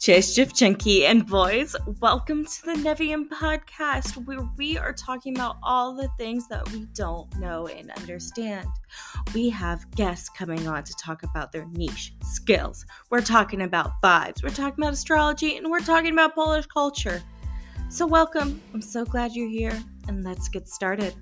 Cześć 0.00 0.34
dziewczynki 0.34 1.04
and 1.04 1.26
boys. 1.26 1.76
Welcome 2.00 2.44
to 2.44 2.62
the 2.64 2.72
Nevian 2.72 3.28
podcast 3.28 4.16
where 4.26 4.48
we 4.58 4.78
are 4.78 4.94
talking 4.94 5.36
about 5.36 5.56
all 5.62 5.94
the 5.94 6.08
things 6.16 6.48
that 6.48 6.72
we 6.72 6.86
don't 6.94 7.28
know 7.38 7.66
and 7.66 7.90
understand. 7.90 8.66
We 9.34 9.50
have 9.50 9.84
guests 9.96 10.30
coming 10.30 10.66
on 10.66 10.84
to 10.84 10.94
talk 10.94 11.22
about 11.22 11.52
their 11.52 11.66
niche 11.66 12.14
skills. 12.24 12.86
We're 13.10 13.20
talking 13.20 13.60
about 13.60 13.90
vibes, 14.02 14.42
we're 14.42 14.54
talking 14.54 14.82
about 14.82 14.94
astrology, 14.94 15.58
and 15.58 15.70
we're 15.70 15.84
talking 15.84 16.12
about 16.12 16.34
Polish 16.34 16.66
culture. 16.66 17.22
So, 17.90 18.06
welcome. 18.06 18.58
I'm 18.72 18.80
so 18.80 19.04
glad 19.04 19.32
you're 19.34 19.50
here, 19.50 19.78
and 20.08 20.24
let's 20.24 20.48
get 20.48 20.66
started. 20.66 21.14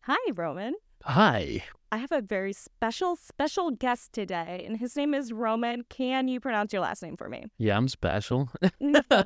Hi, 0.00 0.32
Roman. 0.34 0.74
Hi. 1.04 1.64
I 1.92 1.96
have 1.98 2.12
a 2.12 2.20
very 2.20 2.52
special, 2.52 3.16
special 3.16 3.70
guest 3.70 4.12
today, 4.12 4.62
and 4.66 4.76
his 4.78 4.94
name 4.94 5.12
is 5.12 5.32
Roman. 5.32 5.82
Can 5.88 6.28
you 6.28 6.38
pronounce 6.38 6.72
your 6.72 6.82
last 6.82 7.02
name 7.02 7.16
for 7.16 7.28
me? 7.28 7.46
Yeah, 7.58 7.76
I'm 7.76 7.88
special. 7.88 8.48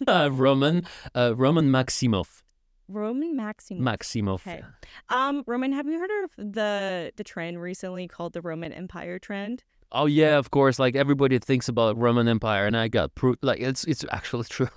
Roman, 0.09 0.87
uh, 1.15 1.34
Roman 1.37 1.66
Maximov. 1.70 2.42
Roman 2.88 3.37
Maximov. 3.37 3.80
Maximov. 3.80 4.34
Okay. 4.34 4.62
Um, 5.09 5.42
Roman, 5.46 5.73
have 5.73 5.87
you 5.87 5.98
heard 5.98 6.24
of 6.24 6.52
the 6.55 7.12
the 7.16 7.24
trend 7.24 7.60
recently 7.60 8.06
called 8.06 8.34
the 8.34 8.41
Roman 8.43 8.73
Empire 8.73 9.18
trend? 9.18 9.65
Oh 9.91 10.06
yeah, 10.06 10.37
of 10.38 10.51
course. 10.51 10.79
Like 10.79 10.95
everybody 10.95 11.38
thinks 11.38 11.68
about 11.68 11.98
Roman 11.98 12.29
Empire, 12.29 12.66
and 12.66 12.77
I 12.77 12.88
got 12.88 13.15
proof. 13.15 13.37
Like 13.43 13.60
it's 13.60 13.84
it's 13.84 14.04
actually 14.10 14.45
true. 14.48 14.68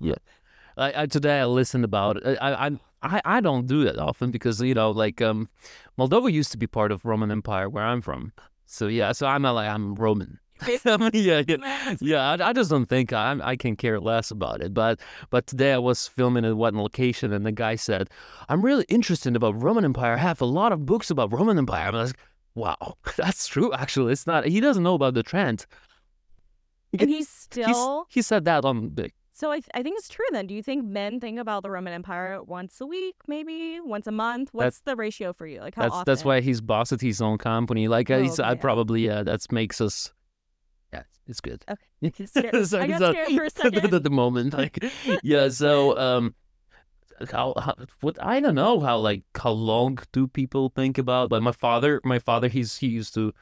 yeah. 0.00 0.14
I, 0.76 1.02
I, 1.02 1.06
today 1.06 1.40
I 1.40 1.44
listened 1.44 1.84
about 1.84 2.16
it. 2.16 2.38
I, 2.40 2.66
I 2.68 2.70
I 3.02 3.20
I 3.24 3.40
don't 3.40 3.66
do 3.66 3.82
it 3.82 3.98
often 3.98 4.30
because 4.30 4.60
you 4.60 4.74
know 4.74 4.90
like 4.90 5.20
um, 5.20 5.48
Moldova 5.98 6.32
used 6.32 6.52
to 6.52 6.58
be 6.58 6.66
part 6.66 6.92
of 6.92 7.04
Roman 7.04 7.30
Empire 7.30 7.68
where 7.68 7.84
I'm 7.84 8.00
from. 8.00 8.32
So 8.66 8.86
yeah, 8.86 9.12
so 9.12 9.26
I'm 9.26 9.42
not 9.42 9.52
like 9.52 9.68
I'm 9.68 9.94
Roman. 9.94 10.38
yeah, 11.12 11.42
yeah, 11.46 11.94
yeah. 12.00 12.30
I, 12.30 12.48
I, 12.48 12.52
just 12.52 12.70
don't 12.70 12.86
think 12.86 13.12
I 13.12 13.36
I 13.42 13.56
can 13.56 13.74
care 13.76 13.98
less 14.00 14.30
about 14.30 14.62
it. 14.62 14.72
But 14.72 15.00
but 15.30 15.46
today 15.46 15.72
I 15.72 15.78
was 15.78 16.06
filming 16.06 16.44
at 16.44 16.56
one 16.56 16.76
location, 16.76 17.32
and 17.32 17.44
the 17.44 17.52
guy 17.52 17.74
said, 17.74 18.08
"I'm 18.48 18.62
really 18.62 18.84
interested 18.88 19.34
about 19.34 19.60
Roman 19.60 19.84
Empire. 19.84 20.14
I 20.14 20.18
have 20.18 20.40
a 20.40 20.46
lot 20.46 20.72
of 20.72 20.86
books 20.86 21.10
about 21.10 21.32
Roman 21.32 21.58
Empire." 21.58 21.88
I'm 21.88 21.94
like, 21.94 22.16
"Wow, 22.54 22.96
that's 23.16 23.46
true. 23.46 23.72
Actually, 23.72 24.12
it's 24.12 24.26
not. 24.26 24.46
He 24.46 24.60
doesn't 24.60 24.82
know 24.82 24.94
about 24.94 25.14
the 25.14 25.22
trend." 25.22 25.66
And 26.98 27.08
he's 27.08 27.28
still. 27.28 28.06
He's, 28.08 28.14
he 28.14 28.22
said 28.22 28.44
that 28.44 28.64
on 28.64 28.94
the 28.94 29.10
so 29.42 29.50
I, 29.50 29.56
th- 29.56 29.70
I 29.74 29.82
think 29.82 29.98
it's 29.98 30.08
true 30.08 30.24
then. 30.30 30.46
Do 30.46 30.54
you 30.54 30.62
think 30.62 30.84
men 30.84 31.18
think 31.18 31.40
about 31.40 31.64
the 31.64 31.70
Roman 31.70 31.92
Empire 31.92 32.40
once 32.44 32.80
a 32.80 32.86
week, 32.86 33.16
maybe 33.26 33.80
once 33.80 34.06
a 34.06 34.12
month? 34.12 34.50
What's 34.52 34.82
the 34.82 34.94
ratio 34.94 35.32
for 35.32 35.48
you? 35.48 35.60
Like 35.60 35.74
how 35.74 35.82
that's, 35.82 35.94
often? 35.94 36.04
That's 36.06 36.24
why 36.24 36.40
he's 36.42 36.60
boss 36.60 36.92
at 36.92 37.00
his 37.00 37.20
own 37.20 37.38
company. 37.38 37.88
Like 37.88 38.08
oh, 38.08 38.14
okay, 38.14 38.42
I 38.44 38.54
probably 38.54 39.04
yeah, 39.04 39.24
that 39.24 39.50
makes 39.50 39.80
us. 39.80 40.12
Yeah, 40.92 41.02
it's 41.26 41.40
good. 41.40 41.64
Okay. 41.68 42.24
so, 42.64 42.80
I 42.80 42.86
got 42.86 43.14
scared 43.14 43.28
for 43.34 43.42
a 43.42 43.50
second. 43.72 43.92
at 43.92 44.04
the 44.04 44.10
moment, 44.10 44.54
like 44.54 44.78
yeah. 45.24 45.48
So 45.48 45.98
um, 45.98 46.36
how, 47.32 47.54
how 47.58 47.74
what 48.00 48.24
I 48.24 48.38
don't 48.38 48.54
know 48.54 48.78
how 48.78 48.98
like 48.98 49.24
how 49.36 49.50
long 49.50 49.98
do 50.12 50.28
people 50.28 50.68
think 50.68 50.98
about? 50.98 51.30
But 51.30 51.42
my 51.42 51.50
father, 51.50 52.00
my 52.04 52.20
father, 52.20 52.46
he's 52.46 52.76
he 52.76 52.86
used 52.86 53.12
to 53.14 53.34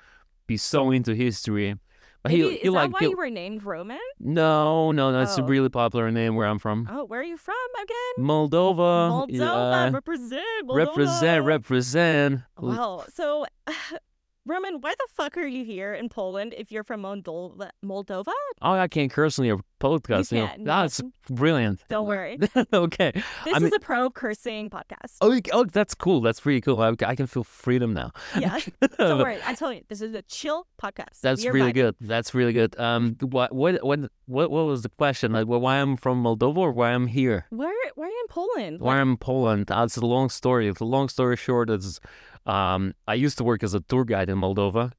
be 0.46 0.56
so 0.56 0.90
into 0.90 1.14
history 1.14 1.76
Maybe, 2.24 2.36
he, 2.36 2.48
is 2.48 2.60
he 2.60 2.68
that 2.68 2.72
like, 2.72 2.92
why 2.92 2.98
he, 3.00 3.06
you 3.06 3.16
were 3.16 3.30
named 3.30 3.64
Roman? 3.64 3.98
No, 4.18 4.92
no, 4.92 5.10
no. 5.10 5.22
It's 5.22 5.38
oh. 5.38 5.42
a 5.42 5.46
really 5.46 5.70
popular 5.70 6.10
name 6.10 6.34
where 6.34 6.46
I'm 6.46 6.58
from. 6.58 6.86
Oh, 6.90 7.04
where 7.04 7.20
are 7.20 7.24
you 7.24 7.38
from 7.38 7.54
again? 7.82 8.24
Moldova. 8.24 9.26
Moldova. 9.26 9.92
represent. 9.92 10.42
Moldova. 10.64 10.76
Represent. 10.76 11.44
Represent. 11.44 12.40
Well, 12.58 13.06
so 13.14 13.46
Roman, 14.46 14.80
why 14.80 14.94
the 14.94 15.06
fuck 15.10 15.36
are 15.36 15.46
you 15.46 15.64
here 15.66 15.92
in 15.92 16.08
Poland 16.08 16.54
if 16.56 16.72
you're 16.72 16.82
from 16.82 17.02
Moldova? 17.02 17.70
Moldova? 17.84 18.32
Oh, 18.62 18.72
I 18.72 18.88
can't 18.88 19.12
curse 19.12 19.38
on 19.38 19.44
your 19.44 19.60
podcast. 19.80 20.32
You, 20.32 20.42
know. 20.42 20.64
That's 20.64 21.02
brilliant. 21.28 21.84
Don't 21.90 22.06
worry. 22.14 22.38
okay. 22.72 23.12
This 23.12 23.54
I 23.54 23.56
is 23.58 23.62
mean, 23.64 23.72
a 23.74 23.80
pro 23.80 24.08
cursing 24.08 24.70
podcast. 24.70 25.16
Oh, 25.20 25.38
oh, 25.52 25.64
that's 25.64 25.94
cool. 25.94 26.22
That's 26.22 26.40
pretty 26.40 26.62
cool. 26.62 26.80
I, 26.80 26.94
I 27.04 27.14
can 27.16 27.26
feel 27.26 27.44
freedom 27.44 27.92
now. 27.92 28.12
Yeah. 28.38 28.58
Don't 28.98 29.18
worry. 29.18 29.38
I 29.44 29.54
tell 29.54 29.74
you, 29.74 29.82
this 29.88 30.00
is 30.00 30.14
a 30.14 30.22
chill 30.22 30.66
podcast. 30.80 31.20
That's 31.20 31.44
really 31.44 31.72
good. 31.72 31.96
That's 32.00 32.34
really 32.34 32.54
good. 32.54 32.78
Um, 32.80 33.16
what, 33.20 33.54
what, 33.54 33.84
what, 33.84 34.00
what, 34.24 34.50
what 34.50 34.64
was 34.64 34.82
the 34.82 34.88
question? 34.88 35.32
Like, 35.32 35.46
why 35.48 35.76
I'm 35.76 35.98
from 35.98 36.22
Moldova 36.22 36.56
or 36.56 36.72
why 36.72 36.92
I'm 36.92 37.08
here? 37.08 37.44
Where, 37.50 37.74
why 37.94 38.06
are 38.06 38.08
you 38.08 38.26
in 38.26 38.28
Poland? 38.28 38.80
Why 38.80 39.00
I'm 39.00 39.10
in 39.10 39.16
Poland? 39.18 39.66
That's 39.66 39.98
a 39.98 40.06
long 40.06 40.30
story. 40.30 40.70
The 40.70 40.84
long 40.84 41.10
story 41.10 41.36
short 41.36 41.68
is 41.68 42.00
um, 42.46 42.94
I 43.06 43.14
used 43.14 43.38
to 43.38 43.44
work 43.44 43.62
as 43.62 43.74
a 43.74 43.80
tour 43.80 44.04
guide 44.04 44.28
in 44.30 44.38
Moldova. 44.38 44.92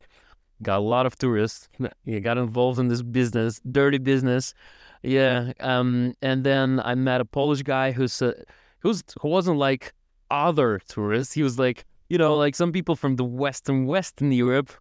Got 0.62 0.78
a 0.78 0.82
lot 0.82 1.06
of 1.06 1.18
tourists. 1.18 1.70
You 2.06 2.20
got 2.20 2.38
involved 2.38 2.80
in 2.80 2.88
this 2.88 3.02
business, 3.02 3.60
dirty 3.72 3.98
business. 3.98 4.54
Yeah. 5.02 5.54
Um, 5.60 6.14
and 6.22 6.44
then 6.44 6.80
I 6.84 6.96
met 6.96 7.22
a 7.22 7.26
Polish 7.26 7.64
guy 7.64 7.92
who's 7.92 8.22
uh, 8.22 8.34
who's 8.80 9.04
who 9.22 9.30
wasn't 9.30 9.58
like 9.58 9.94
other 10.30 10.80
tourists. 10.88 11.34
He 11.34 11.42
was 11.42 11.58
like 11.58 11.86
you 12.10 12.18
know 12.18 12.36
like 12.36 12.56
some 12.56 12.72
people 12.72 12.96
from 12.96 13.16
the 13.16 13.24
Western 13.24 13.88
Western 13.88 14.32
Europe. 14.32 14.72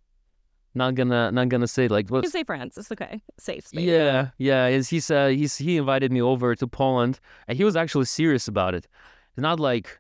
Not 0.74 0.94
gonna 0.94 1.32
not 1.32 1.48
gonna 1.48 1.66
say 1.66 1.88
like 1.88 2.10
what. 2.10 2.22
You 2.24 2.30
say 2.30 2.44
France. 2.44 2.76
It's 2.76 2.92
okay. 2.92 3.22
Safe 3.38 3.66
space. 3.66 3.82
Yeah, 3.82 4.30
yeah. 4.38 4.66
Is 4.66 4.88
he's 4.88 5.10
uh, 5.10 5.28
he's 5.28 5.56
he 5.56 5.78
invited 5.78 6.12
me 6.12 6.22
over 6.22 6.54
to 6.54 6.66
Poland, 6.66 7.18
and 7.48 7.56
he 7.56 7.64
was 7.64 7.74
actually 7.74 8.04
serious 8.04 8.46
about 8.46 8.74
it. 8.74 8.86
It's 9.32 9.42
not 9.42 9.58
like 9.58 9.98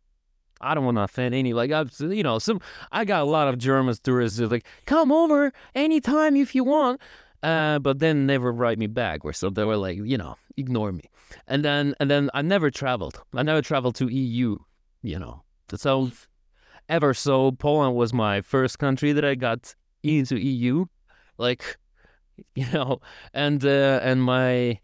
I 0.60 0.74
don't 0.74 0.84
want 0.84 0.96
to 0.98 1.02
offend 1.02 1.34
any. 1.34 1.52
Like, 1.52 1.72
I, 1.72 1.84
you 2.00 2.22
know, 2.22 2.38
some 2.38 2.60
I 2.92 3.04
got 3.04 3.22
a 3.22 3.24
lot 3.24 3.48
of 3.48 3.58
German 3.58 3.94
tourists 4.02 4.38
like, 4.40 4.66
come 4.86 5.10
over 5.10 5.52
anytime 5.74 6.36
if 6.36 6.54
you 6.54 6.64
want. 6.64 7.00
Uh, 7.42 7.78
but 7.78 8.00
then 8.00 8.26
never 8.26 8.52
write 8.52 8.78
me 8.78 8.86
back 8.86 9.24
or 9.24 9.32
so 9.32 9.48
they 9.48 9.64
were 9.64 9.76
like, 9.76 9.96
you 9.96 10.18
know, 10.18 10.36
ignore 10.56 10.92
me. 10.92 11.04
And 11.46 11.64
then 11.64 11.94
and 11.98 12.10
then 12.10 12.30
I 12.34 12.42
never 12.42 12.70
traveled. 12.70 13.22
I 13.34 13.42
never 13.42 13.62
traveled 13.62 13.94
to 13.96 14.08
EU, 14.08 14.58
you 15.02 15.18
know. 15.18 15.42
So 15.74 16.10
ever 16.88 17.14
so 17.14 17.52
Poland 17.52 17.96
was 17.96 18.12
my 18.12 18.42
first 18.42 18.78
country 18.78 19.12
that 19.12 19.24
I 19.24 19.36
got 19.36 19.74
into 20.02 20.36
EU. 20.36 20.86
Like, 21.38 21.78
you 22.54 22.66
know, 22.72 23.00
and 23.32 23.64
uh, 23.64 24.00
and 24.02 24.22
my 24.22 24.80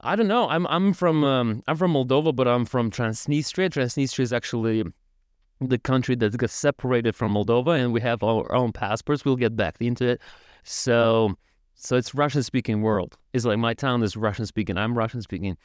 I 0.00 0.14
don't 0.14 0.28
know. 0.28 0.48
I'm 0.48 0.66
I'm 0.68 0.92
from 0.92 1.24
um, 1.24 1.62
I'm 1.66 1.76
from 1.76 1.94
Moldova, 1.94 2.34
but 2.34 2.46
I'm 2.46 2.64
from 2.64 2.90
Transnistria. 2.90 3.70
Transnistria 3.70 4.20
is 4.20 4.32
actually 4.32 4.84
the 5.60 5.78
country 5.78 6.14
that 6.16 6.36
got 6.36 6.50
separated 6.50 7.14
from 7.14 7.34
Moldova, 7.34 7.78
and 7.78 7.92
we 7.92 8.00
have 8.00 8.22
our 8.22 8.52
own 8.54 8.72
passports. 8.72 9.24
We'll 9.24 9.36
get 9.36 9.56
back 9.56 9.76
into 9.80 10.06
it. 10.06 10.20
So, 10.62 11.36
so 11.74 11.96
it's 11.96 12.14
Russian 12.14 12.42
speaking 12.42 12.82
world. 12.82 13.16
It's 13.32 13.44
like 13.44 13.58
my 13.58 13.74
town 13.74 14.02
is 14.02 14.16
Russian 14.16 14.46
speaking. 14.46 14.78
I'm 14.78 14.96
Russian 14.96 15.22
speaking, 15.22 15.56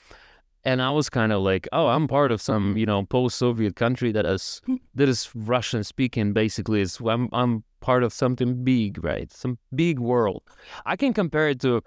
and 0.64 0.82
I 0.82 0.90
was 0.92 1.10
kind 1.10 1.32
of 1.32 1.42
like, 1.42 1.68
oh, 1.72 1.88
I'm 1.88 2.08
part 2.08 2.32
of 2.32 2.42
some 2.42 2.78
you 2.78 2.86
know 2.86 3.04
post 3.04 3.38
Soviet 3.38 3.76
country 3.76 4.12
that 4.12 4.26
is 4.26 4.62
that 4.96 5.10
is 5.10 5.30
Russian 5.36 5.84
speaking. 5.84 6.34
Basically, 6.34 6.82
is 6.82 7.00
I'm 7.06 7.30
I'm 7.32 7.64
part 7.80 8.04
of 8.04 8.14
something 8.14 8.64
big, 8.64 9.04
right? 9.04 9.32
Some 9.32 9.60
big 9.76 10.00
world. 10.00 10.42
I 10.86 10.96
can 10.96 11.14
compare 11.14 11.50
it 11.50 11.60
to. 11.62 11.84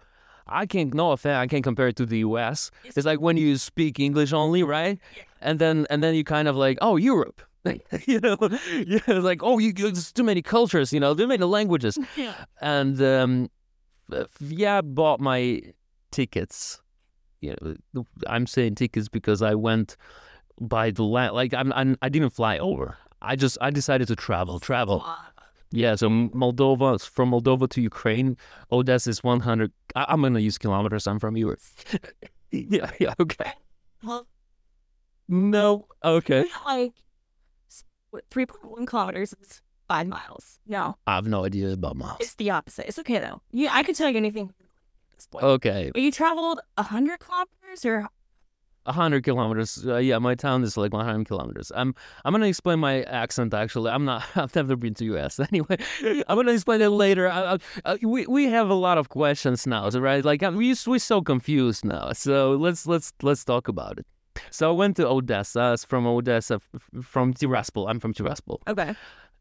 I 0.48 0.64
can't 0.64 0.94
no 0.94 1.10
offense, 1.10 1.38
I 1.38 1.48
can't 1.48 1.64
compare 1.64 1.88
it 1.88 1.96
to 1.96 2.06
the 2.06 2.18
US. 2.18 2.70
It's 2.84 3.04
like 3.04 3.20
when 3.20 3.36
you 3.36 3.56
speak 3.56 3.98
English 3.98 4.32
only, 4.32 4.62
right? 4.62 5.00
And 5.40 5.58
then 5.58 5.88
and 5.90 6.04
then 6.04 6.14
you 6.14 6.22
kind 6.22 6.46
of 6.46 6.54
like, 6.54 6.78
oh, 6.80 6.94
Europe 6.94 7.42
you 8.06 8.20
know, 8.20 8.36
yeah, 8.40 9.00
it's 9.06 9.24
like, 9.24 9.42
oh, 9.42 9.58
you, 9.58 9.72
there's 9.72 10.12
too 10.12 10.24
many 10.24 10.42
cultures, 10.42 10.92
you 10.92 11.00
know, 11.00 11.14
too 11.14 11.26
many 11.26 11.44
languages. 11.44 11.98
Yeah. 12.16 12.34
And 12.60 13.00
um, 13.02 13.50
yeah, 14.40 14.80
bought 14.80 15.20
my 15.20 15.60
tickets. 16.10 16.80
You 17.40 17.54
know, 17.94 18.04
I'm 18.26 18.46
saying 18.46 18.76
tickets 18.76 19.08
because 19.08 19.42
I 19.42 19.54
went 19.54 19.96
by 20.60 20.90
the 20.90 21.02
land. 21.02 21.34
Like 21.34 21.52
I'm, 21.52 21.72
I'm, 21.74 21.96
I 22.00 22.08
didn't 22.08 22.30
fly 22.30 22.58
over. 22.58 22.96
I 23.20 23.36
just, 23.36 23.58
I 23.60 23.70
decided 23.70 24.08
to 24.08 24.16
travel, 24.16 24.60
travel. 24.60 25.04
Yeah, 25.72 25.94
so 25.96 26.08
Moldova, 26.08 27.00
from 27.02 27.32
Moldova 27.32 27.68
to 27.70 27.82
Ukraine, 27.82 28.36
Odessa 28.70 29.10
is 29.10 29.24
100. 29.24 29.72
I, 29.94 30.12
am 30.12 30.22
gonna 30.22 30.38
use 30.38 30.58
kilometers. 30.58 31.06
I'm 31.06 31.18
from 31.18 31.36
Europe. 31.36 31.60
yeah, 32.50 32.90
yeah, 33.00 33.14
okay. 33.20 33.52
Well, 34.02 34.26
no, 35.28 35.86
okay. 36.04 36.44
Like 36.64 36.94
3.1 38.30 38.86
kilometers 38.86 39.34
is 39.40 39.62
five 39.88 40.06
miles. 40.06 40.58
No. 40.66 40.96
I 41.06 41.14
have 41.16 41.26
no 41.26 41.44
idea 41.44 41.72
about 41.72 41.96
miles. 41.96 42.18
It's 42.20 42.34
the 42.34 42.50
opposite. 42.50 42.86
It's 42.88 42.98
okay 43.00 43.18
though. 43.18 43.42
Yeah, 43.52 43.70
I 43.72 43.82
can 43.82 43.94
tell 43.94 44.10
you 44.10 44.16
anything 44.16 44.52
Okay. 45.34 45.90
But 45.92 46.02
You 46.02 46.12
traveled 46.12 46.60
100 46.76 47.18
kilometers 47.20 47.84
or 47.84 48.08
100 48.84 49.24
kilometers. 49.24 49.84
Uh, 49.84 49.96
yeah, 49.96 50.18
my 50.18 50.34
town 50.34 50.62
is 50.62 50.76
like 50.76 50.92
100 50.92 51.26
kilometers. 51.26 51.72
I'm 51.74 51.94
I'm 52.24 52.32
gonna 52.32 52.46
explain 52.46 52.78
my 52.78 53.02
accent. 53.02 53.52
Actually, 53.52 53.90
I'm 53.90 54.04
not. 54.04 54.24
I've 54.36 54.54
never 54.54 54.76
been 54.76 54.94
to 54.94 55.04
U.S. 55.06 55.40
Anyway, 55.48 55.76
I'm 56.28 56.36
gonna 56.36 56.52
explain 56.52 56.80
it 56.80 56.90
later. 56.90 57.28
I, 57.28 57.54
I, 57.54 57.58
uh, 57.84 57.96
we 58.02 58.26
we 58.26 58.44
have 58.46 58.68
a 58.70 58.74
lot 58.74 58.98
of 58.98 59.08
questions 59.08 59.66
now, 59.66 59.88
right? 59.90 60.24
Like 60.24 60.42
we 60.42 60.74
we're 60.86 60.98
so 60.98 61.20
confused 61.20 61.84
now. 61.84 62.12
So 62.12 62.52
let's 62.52 62.86
let's 62.86 63.12
let's 63.22 63.44
talk 63.44 63.68
about 63.68 63.98
it. 63.98 64.06
So 64.50 64.70
I 64.70 64.72
went 64.72 64.96
to 64.96 65.08
Odessa. 65.08 65.76
From 65.86 66.06
Odessa, 66.06 66.60
from 67.02 67.34
Tiraspol. 67.34 67.88
I'm 67.88 68.00
from 68.00 68.14
Tiraspol. 68.14 68.58
Okay. 68.68 68.94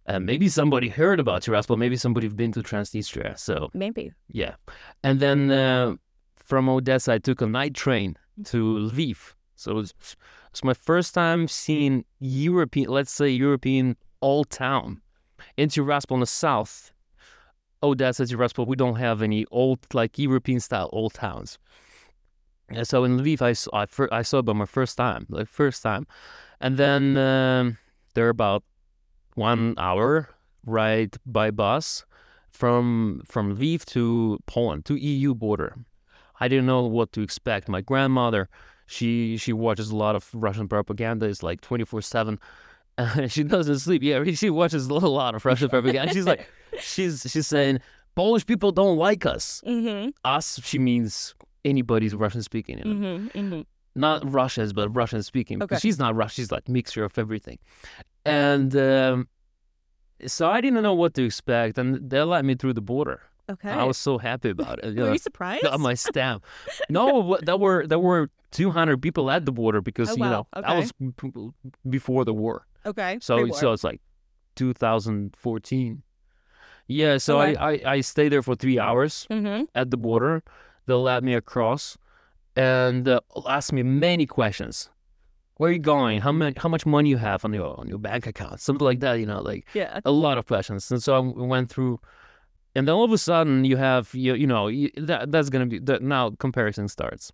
Uh, 0.07 0.19
maybe 0.19 0.47
somebody 0.49 0.89
heard 0.89 1.19
about 1.19 1.41
Tiraspol. 1.41 1.77
Maybe 1.77 1.97
somebody's 1.97 2.33
been 2.33 2.51
to 2.51 2.61
Transnistria. 2.61 3.37
So 3.39 3.69
Maybe. 3.73 4.13
yeah, 4.29 4.55
and 5.03 5.19
then 5.19 5.49
uh, 5.49 5.95
from 6.35 6.69
Odessa, 6.69 7.13
I 7.13 7.17
took 7.17 7.41
a 7.41 7.47
night 7.47 7.73
train 7.73 8.17
to 8.45 8.89
Lviv. 8.91 9.33
So 9.55 9.79
it's, 9.79 10.15
it's 10.49 10.63
my 10.63 10.73
first 10.73 11.13
time 11.13 11.47
seeing 11.47 12.05
European, 12.19 12.89
let's 12.89 13.11
say 13.11 13.29
European 13.29 13.97
old 14.21 14.49
town. 14.49 15.01
In 15.57 15.69
Tiraspol 15.69 16.15
in 16.15 16.19
the 16.19 16.25
south, 16.27 16.91
Odessa, 17.81 18.23
Tiraspol, 18.23 18.67
we 18.67 18.75
don't 18.75 18.97
have 18.97 19.21
any 19.21 19.45
old 19.51 19.79
like 19.93 20.19
European 20.19 20.59
style 20.59 20.89
old 20.91 21.13
towns. 21.13 21.57
And 22.69 22.87
so 22.87 23.03
in 23.03 23.19
Lviv, 23.19 23.41
I 23.41 23.53
saw, 23.53 23.69
I, 23.73 23.85
fir- 23.85 24.09
I 24.11 24.23
saw 24.23 24.39
it 24.39 24.45
by 24.45 24.53
my 24.53 24.65
first 24.65 24.97
time, 24.97 25.27
like 25.29 25.47
first 25.47 25.83
time, 25.83 26.07
and 26.59 26.77
then 26.77 27.15
um, 27.17 27.77
they're 28.15 28.29
about 28.29 28.63
one 29.35 29.75
hour 29.77 30.29
ride 30.65 31.17
by 31.25 31.51
bus 31.51 32.05
from 32.49 33.21
from 33.25 33.55
Lviv 33.57 33.85
to 33.85 34.39
Poland 34.47 34.85
to 34.85 34.95
EU 34.95 35.35
border. 35.35 35.75
I 36.39 36.47
didn't 36.47 36.65
know 36.65 36.83
what 36.85 37.11
to 37.13 37.21
expect. 37.21 37.69
My 37.69 37.81
grandmother, 37.81 38.49
she 38.87 39.37
she 39.37 39.53
watches 39.53 39.91
a 39.91 39.95
lot 39.95 40.15
of 40.15 40.29
Russian 40.33 40.67
propaganda. 40.67 41.27
It's 41.27 41.43
like 41.43 41.61
twenty 41.61 41.85
four 41.85 42.01
seven. 42.01 42.39
She 43.27 43.43
doesn't 43.43 43.79
sleep. 43.79 44.03
Yeah, 44.03 44.23
she 44.33 44.49
watches 44.49 44.87
a 44.87 44.93
lot 44.93 45.35
of 45.35 45.43
Russian 45.43 45.67
propaganda. 45.69 46.13
She's 46.13 46.25
like, 46.25 46.47
she's 46.79 47.27
she's 47.29 47.45
saying 47.45 47.79
Polish 48.15 48.45
people 48.45 48.71
don't 48.71 48.97
like 48.97 49.25
us. 49.25 49.61
Mm-hmm. 49.67 50.11
Us, 50.23 50.61
she 50.63 50.79
means 50.79 51.35
anybody's 51.65 52.15
Russian 52.15 52.41
speaking. 52.43 52.77
Mm-hmm. 52.77 53.27
Mm-hmm. 53.39 53.61
not 53.99 54.17
Russians, 54.31 54.71
but 54.71 54.87
Russian 54.95 55.21
speaking. 55.23 55.57
Okay. 55.57 55.65
Because 55.65 55.81
she's 55.81 55.99
not 55.99 56.15
Russian. 56.15 56.43
She's 56.43 56.51
like 56.51 56.69
mixture 56.69 57.03
of 57.03 57.17
everything. 57.17 57.59
And 58.25 58.75
um, 58.75 59.27
so 60.25 60.49
I 60.49 60.61
didn't 60.61 60.81
know 60.83 60.93
what 60.93 61.13
to 61.15 61.23
expect, 61.25 61.77
and 61.77 62.09
they 62.09 62.21
let 62.21 62.45
me 62.45 62.55
through 62.55 62.73
the 62.73 62.81
border. 62.81 63.21
Okay. 63.49 63.69
I 63.69 63.83
was 63.83 63.97
so 63.97 64.17
happy 64.17 64.49
about 64.49 64.79
it. 64.83 64.85
You 64.95 65.01
Were 65.01 65.07
know, 65.07 65.13
you 65.13 65.19
surprised? 65.19 65.63
got 65.63 65.79
my 65.79 65.93
stamp. 65.93 66.43
no, 66.89 67.37
there 67.43 67.57
were 67.57 67.85
there 67.85 67.99
were 67.99 68.29
200 68.51 69.01
people 69.01 69.29
at 69.29 69.45
the 69.45 69.51
border 69.51 69.81
because 69.81 70.09
Oh, 70.11 70.15
you 70.15 70.21
wow. 70.23 70.31
know 70.53 70.61
that 70.61 70.75
was 70.77 70.91
before 71.87 72.25
the 72.25 72.33
war. 72.33 72.65
okay. 72.85 73.19
So 73.21 73.49
so 73.51 73.71
it's 73.73 73.83
like 73.83 74.01
2014. 74.55 76.01
Yeah, 76.87 77.17
so 77.17 77.41
Okay. 77.41 77.55
I, 77.55 77.71
I 77.73 77.81
I 77.97 78.01
stayed 78.01 78.29
there 78.31 78.41
for 78.41 78.55
three 78.55 78.79
hours 78.79 79.27
Mm-hmm. 79.29 79.65
at 79.75 79.89
the 79.91 79.97
border. 79.97 80.43
They'll 80.85 81.01
let 81.03 81.23
me 81.23 81.33
across 81.33 81.97
and 82.55 83.07
uh, 83.07 83.19
ask 83.47 83.73
me 83.73 83.83
many 83.83 84.25
questions. 84.25 84.89
Where 85.57 85.69
are 85.69 85.73
you 85.73 85.79
going? 85.79 86.21
How 86.21 86.31
much 86.31 86.57
how 86.57 86.67
much 86.69 86.85
money 86.85 87.09
you 87.09 87.17
have 87.17 87.45
on 87.45 87.53
your 87.53 87.79
on 87.79 87.87
your 87.87 87.97
bank 87.97 88.27
account? 88.27 88.59
Something 88.59 88.85
like 88.85 88.99
that, 88.99 89.13
you 89.19 89.25
know, 89.25 89.41
like 89.41 89.65
Yeah. 89.73 89.99
a 90.03 90.11
lot 90.11 90.37
of 90.37 90.45
questions. 90.47 90.91
And 90.91 91.01
so 91.01 91.15
I 91.15 91.19
went 91.19 91.69
through, 91.69 91.99
and 92.75 92.87
then 92.87 92.93
all 92.95 93.05
of 93.05 93.11
a 93.13 93.17
sudden 93.17 93.63
you 93.65 93.77
have 93.77 94.13
you 94.13 94.33
you 94.35 94.47
know 94.47 94.67
you, 94.67 94.89
that 94.97 95.31
that's 95.31 95.49
gonna 95.49 95.65
be 95.65 95.79
that 95.79 96.01
now 96.01 96.31
comparison 96.39 96.87
starts. 96.89 97.31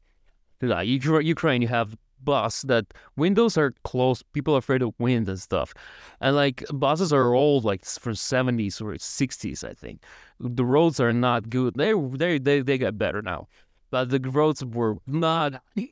Like 0.62 0.88
Ukra- 0.88 1.26
Ukraine, 1.26 1.64
you 1.64 1.68
have 1.68 1.98
bus 2.24 2.62
that 2.64 2.86
windows 3.16 3.58
are 3.58 3.74
closed. 3.84 4.24
People 4.34 4.56
are 4.56 4.60
afraid 4.60 4.82
of 4.82 4.94
wind 5.00 5.28
and 5.30 5.40
stuff, 5.40 5.74
and 6.20 6.36
like 6.36 6.64
buses 6.74 7.12
are 7.14 7.34
old, 7.34 7.66
like 7.66 7.86
from 7.86 8.16
seventies 8.16 8.82
or 8.82 8.98
sixties, 8.98 9.64
I 9.64 9.74
think. 9.74 10.04
The 10.40 10.66
roads 10.66 11.00
are 11.00 11.14
not 11.14 11.50
good. 11.50 11.76
They 11.76 11.94
they 11.94 12.38
they 12.40 12.62
they 12.62 12.78
get 12.78 12.98
better 12.98 13.22
now, 13.22 13.48
but 13.90 14.10
the 14.10 14.20
roads 14.20 14.64
were 14.64 14.98
not. 15.08 15.62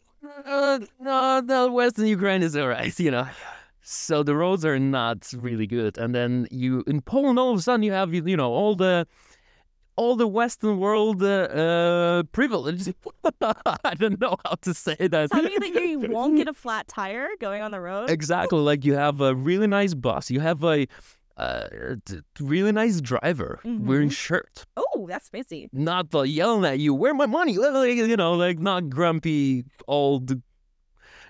Uh, 0.45 1.41
no, 1.45 1.71
Western 1.71 2.05
Ukraine 2.05 2.43
is 2.43 2.55
alright, 2.55 2.97
you 2.99 3.09
know. 3.09 3.27
So 3.81 4.21
the 4.21 4.35
roads 4.35 4.65
are 4.65 4.77
not 4.77 5.31
really 5.35 5.65
good, 5.65 5.97
and 5.97 6.13
then 6.13 6.47
you 6.51 6.83
in 6.85 7.01
Poland, 7.01 7.39
all 7.39 7.51
of 7.51 7.59
a 7.59 7.61
sudden 7.61 7.83
you 7.83 7.93
have 7.93 8.13
you 8.13 8.37
know 8.37 8.51
all 8.51 8.75
the 8.75 9.07
all 9.99 10.15
the 10.15 10.27
Western 10.27 10.79
world 10.79 11.21
uh, 11.21 11.27
uh, 11.27 12.23
privilege. 12.31 12.93
I 13.41 13.95
don't 13.95 14.17
know 14.19 14.37
how 14.45 14.55
to 14.61 14.73
say 14.73 14.95
that. 14.95 15.29
Tell 15.29 15.43
me 15.43 15.57
that 15.59 15.73
you 15.73 15.99
won't 16.09 16.37
get 16.37 16.47
a 16.47 16.53
flat 16.53 16.87
tire 16.87 17.27
going 17.41 17.61
on 17.61 17.71
the 17.71 17.81
road. 17.81 18.09
Exactly. 18.09 18.59
Like 18.59 18.85
you 18.85 18.93
have 18.93 19.19
a 19.19 19.35
really 19.35 19.67
nice 19.67 19.93
bus. 19.93 20.31
You 20.31 20.39
have 20.39 20.63
a 20.63 20.87
uh, 21.35 21.67
really 22.39 22.71
nice 22.71 23.01
driver 23.01 23.59
wearing 23.65 24.09
shirt. 24.09 24.65
Oh, 24.77 25.05
that's 25.09 25.27
fancy. 25.27 25.69
Not 25.73 26.11
the 26.11 26.21
yelling 26.21 26.63
at 26.63 26.79
you, 26.79 26.93
where 26.93 27.13
my 27.13 27.25
money? 27.25 27.53
You 27.59 28.15
know, 28.15 28.33
like 28.35 28.57
not 28.57 28.89
grumpy 28.89 29.65
old 29.85 30.41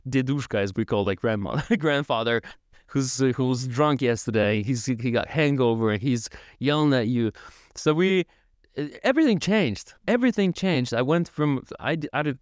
dedushka 0.07 0.59
as 0.59 0.73
we 0.75 0.85
call 0.85 1.05
like 1.05 1.19
grandmother, 1.21 1.75
grandfather 1.75 2.41
who's 2.87 3.21
uh, 3.21 3.31
who 3.35 3.47
was 3.47 3.67
drunk 3.67 4.01
yesterday. 4.01 4.61
He's 4.61 4.85
he 4.85 5.11
got 5.11 5.27
hangover 5.27 5.91
and 5.91 6.01
he's 6.01 6.29
yelling 6.59 6.93
at 6.93 7.07
you. 7.07 7.31
So 7.75 7.93
we 7.93 8.25
everything 9.03 9.39
changed. 9.39 9.93
Everything 10.07 10.53
changed. 10.53 10.93
I 10.93 11.01
went 11.01 11.29
from 11.29 11.63
I 11.79 11.95
did 11.95 12.39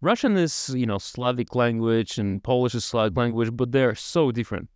Russian 0.00 0.36
is 0.36 0.70
you 0.74 0.86
know 0.86 0.98
Slavic 0.98 1.54
language 1.54 2.18
and 2.18 2.42
Polish 2.42 2.74
is 2.74 2.84
Slavic 2.84 3.16
language, 3.16 3.50
but 3.56 3.72
they're 3.72 3.94
so 3.94 4.30
different. 4.30 4.68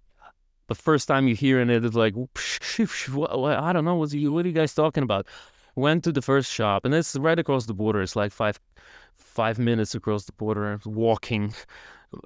The 0.68 0.74
first 0.74 1.08
time 1.08 1.28
you 1.28 1.34
hearing 1.34 1.70
it, 1.70 1.84
it's 1.84 1.94
like 1.94 2.14
I 2.78 3.72
don't 3.72 3.84
know 3.84 3.96
what 3.96 4.12
you 4.12 4.32
what 4.32 4.44
are 4.44 4.48
you 4.48 4.54
guys 4.54 4.74
talking 4.74 5.02
about. 5.02 5.26
Went 5.76 6.02
to 6.04 6.12
the 6.12 6.22
first 6.22 6.50
shop 6.50 6.84
and 6.84 6.94
it's 6.94 7.14
right 7.14 7.38
across 7.38 7.66
the 7.66 7.74
border. 7.74 8.02
It's 8.02 8.16
like 8.16 8.32
five 8.32 8.58
five 9.14 9.58
minutes 9.58 9.94
across 9.94 10.24
the 10.24 10.32
border 10.32 10.80
walking, 10.84 11.54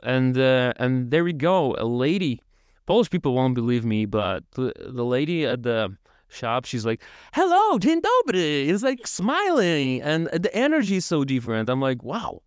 and 0.03 0.39
uh, 0.39 0.73
and 0.77 1.11
there 1.11 1.25
we 1.25 1.33
go. 1.33 1.75
A 1.79 1.85
lady, 1.85 2.41
Polish 2.87 3.11
people 3.11 3.35
won't 3.35 3.55
believe 3.55 3.85
me, 3.85 4.07
but 4.07 4.45
the, 4.53 4.73
the 4.79 5.05
lady 5.05 5.45
at 5.45 5.63
the 5.63 5.97
shop, 6.33 6.65
she's 6.65 6.85
like, 6.85 7.03
"Hello, 7.33 7.79
dzień 7.79 8.01
dobry." 8.01 8.69
It's 8.69 8.83
like 8.83 9.07
smiling, 9.07 10.03
and 10.03 10.27
the 10.29 10.55
energy 10.55 10.97
is 10.97 11.05
so 11.05 11.25
different. 11.25 11.69
I'm 11.69 11.81
like, 11.81 12.03
wow. 12.03 12.43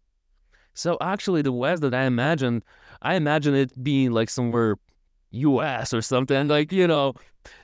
So 0.73 0.97
actually, 0.99 1.41
the 1.41 1.51
West 1.53 1.81
that 1.81 1.93
I 1.93 2.03
imagined, 2.03 2.63
I 3.01 3.15
imagine 3.15 3.55
it 3.55 3.71
being 3.83 4.11
like 4.11 4.29
somewhere 4.29 4.77
U.S. 5.31 5.93
or 5.93 6.01
something, 6.01 6.47
like 6.47 6.71
you 6.71 6.87
know, 6.87 7.13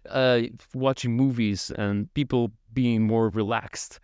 uh, 0.09 0.41
watching 0.73 1.15
movies 1.15 1.71
and 1.77 2.13
people 2.13 2.51
being 2.73 3.01
more 3.01 3.29
relaxed. 3.29 3.99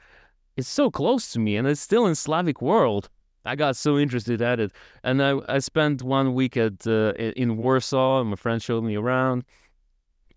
It's 0.57 0.67
so 0.67 0.89
close 0.89 1.31
to 1.33 1.39
me, 1.39 1.55
and 1.55 1.67
it's 1.67 1.81
still 1.81 2.05
in 2.07 2.15
Slavic 2.15 2.61
world. 2.61 3.09
I 3.45 3.55
got 3.55 3.77
so 3.77 3.97
interested 3.97 4.41
at 4.41 4.59
it, 4.59 4.71
and 5.03 5.23
I 5.23 5.39
I 5.47 5.59
spent 5.59 6.03
one 6.03 6.33
week 6.33 6.57
at 6.57 6.85
uh, 6.85 7.13
in 7.13 7.57
Warsaw, 7.57 8.21
and 8.21 8.29
my 8.29 8.35
friend 8.35 8.61
showed 8.61 8.83
me 8.83 8.95
around, 8.95 9.45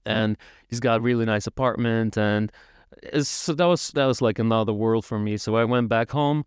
and 0.05 0.37
he's 0.69 0.81
got 0.81 1.02
really 1.02 1.25
nice 1.25 1.47
apartment, 1.47 2.17
and 2.17 2.53
so 3.22 3.55
that 3.55 3.67
was 3.67 3.91
that 3.93 4.06
was 4.06 4.20
like 4.20 4.39
another 4.39 4.72
world 4.72 5.05
for 5.05 5.19
me. 5.19 5.36
So 5.36 5.56
I 5.56 5.65
went 5.65 5.89
back 5.89 6.10
home, 6.10 6.44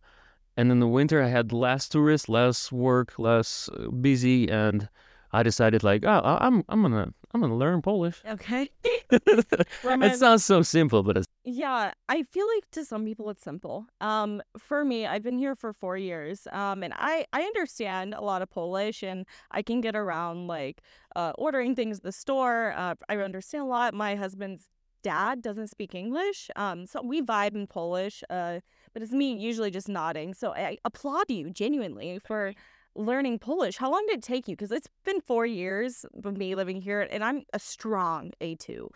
and 0.57 0.71
in 0.71 0.79
the 0.79 0.87
winter 0.87 1.21
I 1.21 1.27
had 1.27 1.51
less 1.51 1.89
tourists, 1.89 2.29
less 2.29 2.71
work, 2.71 3.17
less 3.17 3.69
uh, 3.69 3.89
busy, 3.89 4.49
and 4.49 4.89
I 5.31 5.43
decided 5.43 5.83
like, 5.83 6.03
oh, 6.05 6.37
I'm 6.39 6.63
I'm 6.69 6.81
gonna 6.81 7.13
I'm 7.33 7.41
gonna 7.41 7.57
learn 7.57 7.81
Polish. 7.81 8.21
Okay. 8.27 8.69
it 9.09 10.17
sounds 10.17 10.45
so 10.45 10.61
simple, 10.61 11.01
but 11.01 11.17
it's 11.17 11.27
Yeah, 11.43 11.91
I 12.07 12.23
feel 12.23 12.45
like 12.55 12.69
to 12.71 12.85
some 12.85 13.05
people 13.05 13.29
it's 13.31 13.43
simple. 13.43 13.87
Um, 14.01 14.41
for 14.57 14.85
me, 14.85 15.07
I've 15.07 15.23
been 15.23 15.39
here 15.39 15.55
for 15.55 15.73
four 15.73 15.97
years. 15.97 16.47
Um, 16.51 16.83
and 16.83 16.93
I 16.95 17.25
I 17.33 17.41
understand 17.41 18.13
a 18.13 18.21
lot 18.21 18.43
of 18.43 18.51
Polish, 18.51 19.01
and 19.01 19.25
I 19.49 19.63
can 19.63 19.81
get 19.81 19.95
around 19.95 20.47
like 20.47 20.81
uh, 21.15 21.33
ordering 21.37 21.75
things 21.75 21.97
at 21.97 22.03
the 22.03 22.11
store. 22.11 22.73
Uh, 22.77 22.95
I 23.09 23.17
understand 23.17 23.63
a 23.63 23.67
lot. 23.67 23.95
My 23.95 24.15
husband's 24.15 24.69
dad 25.01 25.41
doesn't 25.41 25.67
speak 25.67 25.95
English, 25.95 26.51
um, 26.55 26.85
so 26.85 27.01
we 27.01 27.21
vibe 27.21 27.55
in 27.55 27.65
Polish. 27.65 28.23
Uh, 28.29 28.59
but 28.93 29.01
it's 29.01 29.11
me 29.11 29.35
usually 29.35 29.71
just 29.71 29.89
nodding. 29.89 30.35
So 30.35 30.53
I 30.53 30.77
applaud 30.85 31.29
you 31.29 31.49
genuinely 31.49 32.19
for 32.23 32.53
learning 32.95 33.39
Polish. 33.39 33.77
How 33.77 33.91
long 33.91 34.05
did 34.07 34.19
it 34.19 34.23
take 34.23 34.47
you? 34.47 34.55
Because 34.55 34.71
it's 34.71 34.87
been 35.05 35.21
four 35.21 35.45
years 35.45 36.05
of 36.23 36.37
me 36.37 36.55
living 36.55 36.81
here, 36.81 37.01
and 37.01 37.23
I'm 37.23 37.43
a 37.53 37.59
strong 37.59 38.31
A 38.41 38.55
two. 38.55 38.89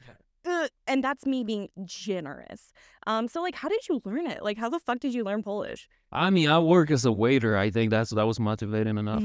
Uh, 0.46 0.68
and 0.88 1.04
that's 1.04 1.26
me 1.26 1.44
being 1.44 1.68
generous. 1.84 2.72
Um, 3.06 3.28
so 3.28 3.42
like, 3.42 3.56
how 3.56 3.68
did 3.68 3.82
you 3.90 4.02
learn 4.06 4.28
it? 4.28 4.42
Like, 4.44 4.58
how 4.58 4.70
the 4.70 4.80
fuck 4.80 5.00
did 5.00 5.14
you 5.14 5.26
learn 5.26 5.44
Polish? 5.44 5.90
I 6.10 6.30
mean, 6.30 6.48
I 6.50 6.60
work 6.60 6.90
as 6.90 7.04
a 7.04 7.12
waiter. 7.12 7.58
I 7.58 7.70
think 7.70 7.92
that's 7.92 8.12
that 8.12 8.26
was 8.26 8.40
motivating 8.40 8.98
enough. 8.98 9.24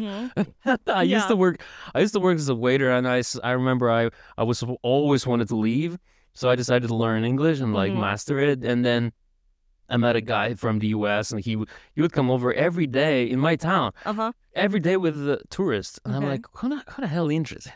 I 0.88 1.02
used 1.05 1.29
to 1.29 1.37
work. 1.37 1.62
I 1.95 2.00
used 2.00 2.14
to 2.14 2.21
work 2.21 2.37
as 2.37 2.49
a 2.49 2.57
waiter, 2.57 2.91
and 2.91 3.07
I, 3.07 3.23
I 3.45 3.52
remember 3.52 3.88
I 3.88 4.11
I 4.37 4.43
was 4.43 4.64
always 4.83 5.25
wanted 5.26 5.47
to 5.49 5.57
leave, 5.57 5.97
so 6.35 6.50
I 6.50 6.57
decided 6.57 6.88
to 6.88 6.95
learn 6.97 7.25
English 7.25 7.61
and 7.61 7.73
like 7.73 7.93
Mhm. 7.93 8.00
master 8.00 8.41
it. 8.41 8.64
And 8.64 8.85
then 8.85 9.12
I 9.89 9.97
met 9.97 10.17
a 10.17 10.21
guy 10.21 10.55
from 10.55 10.79
the 10.79 10.89
U.S. 10.89 11.31
and 11.33 11.41
he 11.45 11.57
would 11.57 11.69
he 11.95 12.01
would 12.03 12.12
come 12.12 12.31
over 12.31 12.53
every 12.55 12.87
day 12.87 13.29
in 13.29 13.39
my 13.39 13.57
town, 13.57 13.93
Uh 14.07 14.12
huh. 14.15 14.33
every 14.55 14.81
day 14.81 14.97
with 14.97 15.17
the 15.25 15.41
tourists, 15.51 15.99
and 16.05 16.15
I'm 16.17 16.25
like, 16.27 16.45
who 16.55 16.69
the, 16.71 16.83
who 16.93 17.03
the 17.03 17.09
hell 17.09 17.29
interested? 17.31 17.73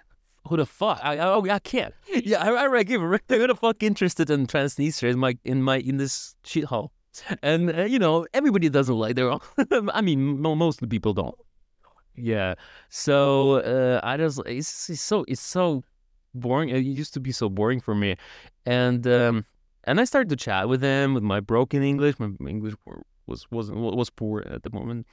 Who 0.49 0.57
the 0.57 0.67
fuck? 0.67 1.01
I 1.03 1.17
I, 1.19 1.27
oh, 1.35 1.45
I 1.51 1.59
can't. 1.59 1.95
Yeah, 2.25 2.43
I, 2.45 2.67
I 2.81 2.83
give 2.85 3.03
a 3.03 3.09
who 3.29 3.47
the 3.47 3.55
fuck 3.55 3.83
interested 3.83 4.31
in 4.31 4.47
Transnistria 4.47 5.11
in 5.13 5.19
my 5.19 5.37
in 5.45 5.63
my 5.63 5.79
in 5.79 5.97
this 5.99 6.35
shithole. 6.45 6.91
And 7.43 7.71
uh, 7.75 7.83
you 7.85 7.99
know 7.99 8.27
everybody 8.33 8.69
doesn't 8.69 8.95
like 9.05 9.17
their 9.17 9.31
own. 9.31 9.41
I 9.99 10.01
mean, 10.03 10.41
mo- 10.41 10.55
most 10.55 10.77
of 10.83 10.89
the 10.89 10.93
people 10.97 11.13
don't. 11.15 11.35
Yeah. 12.15 12.55
So 12.89 13.57
uh, 13.57 14.01
I 14.03 14.17
just 14.17 14.41
it's, 14.47 14.89
it's 14.91 15.01
so 15.03 15.25
it's 15.29 15.41
so 15.41 15.83
boring. 16.35 16.69
It 16.71 16.79
used 16.85 17.15
to 17.15 17.21
be 17.21 17.33
so 17.33 17.49
boring 17.49 17.81
for 17.81 17.95
me, 17.95 18.17
and 18.65 19.07
um, 19.07 19.45
and 19.87 20.01
I 20.01 20.05
started 20.05 20.29
to 20.31 20.37
chat 20.37 20.69
with 20.69 20.83
him 20.83 21.15
with 21.15 21.23
my 21.23 21.41
broken 21.41 21.83
English. 21.83 22.19
My 22.19 22.31
English 22.49 22.75
was 23.27 23.47
wasn't 23.51 23.79
was 23.79 24.11
poor 24.11 24.43
at 24.47 24.63
the 24.63 24.71
moment, 24.71 25.07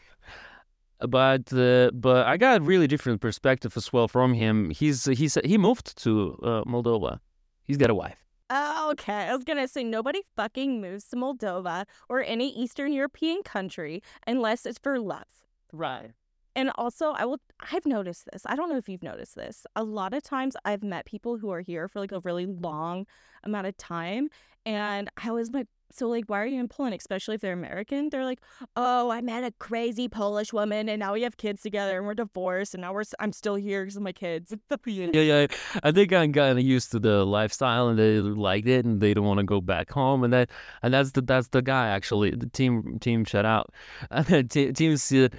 but 0.99 1.53
uh, 1.53 1.91
but 1.93 2.25
I 2.25 2.37
got 2.37 2.61
a 2.61 2.63
really 2.63 2.87
different 2.87 3.21
perspective 3.21 3.77
as 3.77 3.93
well 3.93 4.07
from 4.07 4.33
him. 4.33 4.69
He's 4.69 5.05
he's 5.05 5.37
he 5.43 5.57
moved 5.57 5.97
to 6.03 6.37
uh, 6.43 6.63
Moldova. 6.65 7.19
He's 7.63 7.77
got 7.77 7.89
a 7.89 7.95
wife. 7.95 8.17
Oh, 8.49 8.89
okay. 8.91 9.29
I 9.29 9.35
was 9.35 9.43
gonna 9.43 9.67
say 9.67 9.83
nobody 9.83 10.21
fucking 10.35 10.81
moves 10.81 11.05
to 11.09 11.15
Moldova 11.15 11.85
or 12.09 12.23
any 12.23 12.49
Eastern 12.49 12.91
European 12.93 13.41
country 13.43 14.01
unless 14.27 14.65
it's 14.65 14.79
for 14.79 14.99
love. 14.99 15.25
Right. 15.71 16.11
And 16.55 16.71
also, 16.75 17.11
I 17.11 17.25
will. 17.25 17.39
I've 17.71 17.85
noticed 17.85 18.27
this. 18.31 18.43
I 18.45 18.55
don't 18.55 18.69
know 18.69 18.77
if 18.77 18.87
you've 18.87 19.01
noticed 19.01 19.35
this. 19.35 19.65
A 19.75 19.83
lot 19.83 20.13
of 20.13 20.21
times, 20.21 20.55
I've 20.65 20.83
met 20.83 21.05
people 21.05 21.37
who 21.37 21.49
are 21.49 21.61
here 21.61 21.87
for 21.87 21.99
like 21.99 22.11
a 22.11 22.19
really 22.19 22.45
long 22.45 23.07
amount 23.43 23.65
of 23.65 23.75
time, 23.77 24.29
and 24.65 25.09
I 25.17 25.31
was 25.31 25.51
like, 25.51 25.67
"So, 25.91 26.07
like, 26.07 26.25
why 26.27 26.41
are 26.41 26.45
you 26.45 26.59
in 26.59 26.67
Poland?" 26.67 26.95
Especially 26.95 27.35
if 27.35 27.41
they're 27.41 27.53
American, 27.53 28.09
they're 28.09 28.25
like, 28.25 28.39
"Oh, 28.75 29.09
I 29.09 29.21
met 29.21 29.43
a 29.43 29.51
crazy 29.59 30.07
Polish 30.07 30.53
woman, 30.53 30.89
and 30.89 30.99
now 30.99 31.13
we 31.13 31.21
have 31.23 31.37
kids 31.37 31.61
together, 31.61 31.97
and 31.97 32.07
we're 32.07 32.13
divorced, 32.13 32.73
and 32.73 32.81
now 32.81 32.93
we're 32.93 33.03
I'm 33.19 33.33
still 33.33 33.55
here 33.55 33.83
because 33.83 33.97
of 33.97 34.03
my 34.03 34.11
kids." 34.11 34.53
yeah, 34.85 35.09
yeah. 35.13 35.47
I 35.83 35.91
think 35.91 36.13
I'm 36.13 36.33
kind 36.33 36.57
of 36.57 36.63
used 36.63 36.91
to 36.91 36.99
the 36.99 37.25
lifestyle, 37.25 37.89
and 37.89 37.99
they 37.99 38.19
liked 38.19 38.67
it, 38.67 38.85
and 38.85 39.01
they 39.01 39.13
don't 39.13 39.25
want 39.25 39.39
to 39.39 39.45
go 39.45 39.61
back 39.61 39.91
home, 39.91 40.23
and 40.23 40.33
that, 40.33 40.49
and 40.81 40.93
that's 40.93 41.11
the 41.11 41.21
that's 41.21 41.49
the 41.49 41.61
guy 41.61 41.87
actually. 41.87 42.31
The 42.31 42.47
team 42.49 42.99
team 42.99 43.25
shut 43.25 43.45
out. 43.45 43.73
Te- 44.49 44.71
teams 44.73 45.11
uh, 45.11 45.29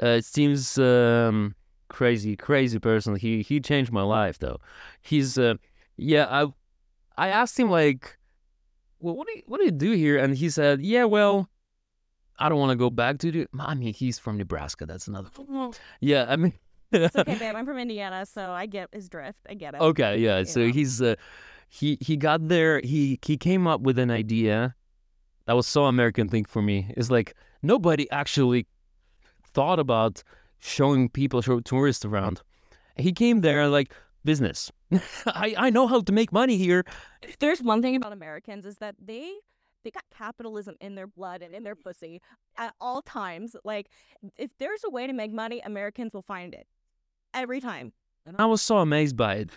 uh, 0.00 0.20
seems 0.20 0.78
um, 0.78 1.54
crazy, 1.88 2.36
crazy 2.36 2.78
person. 2.78 3.16
He 3.16 3.42
he 3.42 3.60
changed 3.60 3.92
my 3.92 4.02
life 4.02 4.38
though. 4.38 4.58
He's 5.00 5.38
uh, 5.38 5.54
yeah. 5.96 6.26
I 6.30 6.46
I 7.18 7.28
asked 7.28 7.58
him 7.58 7.70
like, 7.70 8.15
well, 9.00 9.16
what 9.16 9.26
do 9.26 9.34
you, 9.36 9.42
what 9.46 9.58
do 9.58 9.64
you 9.64 9.70
do 9.70 9.92
here? 9.92 10.18
And 10.18 10.36
he 10.36 10.48
said, 10.50 10.80
yeah, 10.80 11.04
well, 11.04 11.48
I 12.38 12.48
don't 12.48 12.58
want 12.58 12.70
to 12.70 12.76
go 12.76 12.90
back 12.90 13.18
to 13.18 13.30
the. 13.30 13.46
I 13.58 13.74
mean, 13.74 13.94
he's 13.94 14.18
from 14.18 14.36
Nebraska. 14.36 14.86
That's 14.86 15.08
another. 15.08 15.30
Yeah, 16.00 16.26
I 16.28 16.36
mean. 16.36 16.52
It's 16.92 17.16
okay, 17.16 17.34
babe. 17.38 17.54
I'm 17.56 17.66
from 17.66 17.78
Indiana, 17.78 18.24
so 18.26 18.50
I 18.50 18.66
get 18.66 18.88
his 18.92 19.08
drift. 19.08 19.40
I 19.48 19.54
get 19.54 19.74
it. 19.74 19.80
Okay, 19.80 20.18
yeah. 20.18 20.40
you 20.40 20.44
So 20.44 20.60
know. 20.60 20.72
he's 20.72 21.02
uh, 21.02 21.14
he 21.68 21.98
he 22.00 22.16
got 22.16 22.48
there. 22.48 22.80
He 22.84 23.18
he 23.24 23.36
came 23.36 23.66
up 23.66 23.80
with 23.80 23.98
an 23.98 24.10
idea 24.10 24.74
that 25.46 25.54
was 25.54 25.66
so 25.66 25.86
American 25.86 26.28
thing 26.28 26.44
for 26.44 26.62
me. 26.62 26.92
It's 26.96 27.10
like 27.10 27.34
nobody 27.62 28.08
actually 28.10 28.66
thought 29.52 29.78
about 29.78 30.22
showing 30.58 31.08
people, 31.08 31.42
show 31.42 31.60
tourists 31.60 32.04
around. 32.04 32.42
He 32.96 33.12
came 33.12 33.40
there 33.40 33.68
like 33.68 33.92
business. 34.26 34.70
I 35.26 35.54
I 35.56 35.70
know 35.70 35.86
how 35.86 36.02
to 36.02 36.12
make 36.12 36.32
money 36.32 36.58
here. 36.58 36.84
There's 37.38 37.62
one 37.62 37.80
thing 37.80 37.96
about 37.96 38.12
Americans 38.12 38.66
is 38.66 38.76
that 38.78 38.96
they 39.00 39.32
they 39.86 39.90
got 39.92 40.04
capitalism 40.12 40.74
in 40.80 40.96
their 40.96 41.06
blood 41.06 41.42
and 41.42 41.54
in 41.54 41.62
their 41.62 41.76
pussy 41.76 42.20
at 42.58 42.74
all 42.80 43.02
times. 43.02 43.54
Like 43.64 43.88
if 44.36 44.50
there's 44.58 44.82
a 44.84 44.90
way 44.90 45.06
to 45.06 45.12
make 45.12 45.32
money, 45.32 45.60
Americans 45.64 46.12
will 46.12 46.22
find 46.22 46.54
it 46.54 46.66
every 47.32 47.60
time. 47.60 47.92
And 48.26 48.36
I 48.38 48.46
was 48.46 48.60
so 48.60 48.78
amazed 48.78 49.16
by 49.16 49.36
it. 49.36 49.50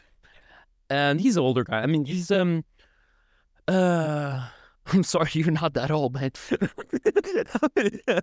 And 0.87 1.19
he's 1.19 1.35
an 1.35 1.43
older 1.43 1.63
guy. 1.63 1.79
I 1.81 1.87
mean, 1.87 2.05
he's 2.05 2.29
um 2.29 2.63
uh 3.67 4.47
I'm 4.93 5.03
sorry, 5.03 5.29
you're 5.33 5.51
not 5.51 5.73
that 5.73 5.91
old, 5.91 6.13
man. 6.13 6.31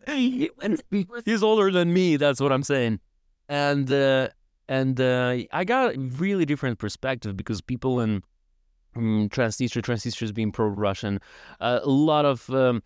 he's 1.25 1.43
older 1.43 1.71
than 1.71 1.93
me, 1.93 2.17
that's 2.17 2.41
what 2.41 2.53
I'm 2.53 2.63
saying. 2.63 3.01
And 3.49 3.91
uh 3.91 4.29
and 4.69 5.01
uh 5.01 5.39
I 5.53 5.65
got 5.65 5.95
a 5.95 5.99
really 5.99 6.45
different 6.45 6.79
perspective 6.79 7.37
because 7.37 7.61
people 7.61 8.01
in 8.01 8.23
um, 8.97 9.29
Transnistria, 9.29 9.83
Transnistria 9.83 10.23
is 10.23 10.33
being 10.33 10.53
pro-Russian. 10.53 11.21
Uh, 11.61 11.81
a 11.83 11.91
lot 11.91 12.25
of 12.25 12.49
um, 12.51 12.83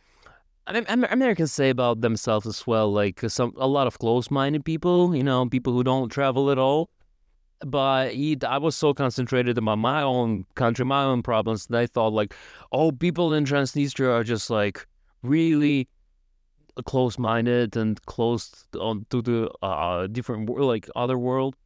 I 0.66 0.72
mean, 0.72 0.84
Americans 0.88 1.52
say 1.52 1.70
about 1.70 2.00
themselves 2.00 2.46
as 2.46 2.66
well, 2.66 2.92
like 2.92 3.24
uh, 3.24 3.28
some 3.28 3.54
a 3.56 3.66
lot 3.66 3.86
of 3.86 3.98
close-minded 3.98 4.64
people, 4.64 5.14
you 5.16 5.24
know, 5.24 5.46
people 5.46 5.72
who 5.72 5.82
don't 5.82 6.08
travel 6.10 6.50
at 6.50 6.58
all. 6.58 6.90
But 7.66 8.14
he, 8.14 8.38
I 8.46 8.58
was 8.58 8.74
so 8.74 8.94
concentrated 8.94 9.58
about 9.58 9.78
my 9.78 10.00
own 10.00 10.46
country, 10.54 10.84
my 10.84 11.02
own 11.02 11.22
problems, 11.22 11.66
that 11.66 11.78
I 11.78 11.86
thought 11.86 12.12
like, 12.12 12.34
oh, 12.72 12.90
people 12.92 13.34
in 13.34 13.44
Transnistria 13.44 14.10
are 14.10 14.24
just 14.24 14.48
like 14.48 14.86
really 15.22 15.88
close-minded 16.86 17.76
and 17.76 18.00
close 18.06 18.66
on 18.78 19.06
to 19.10 19.20
the 19.20 19.50
uh, 19.62 20.06
different 20.06 20.48
like 20.48 20.88
other 20.96 21.18
world. 21.18 21.56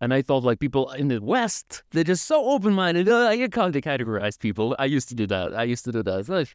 And 0.00 0.12
I 0.12 0.22
thought 0.22 0.44
like 0.44 0.58
people 0.58 0.90
in 0.92 1.08
the 1.08 1.20
West, 1.22 1.82
they're 1.90 2.04
just 2.04 2.26
so 2.26 2.44
open-minded. 2.50 3.08
Uh, 3.08 3.28
I 3.28 3.36
can't 3.48 3.74
categorize 3.74 4.38
people. 4.38 4.76
I 4.78 4.84
used 4.84 5.08
to 5.08 5.14
do 5.14 5.26
that. 5.28 5.54
I 5.54 5.64
used 5.64 5.84
to 5.84 5.92
do 5.92 6.02
that. 6.02 6.18
It's 6.20 6.28
like 6.28 6.54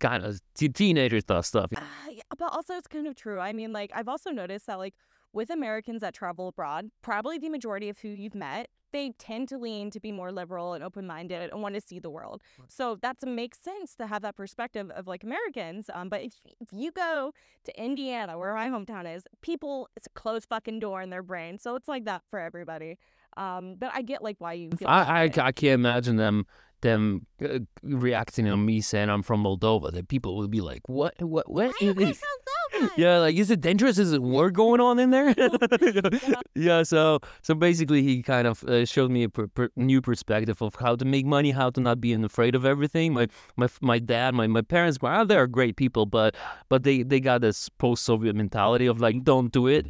kind 0.00 0.24
of 0.24 0.40
te- 0.54 0.68
teenager 0.68 1.20
stuff. 1.20 1.46
Stuff. 1.46 1.70
Uh, 1.74 1.80
yeah, 2.10 2.22
but 2.36 2.52
also 2.52 2.74
it's 2.74 2.88
kind 2.88 3.06
of 3.06 3.14
true. 3.14 3.38
I 3.40 3.52
mean, 3.52 3.72
like 3.72 3.90
I've 3.94 4.08
also 4.08 4.30
noticed 4.30 4.66
that 4.66 4.78
like 4.78 4.94
with 5.32 5.48
Americans 5.48 6.02
that 6.02 6.12
travel 6.12 6.48
abroad, 6.48 6.90
probably 7.00 7.38
the 7.38 7.48
majority 7.48 7.88
of 7.88 7.98
who 7.98 8.08
you've 8.08 8.34
met, 8.34 8.68
they 8.92 9.10
tend 9.18 9.48
to 9.48 9.58
lean 9.58 9.90
to 9.90 10.00
be 10.00 10.12
more 10.12 10.30
liberal 10.30 10.74
and 10.74 10.84
open-minded 10.84 11.50
and 11.50 11.62
want 11.62 11.74
to 11.74 11.80
see 11.80 11.98
the 11.98 12.10
world. 12.10 12.42
So 12.68 12.96
that 13.02 13.16
makes 13.26 13.58
sense 13.58 13.94
to 13.96 14.06
have 14.06 14.22
that 14.22 14.36
perspective 14.36 14.90
of 14.90 15.06
like 15.06 15.24
Americans. 15.24 15.90
Um, 15.92 16.08
but 16.08 16.22
if 16.22 16.34
if 16.60 16.68
you 16.72 16.92
go 16.92 17.32
to 17.64 17.82
Indiana, 17.82 18.38
where 18.38 18.54
my 18.54 18.68
hometown 18.68 19.12
is, 19.14 19.24
people 19.40 19.88
it's 19.96 20.06
a 20.06 20.10
closed 20.10 20.48
fucking 20.48 20.80
door 20.80 21.02
in 21.02 21.10
their 21.10 21.22
brain. 21.22 21.58
So 21.58 21.74
it's 21.76 21.88
like 21.88 22.04
that 22.04 22.22
for 22.30 22.38
everybody. 22.38 22.98
Um, 23.36 23.76
but 23.78 23.90
I 23.94 24.02
get 24.02 24.22
like 24.22 24.36
why 24.38 24.54
you 24.54 24.70
feel. 24.70 24.88
I, 24.88 25.24
I, 25.24 25.30
I 25.38 25.52
can't 25.52 25.74
imagine 25.74 26.16
them 26.16 26.46
them 26.82 27.26
uh, 27.42 27.60
reacting 27.82 28.48
on 28.48 28.64
me 28.64 28.80
saying 28.80 29.08
I'm 29.08 29.22
from 29.22 29.44
Moldova. 29.44 29.92
That 29.92 30.08
people 30.08 30.36
would 30.36 30.50
be 30.50 30.60
like, 30.60 30.88
"What? 30.88 31.14
What? 31.22 31.50
What?" 31.50 31.72
Why 31.80 31.88
are 31.88 32.00
is- 32.02 32.18
from 32.18 32.28
Moldova? 32.28 32.90
yeah, 32.96 33.18
like, 33.18 33.36
is 33.36 33.50
it 33.50 33.60
dangerous? 33.60 33.98
Is 33.98 34.12
it 34.12 34.22
war 34.22 34.50
going 34.50 34.80
on 34.80 34.98
in 34.98 35.10
there? 35.10 35.34
yeah. 36.54 36.82
So, 36.82 37.20
so 37.42 37.54
basically, 37.54 38.02
he 38.02 38.22
kind 38.22 38.46
of 38.46 38.64
uh, 38.64 38.84
showed 38.84 39.10
me 39.10 39.24
a 39.24 39.28
per, 39.28 39.46
per, 39.46 39.68
new 39.76 40.00
perspective 40.00 40.60
of 40.62 40.74
how 40.76 40.96
to 40.96 41.04
make 41.04 41.26
money, 41.26 41.50
how 41.50 41.70
to 41.70 41.80
not 41.80 42.00
be 42.00 42.12
afraid 42.12 42.54
of 42.54 42.64
everything. 42.64 43.12
My, 43.12 43.28
my, 43.56 43.68
my 43.80 43.98
dad, 43.98 44.34
my, 44.34 44.46
my 44.46 44.62
parents, 44.62 44.98
well, 45.00 45.26
they're 45.26 45.46
great 45.46 45.76
people, 45.76 46.06
but, 46.06 46.34
but 46.68 46.82
they, 46.82 47.02
they 47.02 47.20
got 47.20 47.40
this 47.40 47.68
post-Soviet 47.68 48.34
mentality 48.34 48.86
of 48.86 49.00
like, 49.00 49.22
don't 49.22 49.52
do 49.52 49.66
it, 49.66 49.86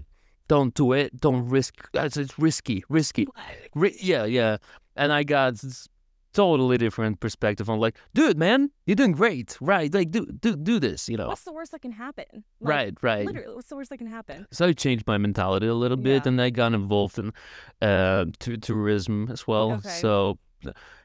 don't 0.49 0.75
do 0.75 0.93
it, 0.93 1.21
don't 1.21 1.49
risk. 1.49 1.75
It's, 1.95 2.17
it's 2.17 2.39
risky, 2.39 2.85
risky. 2.89 3.27
Ri- 3.75 3.97
yeah, 4.01 4.25
yeah. 4.25 4.57
And 4.97 5.13
I 5.13 5.23
got 5.23 5.63
totally 6.35 6.79
different 6.79 7.21
perspective 7.21 7.69
on 7.69 7.79
like, 7.79 7.97
dude, 8.15 8.39
man, 8.39 8.71
you're 8.87 8.95
doing 8.97 9.13
great, 9.13 9.57
right? 9.61 9.93
Like, 9.93 10.11
do 10.11 10.27
do 10.27 10.57
do 10.57 10.79
this, 10.81 11.09
you 11.09 11.17
know. 11.17 11.29
What's 11.29 11.45
the 11.45 11.53
worst 11.53 11.73
that 11.73 11.83
can 11.83 11.93
happen? 11.93 12.25
Like, 12.61 12.69
right, 12.75 12.95
right. 13.03 13.27
Literally, 13.27 13.55
what's 13.55 13.69
the 13.69 13.77
worst 13.77 13.91
that 13.91 13.99
can 13.99 14.07
happen? 14.07 14.47
So 14.51 14.67
I 14.67 14.73
changed 14.73 15.07
my 15.07 15.19
mentality 15.19 15.67
a 15.67 15.75
little 15.75 15.97
bit, 15.99 16.23
Yeah. 16.25 16.29
and 16.29 16.41
I 16.41 16.51
got 16.51 16.73
involved 16.75 17.19
in 17.19 17.33
uh, 17.81 18.27
t- 18.39 18.57
tourism 18.57 19.29
as 19.31 19.47
well. 19.47 19.73
Okay. 19.73 19.89
So, 19.91 20.39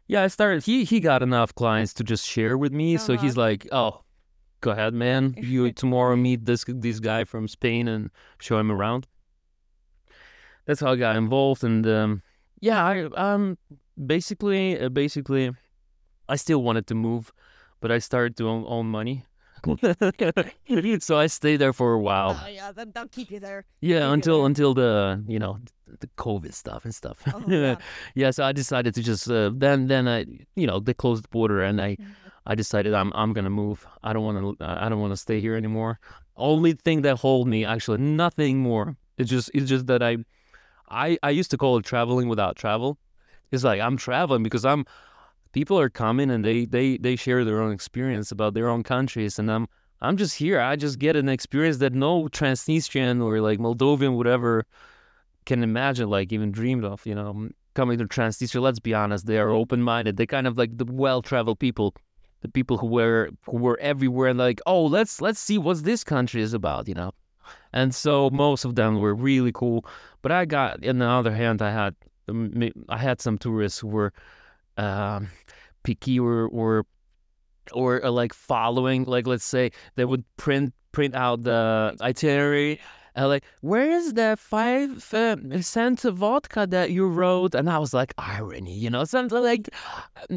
yeah, 0.07 0.23
I 0.23 0.27
started. 0.27 0.63
He 0.63 0.83
he 0.85 0.99
got 0.99 1.21
enough 1.21 1.53
clients 1.55 1.93
to 1.95 2.03
just 2.03 2.25
share 2.25 2.57
with 2.57 2.71
me. 2.71 2.97
So 2.97 3.17
he's 3.17 3.37
Uh-huh. 3.37 3.47
like, 3.49 3.67
"Oh, 3.73 4.03
go 4.61 4.71
ahead, 4.71 4.93
man. 4.93 5.35
You 5.37 5.71
tomorrow 5.83 6.15
meet 6.15 6.45
this 6.45 6.63
this 6.67 6.99
guy 6.99 7.25
from 7.25 7.47
Spain 7.47 7.87
and 7.87 8.09
show 8.39 8.57
him 8.59 8.71
around." 8.71 9.07
That's 10.67 10.81
how 10.81 10.91
I 10.91 10.95
got 10.97 11.15
involved, 11.15 11.63
and 11.63 11.87
um, 11.87 12.21
yeah, 12.59 12.83
I 12.85 13.05
um 13.15 13.57
basically 13.95 14.79
uh, 14.79 14.89
basically 14.89 15.51
I 16.29 16.35
still 16.35 16.61
wanted 16.61 16.85
to 16.87 16.95
move, 16.95 17.31
but 17.81 17.89
I 17.91 17.99
started 17.99 18.35
to 18.37 18.47
own, 18.49 18.65
own 18.67 18.85
money. 18.91 19.23
so 20.99 21.17
I 21.17 21.27
stayed 21.27 21.57
there 21.57 21.73
for 21.73 21.93
a 21.93 21.99
while. 21.99 22.39
Oh 22.43 22.47
yeah, 22.47 22.71
that, 22.71 22.93
that'll 22.93 23.09
keep 23.09 23.31
you 23.31 23.39
there. 23.39 23.65
Yeah, 23.81 23.99
Maybe 23.99 24.13
until 24.13 24.37
there. 24.37 24.45
until 24.47 24.73
the 24.73 25.23
you 25.27 25.39
know 25.39 25.59
the 25.99 26.07
COVID 26.17 26.53
stuff 26.53 26.85
and 26.85 26.93
stuff. 26.93 27.17
Oh, 27.33 27.43
yeah. 27.47 27.75
yeah, 28.15 28.31
so 28.31 28.43
I 28.43 28.51
decided 28.51 28.93
to 28.95 29.03
just 29.03 29.29
uh, 29.29 29.51
then 29.53 29.87
then 29.87 30.07
I 30.07 30.25
you 30.55 30.67
know 30.67 30.79
they 30.79 30.93
closed 30.93 31.23
the 31.23 31.29
border 31.29 31.61
and 31.63 31.81
I 31.81 31.95
Mhm. 31.95 32.05
I 32.45 32.55
decided 32.55 32.93
I'm 32.93 33.11
I'm 33.13 33.33
gonna 33.33 33.49
move. 33.49 33.85
I 34.03 34.13
don't 34.13 34.23
want 34.23 34.59
to 34.59 34.65
I 34.65 34.89
don't 34.89 34.99
want 35.01 35.11
to 35.13 35.17
stay 35.17 35.39
here 35.41 35.55
anymore. 35.55 35.99
Only 36.35 36.73
thing 36.73 37.01
that 37.01 37.17
hold 37.19 37.47
me 37.47 37.65
actually 37.65 37.97
nothing 37.99 38.59
more. 38.59 38.95
It's 39.17 39.29
just 39.29 39.49
it's 39.53 39.67
just 39.69 39.87
that 39.87 40.01
I 40.03 40.17
I 40.89 41.17
I 41.23 41.29
used 41.31 41.51
to 41.51 41.57
call 41.57 41.77
it 41.77 41.85
traveling 41.85 42.27
without 42.27 42.55
travel. 42.55 42.97
It's 43.51 43.63
like 43.63 43.81
I'm 43.81 43.97
traveling 43.97 44.43
because 44.43 44.65
I'm 44.65 44.85
people 45.51 45.79
are 45.79 45.89
coming 45.89 46.29
and 46.29 46.43
they 46.43 46.65
they 46.65 46.97
they 46.97 47.15
share 47.15 47.43
their 47.45 47.61
own 47.61 47.71
experience 47.71 48.31
about 48.31 48.53
their 48.53 48.69
own 48.69 48.83
countries 48.83 49.39
and 49.39 49.51
I'm 49.51 49.67
I'm 50.01 50.17
just 50.17 50.35
here. 50.35 50.59
I 50.59 50.75
just 50.75 50.99
get 50.99 51.15
an 51.15 51.29
experience 51.29 51.77
that 51.77 51.93
no 51.93 52.27
Transnistrian 52.27 53.23
or 53.23 53.41
like 53.41 53.59
Moldovan 53.59 54.15
whatever 54.15 54.65
can 55.45 55.63
imagine, 55.63 56.09
like 56.09 56.31
even 56.31 56.51
dreamed 56.51 56.83
of. 56.83 57.05
You 57.05 57.15
know, 57.15 57.49
coming 57.73 57.97
to 57.97 58.05
Transnistria. 58.05 58.61
Let's 58.61 58.79
be 58.79 58.93
honest, 58.93 59.25
they 59.25 59.39
are 59.39 59.49
open 59.49 59.81
minded. 59.81 60.17
They 60.17 60.25
kind 60.25 60.47
of 60.47 60.57
like 60.57 60.77
the 60.77 60.85
well 60.85 61.21
traveled 61.21 61.59
people, 61.59 61.95
the 62.41 62.49
people 62.49 62.77
who 62.77 62.87
were 62.87 63.29
who 63.45 63.57
were 63.57 63.79
everywhere 63.79 64.29
and 64.29 64.37
like, 64.37 64.61
oh, 64.65 64.85
let's 64.85 65.21
let's 65.21 65.39
see 65.39 65.57
what 65.57 65.83
this 65.83 66.03
country 66.03 66.41
is 66.41 66.53
about. 66.53 66.87
You 66.87 66.95
know, 66.95 67.11
and 67.73 67.95
so 67.95 68.29
most 68.29 68.65
of 68.65 68.75
them 68.75 68.99
were 68.99 69.15
really 69.15 69.51
cool. 69.51 69.85
But 70.27 70.33
I 70.33 70.43
got, 70.43 70.85
on 70.85 70.97
the 70.97 71.07
other 71.07 71.31
hand, 71.31 71.61
I 71.61 71.71
had 71.71 71.95
um, 72.27 72.51
I 72.89 72.97
had 72.97 73.21
some 73.21 73.37
tourists 73.37 73.79
who 73.79 73.87
were 73.87 74.11
um, 74.75 75.29
picky 75.83 76.19
or 76.19 76.49
or 76.49 76.85
or 77.71 78.03
uh, 78.03 78.11
like 78.11 78.33
following. 78.33 79.05
Like 79.05 79.25
let's 79.25 79.45
say 79.45 79.71
they 79.95 80.03
would 80.03 80.25
print 80.35 80.73
print 80.91 81.15
out 81.15 81.43
the 81.43 81.95
itinerary. 82.01 82.81
And 83.15 83.29
like, 83.29 83.45
where 83.61 83.89
is 83.89 84.15
the 84.15 84.35
five 84.37 85.13
uh, 85.13 85.61
cent 85.61 86.01
vodka 86.01 86.67
that 86.71 86.91
you 86.91 87.07
wrote? 87.07 87.55
And 87.55 87.69
I 87.69 87.79
was 87.79 87.93
like, 87.93 88.13
irony, 88.17 88.77
you 88.77 88.89
know, 88.89 89.05
something 89.05 89.41
like, 89.41 89.69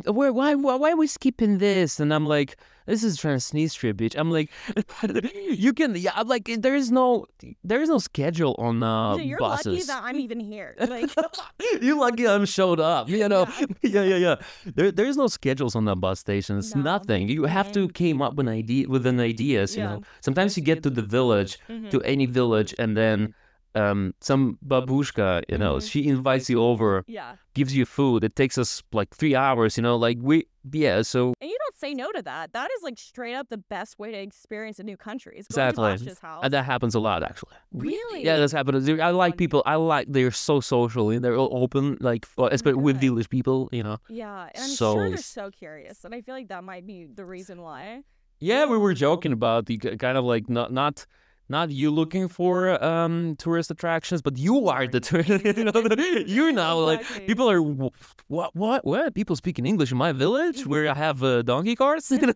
where, 0.06 0.32
why, 0.32 0.54
why, 0.54 0.76
why 0.76 0.92
are 0.92 0.96
we 0.96 1.08
skipping 1.08 1.58
this? 1.58 2.00
And 2.00 2.14
I'm 2.14 2.26
like, 2.26 2.56
this 2.90 3.02
is 3.04 3.16
trying 3.16 3.36
to 3.36 3.40
sneeze 3.40 3.72
Transnistria, 3.74 3.94
bitch. 3.94 4.14
I'm 4.18 4.30
like, 4.30 4.50
you 5.64 5.72
can, 5.72 5.94
yeah, 5.96 6.12
I'm 6.14 6.28
like, 6.28 6.50
there 6.58 6.74
is 6.74 6.90
no, 6.90 7.26
there 7.62 7.80
is 7.80 7.88
no 7.88 7.98
schedule 7.98 8.54
on 8.58 8.82
uh, 8.82 9.14
So 9.14 9.20
you're 9.22 9.38
buses. 9.38 9.66
lucky 9.66 9.82
that 9.86 10.02
I'm 10.08 10.18
even 10.20 10.40
here. 10.40 10.74
Like, 10.78 11.10
you 11.80 11.98
lucky 11.98 12.26
I'm 12.26 12.44
showed 12.44 12.80
up. 12.80 13.08
You 13.08 13.28
know, 13.28 13.46
yeah, 13.82 14.02
yeah, 14.12 14.16
yeah. 14.26 14.36
There, 14.76 14.90
there's 14.90 15.16
no 15.16 15.28
schedules 15.28 15.74
on 15.76 15.84
the 15.84 15.96
bus 15.96 16.20
stations. 16.20 16.74
No. 16.74 16.82
Nothing. 16.82 17.28
You 17.28 17.44
have 17.44 17.70
to 17.72 17.88
came 17.88 18.20
up 18.20 18.34
with 18.34 18.48
an 18.48 18.52
idea 18.52 18.88
with 18.88 19.06
an 19.06 19.20
ideas. 19.20 19.76
You 19.76 19.82
Yeah. 19.84 19.88
know, 19.90 20.02
sometimes 20.20 20.56
you 20.56 20.62
get 20.62 20.82
to 20.82 20.90
the 20.90 21.02
village, 21.02 21.52
Mhm. 21.68 21.90
to 21.92 22.02
any 22.02 22.26
village, 22.26 22.74
and 22.78 22.96
then 22.96 23.34
um, 23.76 24.14
some 24.20 24.58
babushka, 24.66 25.42
you 25.48 25.56
know, 25.56 25.76
Mhm. 25.76 25.90
she 25.90 26.00
invites 26.08 26.50
you 26.50 26.58
over, 26.60 27.04
yeah. 27.06 27.36
gives 27.54 27.72
you 27.78 27.84
food. 27.86 28.24
It 28.24 28.34
takes 28.34 28.58
us 28.58 28.82
like 28.92 29.14
three 29.14 29.36
hours. 29.36 29.76
You 29.76 29.84
know, 29.86 29.94
like 30.06 30.18
we, 30.20 30.46
yeah. 30.72 31.02
So 31.02 31.34
And 31.40 31.48
you 31.49 31.49
say 31.80 31.94
no 31.94 32.10
to 32.12 32.22
that. 32.22 32.52
That 32.52 32.68
is 32.76 32.82
like 32.82 32.98
straight 32.98 33.34
up 33.34 33.48
the 33.48 33.58
best 33.58 33.98
way 33.98 34.12
to 34.12 34.18
experience 34.18 34.78
a 34.78 34.82
new 34.84 34.96
country. 34.96 35.34
Is 35.38 35.46
Exactly. 35.46 35.96
To 35.98 36.16
house. 36.22 36.40
and 36.44 36.52
that 36.52 36.64
happens 36.64 36.94
a 36.94 37.00
lot 37.00 37.22
actually. 37.22 37.56
really? 37.72 38.24
Yeah, 38.24 38.36
that's 38.36 38.52
happened. 38.52 38.88
I 39.00 39.10
like 39.10 39.36
people. 39.36 39.62
I 39.66 39.76
like 39.76 40.06
they're 40.08 40.30
so 40.30 40.60
social. 40.60 41.10
And 41.10 41.24
they're 41.24 41.36
all 41.36 41.50
open, 41.64 41.96
like 42.00 42.26
especially 42.38 42.74
with 42.82 42.96
Oh 42.96 43.00
good. 43.00 43.06
village 43.06 43.28
people. 43.30 43.68
You 43.72 43.82
know. 43.82 43.96
Yeah, 44.08 44.48
and 44.54 44.64
I'm 44.64 44.70
So 44.70 44.94
sure 44.94 45.08
they're 45.08 45.18
so 45.18 45.50
curious, 45.50 46.04
and 46.04 46.14
I 46.14 46.20
feel 46.20 46.34
like 46.34 46.48
that 46.48 46.62
might 46.64 46.86
be 46.86 47.06
the 47.06 47.24
reason 47.24 47.62
why. 47.62 48.02
Yeah, 48.38 48.66
we 48.66 48.78
were 48.78 48.94
joking 48.94 49.32
about 49.32 49.66
the 49.66 49.76
kind 49.78 50.16
of 50.18 50.24
like 50.24 50.48
not 50.48 50.72
not 50.72 51.06
not 51.50 51.70
you 51.70 51.90
looking 51.90 52.28
for 52.28 52.82
um 52.82 53.36
tourist 53.36 53.70
attractions, 53.70 54.22
but 54.22 54.38
you 54.38 54.68
are 54.68 54.86
the 54.86 55.00
tourist. 55.00 55.44
you 55.58 55.64
know, 55.64 55.82
you 56.26 56.52
now 56.64 56.78
like 56.78 57.04
people 57.26 57.50
are 57.50 57.60
what 57.60 58.54
what 58.54 58.84
what 58.84 59.14
people 59.14 59.36
speaking 59.36 59.66
English 59.66 59.90
in 59.92 59.98
my 59.98 60.12
village 60.12 60.66
where 60.66 60.88
I 60.88 60.94
have 60.94 61.22
uh, 61.22 61.42
donkey 61.42 61.74
carts. 61.76 62.10
you 62.10 62.18
know? 62.18 62.32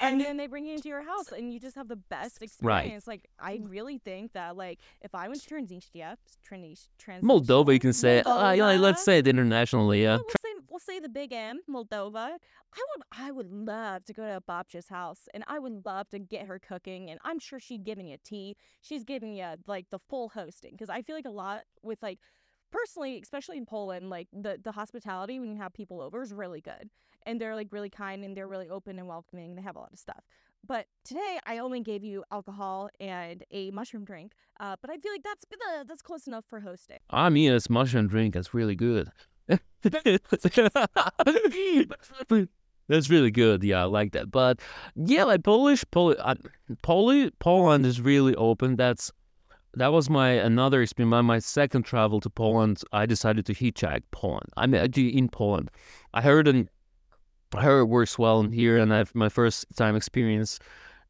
And 0.00 0.20
then 0.20 0.36
they 0.36 0.46
bring 0.46 0.66
you 0.66 0.74
into 0.74 0.88
your 0.88 1.02
house, 1.02 1.32
and 1.32 1.52
you 1.52 1.58
just 1.58 1.76
have 1.76 1.88
the 1.88 1.96
best 1.96 2.42
experience. 2.42 3.06
Like, 3.06 3.28
I 3.40 3.60
really 3.62 3.98
think 3.98 4.32
that, 4.34 4.56
like, 4.56 4.78
if 5.00 5.14
I 5.14 5.28
went 5.28 5.42
to 5.42 5.54
Transnistria, 5.54 6.16
Trans, 6.44 6.88
Trans 6.98 7.24
Moldova, 7.24 7.72
you 7.72 7.80
can 7.80 7.92
say. 7.92 8.20
Uh, 8.20 8.52
yeah, 8.52 8.66
let's 8.72 9.02
say 9.04 9.18
it 9.18 9.26
internationally. 9.26 10.02
Yeah. 10.02 10.16
We'll 10.16 10.24
we'll 10.76 10.94
say 10.94 11.00
the 11.00 11.08
big 11.08 11.32
M, 11.32 11.60
Moldova. 11.70 12.36
I 12.74 12.84
would 12.90 13.02
I 13.10 13.30
would 13.30 13.50
love 13.50 14.04
to 14.04 14.12
go 14.12 14.26
to 14.26 14.42
Babcia's 14.46 14.88
house 14.88 15.26
and 15.32 15.42
I 15.46 15.58
would 15.58 15.86
love 15.86 16.10
to 16.10 16.18
get 16.18 16.46
her 16.46 16.58
cooking 16.58 17.08
and 17.08 17.18
I'm 17.24 17.38
sure 17.38 17.58
she'd 17.58 17.82
giving 17.82 18.08
you 18.08 18.18
tea. 18.22 18.56
She's 18.82 19.02
giving 19.02 19.34
you 19.34 19.46
like 19.66 19.86
the 19.90 19.98
full 19.98 20.28
hosting 20.28 20.72
because 20.72 20.90
I 20.90 21.00
feel 21.00 21.16
like 21.16 21.24
a 21.24 21.30
lot 21.30 21.62
with 21.82 22.02
like 22.02 22.18
personally, 22.70 23.18
especially 23.22 23.56
in 23.56 23.64
Poland, 23.64 24.10
like 24.10 24.28
the 24.34 24.60
the 24.62 24.72
hospitality 24.72 25.40
when 25.40 25.50
you 25.50 25.56
have 25.56 25.72
people 25.72 26.02
over 26.02 26.20
is 26.20 26.34
really 26.34 26.60
good. 26.60 26.90
And 27.24 27.40
they're 27.40 27.54
like 27.54 27.68
really 27.70 27.90
kind 27.90 28.22
and 28.22 28.36
they're 28.36 28.46
really 28.46 28.68
open 28.68 28.98
and 28.98 29.08
welcoming. 29.08 29.54
They 29.54 29.62
have 29.62 29.76
a 29.76 29.80
lot 29.80 29.94
of 29.94 29.98
stuff. 29.98 30.24
But 30.66 30.88
today 31.06 31.38
I 31.46 31.56
only 31.56 31.80
gave 31.80 32.04
you 32.04 32.22
alcohol 32.30 32.90
and 33.00 33.42
a 33.50 33.70
mushroom 33.70 34.04
drink. 34.04 34.32
Uh, 34.60 34.76
but 34.82 34.90
I 34.90 34.98
feel 34.98 35.12
like 35.12 35.22
that's 35.22 35.46
that's 35.88 36.02
close 36.02 36.26
enough 36.26 36.44
for 36.44 36.60
hosting. 36.60 36.98
I 37.08 37.30
mean, 37.30 37.50
it's 37.50 37.70
mushroom 37.70 38.08
drink. 38.08 38.34
That's 38.34 38.52
really 38.52 38.76
good. 38.76 39.10
That's 42.88 43.10
really 43.10 43.30
good. 43.30 43.64
Yeah, 43.64 43.82
I 43.82 43.84
like 43.84 44.12
that. 44.12 44.30
But 44.30 44.60
yeah, 44.94 45.24
like 45.24 45.42
Polish, 45.42 45.84
Pol- 45.90 46.16
uh, 46.18 46.36
Poli- 46.82 47.32
Poland 47.40 47.84
is 47.84 48.00
really 48.00 48.34
open. 48.36 48.76
That's 48.76 49.10
that 49.74 49.92
was 49.92 50.08
my 50.08 50.30
another 50.30 50.82
experience. 50.82 51.10
My, 51.10 51.20
my 51.20 51.38
second 51.38 51.82
travel 51.82 52.20
to 52.20 52.30
Poland, 52.30 52.82
I 52.92 53.06
decided 53.06 53.44
to 53.46 53.54
hitchhike 53.54 54.04
Poland. 54.10 54.50
I 54.56 54.66
mean, 54.66 54.90
in 54.94 55.28
Poland, 55.28 55.70
I 56.14 56.22
heard 56.22 56.48
and 56.48 56.68
I 57.54 57.62
heard 57.62 57.80
it 57.80 57.88
works 57.88 58.18
well 58.18 58.40
in 58.40 58.52
here, 58.52 58.78
and 58.78 58.92
I've 58.92 59.14
my 59.14 59.28
first 59.28 59.66
time 59.76 59.96
experience. 59.96 60.58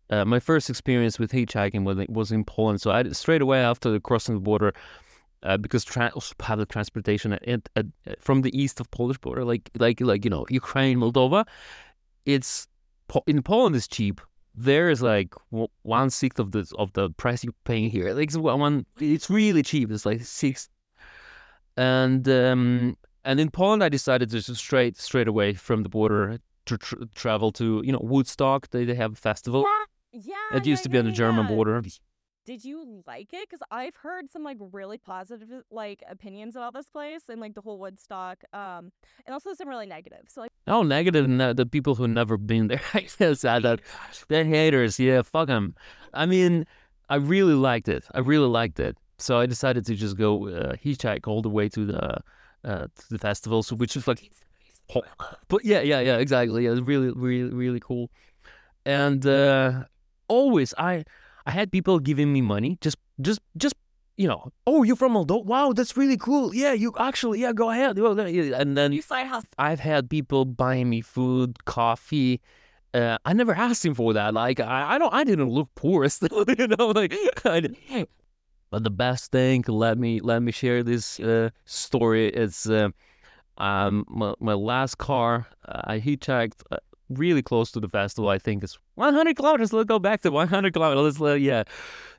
Uh, 0.09 0.25
my 0.25 0.39
first 0.39 0.71
experience 0.71 1.19
with 1.19 1.33
hitchhiking 1.33 1.85
was, 1.85 2.07
was 2.09 2.31
in 2.31 2.45
Poland. 2.45 2.81
So 2.81 2.93
I 2.93 3.03
straight 3.11 3.43
away 3.43 3.59
after 3.59 3.99
crossing 3.99 4.37
the 4.37 4.41
border, 4.41 4.73
uh, 5.47 5.57
because 5.57 5.85
tra- 5.85 6.13
public 6.39 6.69
transportation 6.69 7.33
at, 7.33 7.69
at, 7.77 7.87
from 8.21 8.43
the 8.43 8.57
east 8.59 8.81
of 8.81 8.91
Polish 8.91 9.19
border, 9.19 9.45
like 9.45 9.71
like 9.79 10.01
like 10.01 10.25
you 10.25 10.31
know 10.31 10.45
Ukraine, 10.51 10.99
Moldova, 10.99 11.47
it's 12.25 12.67
in 13.27 13.43
Poland 13.43 13.77
is 13.77 13.87
cheap. 13.87 14.21
There 14.55 14.91
is 14.91 15.03
like 15.03 15.35
one 15.83 16.11
sixth 16.11 16.39
of 16.39 16.51
the 16.51 16.71
of 16.79 16.93
the 16.95 17.11
price 17.11 17.45
you're 17.45 17.55
paying 17.65 17.91
here. 17.91 18.13
Like 18.13 18.29
it's 18.29 18.37
one, 18.37 18.87
it's 18.99 19.31
really 19.31 19.63
cheap. 19.63 19.91
It's 19.91 20.05
like 20.05 20.23
six, 20.23 20.69
and 21.77 22.29
um 22.29 22.97
and 23.25 23.39
in 23.39 23.51
Poland 23.51 23.85
I 23.85 23.89
decided 23.89 24.31
to 24.31 24.41
just 24.41 24.61
straight 24.61 24.97
straight 24.97 25.29
away 25.29 25.55
from 25.55 25.83
the 25.85 25.89
border 25.89 26.39
to 26.67 26.79
tr- 26.79 27.05
travel 27.15 27.53
to 27.53 27.83
you 27.85 27.93
know 27.93 28.01
Woodstock. 28.03 28.71
They 28.71 28.85
they 28.85 28.95
have 28.95 29.13
a 29.13 29.17
festival. 29.17 29.65
Yeah. 30.13 30.35
It 30.55 30.67
used 30.67 30.81
yeah, 30.81 30.85
to 30.85 30.89
be 30.89 30.99
on 30.99 31.05
yeah, 31.05 31.11
the 31.11 31.17
German 31.17 31.47
border. 31.47 31.83
Did 32.47 32.65
you 32.65 33.03
like 33.09 33.35
it? 33.35 33.49
Because 33.51 33.61
I've 33.73 33.97
heard 33.97 34.31
some 34.31 34.45
like 34.45 34.57
really 34.73 34.99
positive 34.99 35.49
like 35.71 36.03
opinions 36.09 36.55
about 36.55 36.75
this 36.75 36.89
place 36.89 37.23
and 37.29 37.41
like 37.41 37.55
the 37.55 37.61
whole 37.61 37.79
Woodstock, 37.79 38.45
um, 38.53 38.93
and 39.27 39.35
also 39.35 39.53
some 39.53 39.69
really 39.69 39.87
negative. 39.87 40.27
So 40.29 40.43
like, 40.43 40.53
Oh, 40.69 40.83
negative. 40.83 41.29
Ne- 41.29 41.53
the 41.55 41.67
people 41.67 41.97
who 41.97 42.07
never 42.07 42.37
been 42.37 42.69
there. 42.69 42.81
I 42.95 43.01
guess 43.19 43.43
that 43.43 43.63
that 43.63 43.81
they're 44.29 44.45
haters. 44.45 44.99
Yeah, 45.01 45.23
fuck 45.23 45.49
them. 45.49 45.75
I 46.15 46.25
mean, 46.25 46.67
I 47.09 47.17
really 47.17 47.55
liked 47.55 47.89
it. 47.89 48.05
I 48.15 48.21
really 48.21 48.49
liked 48.49 48.79
it. 48.79 48.97
So 49.19 49.39
I 49.39 49.47
decided 49.47 49.85
to 49.87 49.95
just 49.97 50.17
go 50.17 50.49
uh, 50.49 50.73
hitchhike 50.77 51.27
all 51.27 51.43
the 51.43 51.51
way 51.51 51.69
to 51.71 51.85
the 51.85 52.19
uh, 52.65 52.87
to 52.87 53.09
the 53.11 53.19
festival, 53.19 53.63
so 53.65 53.75
which 53.77 53.97
is 53.97 54.07
like, 54.07 54.31
but 55.49 55.65
yeah, 55.65 55.81
yeah, 55.81 56.01
yeah, 56.01 56.19
exactly. 56.19 56.65
Yeah, 56.65 56.79
really, 56.83 57.11
really, 57.11 57.51
really 57.51 57.81
cool. 57.81 58.11
And 58.85 59.27
uh, 59.27 59.85
always, 60.29 60.75
I 60.79 61.05
I 61.47 61.53
had 61.53 61.71
people 61.73 61.99
giving 62.01 62.33
me 62.33 62.41
money, 62.43 62.79
just, 62.81 62.97
just, 63.21 63.41
just. 63.57 63.75
You 64.19 64.29
know, 64.29 64.51
oh, 64.67 64.83
you're 64.83 64.97
from 64.97 65.13
Moldova. 65.13 65.45
Wow, 65.45 65.73
that's 65.75 65.95
really 65.95 66.17
cool. 66.17 66.55
Yeah, 66.55 66.73
you 66.73 66.91
actually, 66.99 67.41
yeah, 67.43 67.53
go 67.53 67.69
ahead. 67.71 67.99
And 67.99 68.75
then. 68.75 68.99
I've 69.59 69.81
had 69.81 70.09
people 70.09 70.47
buying 70.47 70.89
me 70.89 71.03
food, 71.03 71.67
coffee. 71.67 72.41
Uh, 72.95 73.19
I 73.27 73.35
never 73.35 73.53
asked 73.55 73.85
him 73.85 73.95
for 73.95 74.15
that. 74.15 74.33
Like 74.33 74.59
I, 74.59 74.95
I 74.95 74.99
don't, 74.99 75.13
I 75.13 75.23
didn't 75.23 75.51
look 75.51 75.69
poor. 75.75 76.09
Still, 76.17 76.47
you 76.59 76.67
know, 76.67 76.89
like. 76.89 77.15
I, 77.45 77.61
didn't- 77.61 77.77
but 78.71 78.85
the 78.85 78.91
best 78.91 79.33
thing, 79.33 79.65
let 79.69 79.99
me 79.99 80.21
let 80.21 80.43
me 80.43 80.51
share 80.51 80.83
this 80.83 81.21
uh, 81.21 81.51
story. 81.67 82.29
It's 82.29 82.69
uh, 82.71 82.89
um 83.59 84.05
my, 84.09 84.33
my 84.41 84.55
last 84.55 84.97
car. 84.97 85.47
Uh, 85.69 85.83
I 85.85 86.01
hitchhiked 86.01 86.63
uh, 86.71 86.79
really 87.09 87.43
close 87.43 87.71
to 87.73 87.81
the 87.81 87.89
festival. 87.89 88.29
I 88.29 88.39
think 88.39 88.65
it's 88.65 88.79
100 88.95 89.37
kilometers. 89.37 89.73
Let's 89.73 89.87
go 89.87 89.99
back 89.99 90.23
to 90.23 90.31
100 90.31 90.73
kilometers. 90.73 91.05
Let's 91.05 91.21
let, 91.21 91.41
yeah, 91.41 91.65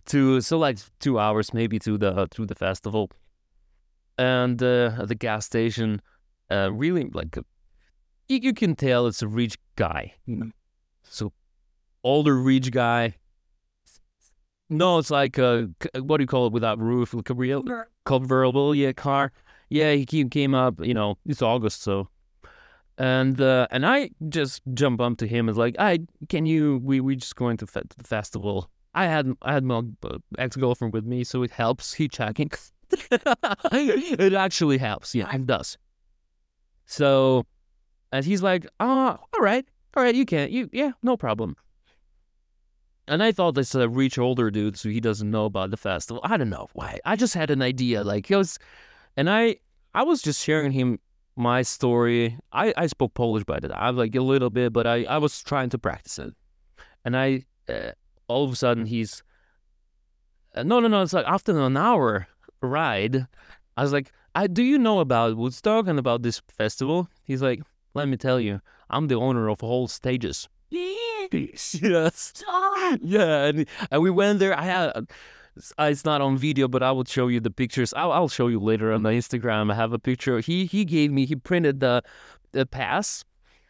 to 0.08 0.42
so 0.42 0.58
like 0.58 0.78
two 1.00 1.20
hours 1.20 1.54
maybe 1.54 1.80
to 1.80 1.98
the 1.98 2.28
to 2.32 2.46
the 2.46 2.56
festival, 2.56 3.12
and 4.18 4.62
uh, 4.62 5.06
the 5.06 5.16
gas 5.16 5.46
station 5.46 6.02
uh, 6.50 6.72
really 6.72 7.10
like 7.14 7.38
you, 8.28 8.40
you 8.42 8.54
can 8.54 8.76
tell 8.76 9.08
it's 9.08 9.22
a 9.22 9.28
rich 9.28 9.58
guy. 9.76 10.14
Know? 10.26 10.52
So 11.04 11.34
older 12.04 12.36
rich 12.38 12.72
guy. 12.72 13.16
No, 14.70 14.98
it's 14.98 15.12
like 15.12 15.38
a 15.38 15.70
c- 15.82 16.02
what 16.02 16.18
do 16.18 16.24
you 16.24 16.28
call 16.28 16.48
it 16.48 16.54
without 16.54 16.80
roof? 16.80 17.14
Like 17.14 17.30
a 17.30 17.34
real 17.34 17.64
convertible, 18.06 18.76
yeah, 18.76 18.92
car. 18.92 19.32
Yeah, 19.70 19.94
he 19.94 20.26
came 20.26 20.54
up. 20.54 20.86
You 20.86 20.94
know, 20.94 21.18
it's 21.26 21.42
August, 21.42 21.82
so. 21.84 22.10
And 22.98 23.40
uh, 23.40 23.68
and 23.70 23.86
I 23.86 24.10
just 24.28 24.62
jump 24.74 25.00
up 25.02 25.18
to 25.18 25.28
him 25.28 25.48
and 25.48 25.58
like, 25.58 25.76
I 25.78 26.00
can 26.30 26.46
you? 26.46 26.82
We 26.84 27.00
we 27.00 27.16
just 27.16 27.36
going 27.36 27.58
to, 27.58 27.68
fe- 27.68 27.84
the 27.96 28.04
festival. 28.04 28.72
I 28.96 29.06
had 29.06 29.34
I 29.44 29.54
had 29.54 29.64
my 29.64 29.84
ex 30.40 30.56
girlfriend 30.56 30.94
with 30.94 31.06
me, 31.06 31.24
so 31.24 31.44
it 31.44 31.52
helps 31.52 31.96
hitchhiking. 31.96 32.52
it 32.92 34.34
actually 34.34 34.80
helps. 34.80 35.14
Yeah, 35.14 35.34
it 35.34 35.46
does. 35.46 35.78
So, 36.86 37.46
and 38.12 38.26
he's 38.26 38.42
like, 38.42 38.66
"Ah, 38.80 39.20
all 39.34 39.42
right, 39.42 39.66
all 39.96 40.02
right, 40.02 40.16
you 40.16 40.26
can, 40.26 40.52
you, 40.52 40.70
yeah, 40.74 40.94
no 41.04 41.18
problem." 41.18 41.56
And 43.08 43.22
I 43.22 43.32
thought 43.32 43.54
this 43.54 43.76
a 43.76 43.88
rich 43.88 44.18
older 44.18 44.50
dude, 44.50 44.78
so 44.78 44.90
he 44.90 45.00
doesn't 45.00 45.30
know 45.30 45.46
about 45.46 45.70
the 45.70 45.78
festival. 45.78 46.22
I 46.24 46.36
don't 46.36 46.50
know 46.50 46.68
why. 46.74 47.00
I 47.06 47.16
just 47.16 47.36
had 47.36 47.52
an 47.52 47.62
idea, 47.62 48.04
like 48.04 48.30
it 48.32 48.36
was, 48.36 48.58
and 49.16 49.30
I, 49.30 49.58
I 49.94 50.04
was 50.04 50.22
just 50.22 50.44
sharing 50.44 50.72
him 50.72 51.00
my 51.38 51.62
story. 51.62 52.38
I, 52.52 52.74
I 52.76 52.88
spoke 52.88 53.14
Polish 53.14 53.44
by 53.44 53.60
the 53.60 53.70
time, 53.70 53.96
like 53.96 54.16
a 54.16 54.22
little 54.22 54.50
bit, 54.50 54.74
but 54.74 54.88
I, 54.88 55.04
I 55.04 55.18
was 55.18 55.42
trying 55.42 55.70
to 55.70 55.78
practice 55.78 56.20
it. 56.20 56.34
And 57.06 57.16
I, 57.16 57.46
uh, 57.70 57.92
all 58.28 58.44
of 58.44 58.52
a 58.52 58.56
sudden, 58.56 58.86
he's, 58.86 59.24
uh, 60.56 60.64
no, 60.64 60.80
no, 60.80 60.88
no. 60.88 61.02
It's 61.02 61.14
like 61.14 61.26
after 61.28 61.58
an 61.60 61.78
hour 61.78 62.28
ride, 62.62 63.28
I 63.76 63.84
was 63.84 63.94
like, 63.94 64.12
I 64.36 64.48
do 64.48 64.64
you 64.64 64.78
know 64.78 65.00
about 65.00 65.38
Woodstock 65.38 65.88
and 65.88 66.00
about 66.00 66.24
this 66.24 66.42
festival? 66.50 67.10
He's 67.24 67.42
like, 67.42 67.62
let 67.94 68.08
me 68.08 68.18
tell 68.18 68.40
you, 68.40 68.62
I'm 68.90 69.08
the 69.08 69.16
owner 69.16 69.50
of 69.50 69.64
all 69.64 69.88
stages. 69.88 70.50
yes. 71.74 72.44
Yeah, 73.02 73.46
and, 73.46 73.66
and 73.92 74.02
we 74.02 74.10
went 74.10 74.40
there. 74.40 74.58
I 74.58 74.64
had 74.64 75.08
it's- 75.58 75.74
uh, 75.78 75.94
not 76.06 76.22
on 76.22 76.38
video, 76.38 76.68
but 76.68 76.84
I 76.84 76.92
will 76.92 77.06
show 77.06 77.28
you 77.28 77.40
the 77.40 77.52
pictures. 77.52 77.94
I'll, 77.94 78.12
I'll 78.12 78.30
show 78.30 78.48
you 78.48 78.60
later 78.60 78.92
on 78.94 79.04
the 79.04 79.10
Instagram. 79.10 79.72
I 79.72 79.76
have 79.76 79.94
a 79.94 80.00
picture. 80.00 80.40
He 80.40 80.66
he 80.66 80.86
gave 80.86 81.12
me. 81.12 81.26
He 81.26 81.36
printed 81.36 81.80
the 81.80 82.04
the 82.52 82.66
pass. 82.66 83.24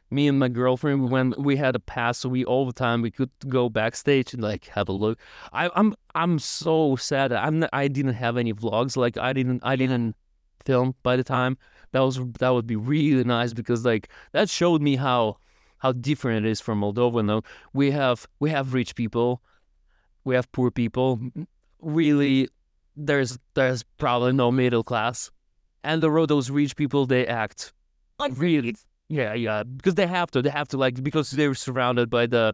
Me 0.09 0.27
and 0.29 0.39
my 0.39 0.47
girlfriend, 0.47 1.03
we 1.03 1.09
went. 1.09 1.37
We 1.37 1.57
had 1.57 1.75
a 1.75 1.79
pass, 1.79 2.19
so 2.19 2.29
we 2.29 2.45
all 2.45 2.65
the 2.65 2.71
time 2.71 3.01
we 3.01 3.11
could 3.11 3.29
go 3.49 3.67
backstage 3.69 4.33
and 4.33 4.41
like 4.41 4.65
have 4.67 4.87
a 4.87 4.93
look. 4.93 5.19
I, 5.51 5.69
I'm 5.75 5.95
I'm 6.15 6.39
so 6.39 6.95
sad. 6.95 7.33
I'm 7.33 7.59
not, 7.59 7.69
I 7.73 7.89
didn't 7.89 8.13
have 8.13 8.37
any 8.37 8.53
vlogs. 8.53 8.95
Like 8.95 9.17
I 9.17 9.33
didn't 9.33 9.61
I 9.63 9.75
didn't 9.75 10.15
film 10.63 10.95
by 11.03 11.17
the 11.17 11.23
time. 11.25 11.57
That 11.91 11.99
was 12.01 12.19
that 12.39 12.49
would 12.49 12.67
be 12.67 12.77
really 12.77 13.23
nice 13.25 13.53
because 13.53 13.83
like 13.83 14.09
that 14.31 14.49
showed 14.49 14.81
me 14.81 14.95
how 14.95 15.37
how 15.79 15.91
different 15.91 16.45
it 16.45 16.49
is 16.49 16.61
from 16.61 16.81
Moldova. 16.81 17.25
Now 17.25 17.41
we 17.73 17.91
have 17.91 18.27
we 18.39 18.49
have 18.51 18.73
rich 18.73 18.95
people, 18.95 19.41
we 20.23 20.35
have 20.35 20.49
poor 20.53 20.71
people. 20.71 21.19
Really, 21.81 22.49
there's 22.95 23.37
there's 23.53 23.83
probably 23.97 24.33
no 24.33 24.51
middle 24.51 24.83
class, 24.83 25.31
and 25.83 26.01
the 26.01 26.25
those 26.27 26.49
rich 26.49 26.75
people 26.75 27.05
they 27.05 27.25
act 27.27 27.73
really 28.31 28.75
yeah 29.09 29.33
yeah 29.33 29.63
because 29.63 29.95
they 29.95 30.07
have 30.07 30.31
to 30.31 30.41
they 30.41 30.49
have 30.49 30.67
to 30.67 30.77
like 30.77 31.01
because 31.03 31.31
they're 31.31 31.53
surrounded 31.53 32.09
by 32.09 32.25
the 32.25 32.53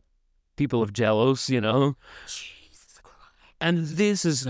people 0.55 0.81
of 0.81 0.93
jealous 0.93 1.49
you 1.49 1.61
know. 1.61 1.95
Jesus 2.27 2.99
Christ. 3.01 3.17
And 3.61 3.87
this 3.87 4.25
is 4.25 4.43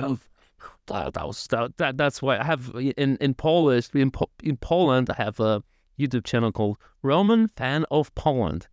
that, 0.87 1.13
that 1.13 1.27
was 1.27 1.47
that, 1.47 1.77
that 1.77 1.97
that's 1.97 2.21
why 2.21 2.37
I 2.39 2.43
have 2.43 2.71
in 2.75 3.17
in 3.17 3.33
Polish 3.35 3.89
in 3.93 4.11
Po- 4.11 4.29
in 4.41 4.57
Poland 4.57 5.09
I 5.09 5.15
have 5.21 5.39
a 5.39 5.63
YouTube 5.99 6.25
channel 6.25 6.51
called 6.51 6.77
Roman 7.01 7.47
Fan 7.49 7.85
of 7.91 8.13
Poland. 8.15 8.67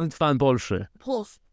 And 0.00 0.12
Fan 0.12 0.38
Polsche. 0.38 0.88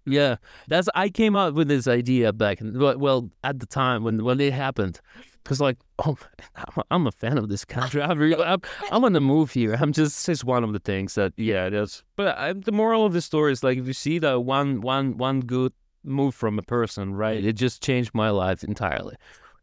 Yeah, 0.06 0.36
that's 0.68 0.90
I 0.96 1.10
came 1.10 1.36
up 1.36 1.54
with 1.54 1.68
this 1.70 1.88
idea 1.88 2.34
back 2.34 2.60
in, 2.60 2.78
well, 2.78 3.30
at 3.44 3.60
the 3.60 3.66
time 3.66 4.04
when 4.04 4.24
when 4.24 4.40
it 4.42 4.52
happened, 4.54 5.00
because 5.44 5.62
like 5.62 5.78
oh 6.06 6.18
I'm- 6.56 6.84
I'm 6.92 7.08
a 7.08 7.12
fan 7.12 7.38
of 7.38 7.48
this 7.50 7.64
country. 7.66 8.02
I'm 8.02 8.18
really, 8.20 8.44
I'm, 8.44 8.62
I'm 8.92 9.02
gonna 9.02 9.22
move 9.22 9.52
here. 9.52 9.76
I'm 9.80 9.94
just 9.94 10.28
it's 10.28 10.44
one 10.44 10.64
of 10.64 10.74
the 10.74 10.80
things 10.80 11.16
that 11.16 11.34
yeah 11.38 11.70
that's. 11.70 12.04
But 12.18 12.38
I, 12.38 12.54
the 12.54 12.72
moral 12.74 13.06
of 13.06 13.14
the 13.14 13.22
story 13.22 13.52
is 13.54 13.64
like 13.64 13.78
if 13.78 13.88
you 13.88 13.94
see 13.94 14.20
that 14.20 14.42
one 14.42 14.82
one 14.82 15.18
one 15.18 15.40
good 15.40 15.72
move 16.04 16.36
from 16.36 16.60
a 16.60 16.64
person, 16.64 17.14
right? 17.16 17.44
It 17.44 17.54
just 17.54 17.82
changed 17.82 18.12
my 18.14 18.30
life 18.30 18.64
entirely. 18.64 19.16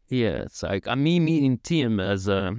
Yeah, 0.07 0.43
it's 0.47 0.63
like 0.63 0.87
I 0.87 0.95
me 0.95 1.19
meeting 1.19 1.59
Tim 1.59 1.99
as 1.99 2.27
a 2.27 2.55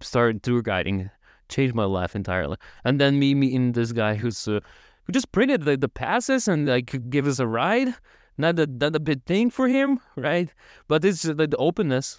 started 0.00 0.42
tour 0.42 0.62
guiding 0.62 1.10
changed 1.48 1.74
my 1.74 1.84
life 1.84 2.14
entirely, 2.16 2.56
and 2.84 3.00
then 3.00 3.18
me 3.18 3.34
meeting 3.34 3.72
this 3.72 3.90
guy 3.92 4.14
who's. 4.14 4.46
Uh, 4.46 4.60
who 5.04 5.12
just 5.12 5.32
printed 5.32 5.62
the, 5.62 5.76
the 5.76 5.88
passes 5.88 6.48
and 6.48 6.66
like 6.66 7.10
give 7.10 7.26
us 7.26 7.38
a 7.38 7.46
ride. 7.46 7.94
Not 8.36 8.58
a 8.58 8.66
not 8.66 8.96
a 8.96 9.00
big 9.00 9.24
thing 9.24 9.50
for 9.50 9.68
him, 9.68 10.00
right? 10.16 10.52
But 10.88 11.04
it's 11.04 11.22
the, 11.22 11.34
the 11.46 11.56
openness. 11.56 12.18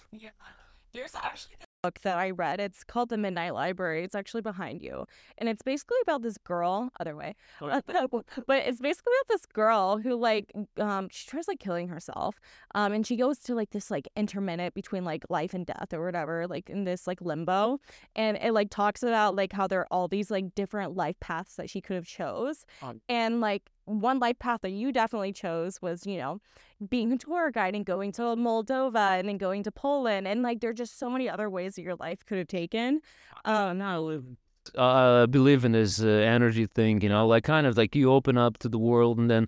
There's 0.92 1.14
actually 1.14 1.56
book 1.86 2.00
that 2.00 2.18
I 2.18 2.30
read. 2.30 2.58
It's 2.58 2.82
called 2.82 3.10
The 3.10 3.16
Midnight 3.16 3.54
Library. 3.54 4.02
It's 4.02 4.16
actually 4.16 4.42
behind 4.42 4.82
you. 4.82 5.06
And 5.38 5.48
it's 5.48 5.62
basically 5.62 5.98
about 6.02 6.22
this 6.22 6.36
girl, 6.36 6.90
other 6.98 7.14
way. 7.14 7.36
Okay. 7.62 7.80
but 8.46 8.58
it's 8.66 8.80
basically 8.80 9.12
about 9.20 9.28
this 9.28 9.46
girl 9.46 9.98
who 9.98 10.16
like 10.16 10.52
um 10.78 11.08
she 11.12 11.28
tries 11.28 11.46
like 11.46 11.60
killing 11.60 11.86
herself. 11.86 12.40
Um 12.74 12.92
and 12.92 13.06
she 13.06 13.14
goes 13.14 13.38
to 13.40 13.54
like 13.54 13.70
this 13.70 13.88
like 13.88 14.08
intermittent 14.16 14.74
between 14.74 15.04
like 15.04 15.24
life 15.28 15.54
and 15.54 15.64
death 15.64 15.92
or 15.92 16.04
whatever, 16.04 16.48
like 16.48 16.68
in 16.68 16.82
this 16.82 17.06
like 17.06 17.20
limbo. 17.20 17.78
And 18.16 18.36
it 18.36 18.52
like 18.52 18.70
talks 18.70 19.04
about 19.04 19.36
like 19.36 19.52
how 19.52 19.68
there 19.68 19.80
are 19.82 19.88
all 19.92 20.08
these 20.08 20.28
like 20.28 20.56
different 20.56 20.96
life 20.96 21.20
paths 21.20 21.54
that 21.54 21.70
she 21.70 21.80
could 21.80 21.94
have 21.94 22.06
chose. 22.06 22.66
Um, 22.82 23.00
and 23.08 23.40
like 23.40 23.70
one 23.86 24.18
life 24.18 24.38
path 24.38 24.60
that 24.62 24.70
you 24.70 24.92
definitely 24.92 25.32
chose 25.32 25.80
was, 25.80 26.06
you 26.06 26.18
know, 26.18 26.40
being 26.88 27.12
a 27.12 27.16
tour 27.16 27.50
guide 27.50 27.74
and 27.74 27.86
going 27.86 28.12
to 28.12 28.22
Moldova 28.22 29.18
and 29.18 29.28
then 29.28 29.38
going 29.38 29.62
to 29.62 29.72
Poland 29.72 30.28
and 30.28 30.42
like 30.42 30.60
there 30.60 30.70
are 30.70 30.74
just 30.74 30.98
so 30.98 31.08
many 31.08 31.28
other 31.28 31.48
ways 31.48 31.76
that 31.76 31.82
your 31.82 31.96
life 31.96 32.24
could 32.26 32.38
have 32.38 32.48
taken. 32.48 33.00
Um, 33.44 34.36
Uh, 34.76 35.22
I 35.22 35.26
believe 35.26 35.64
in 35.64 35.72
this 35.72 36.02
uh, 36.02 36.08
energy 36.08 36.66
thing, 36.66 37.00
you 37.00 37.08
know, 37.08 37.24
like 37.28 37.44
kind 37.44 37.66
of 37.68 37.76
like 37.76 37.94
you 37.94 38.10
open 38.10 38.36
up 38.36 38.58
to 38.58 38.68
the 38.68 38.78
world, 38.78 39.16
and 39.16 39.30
then, 39.30 39.46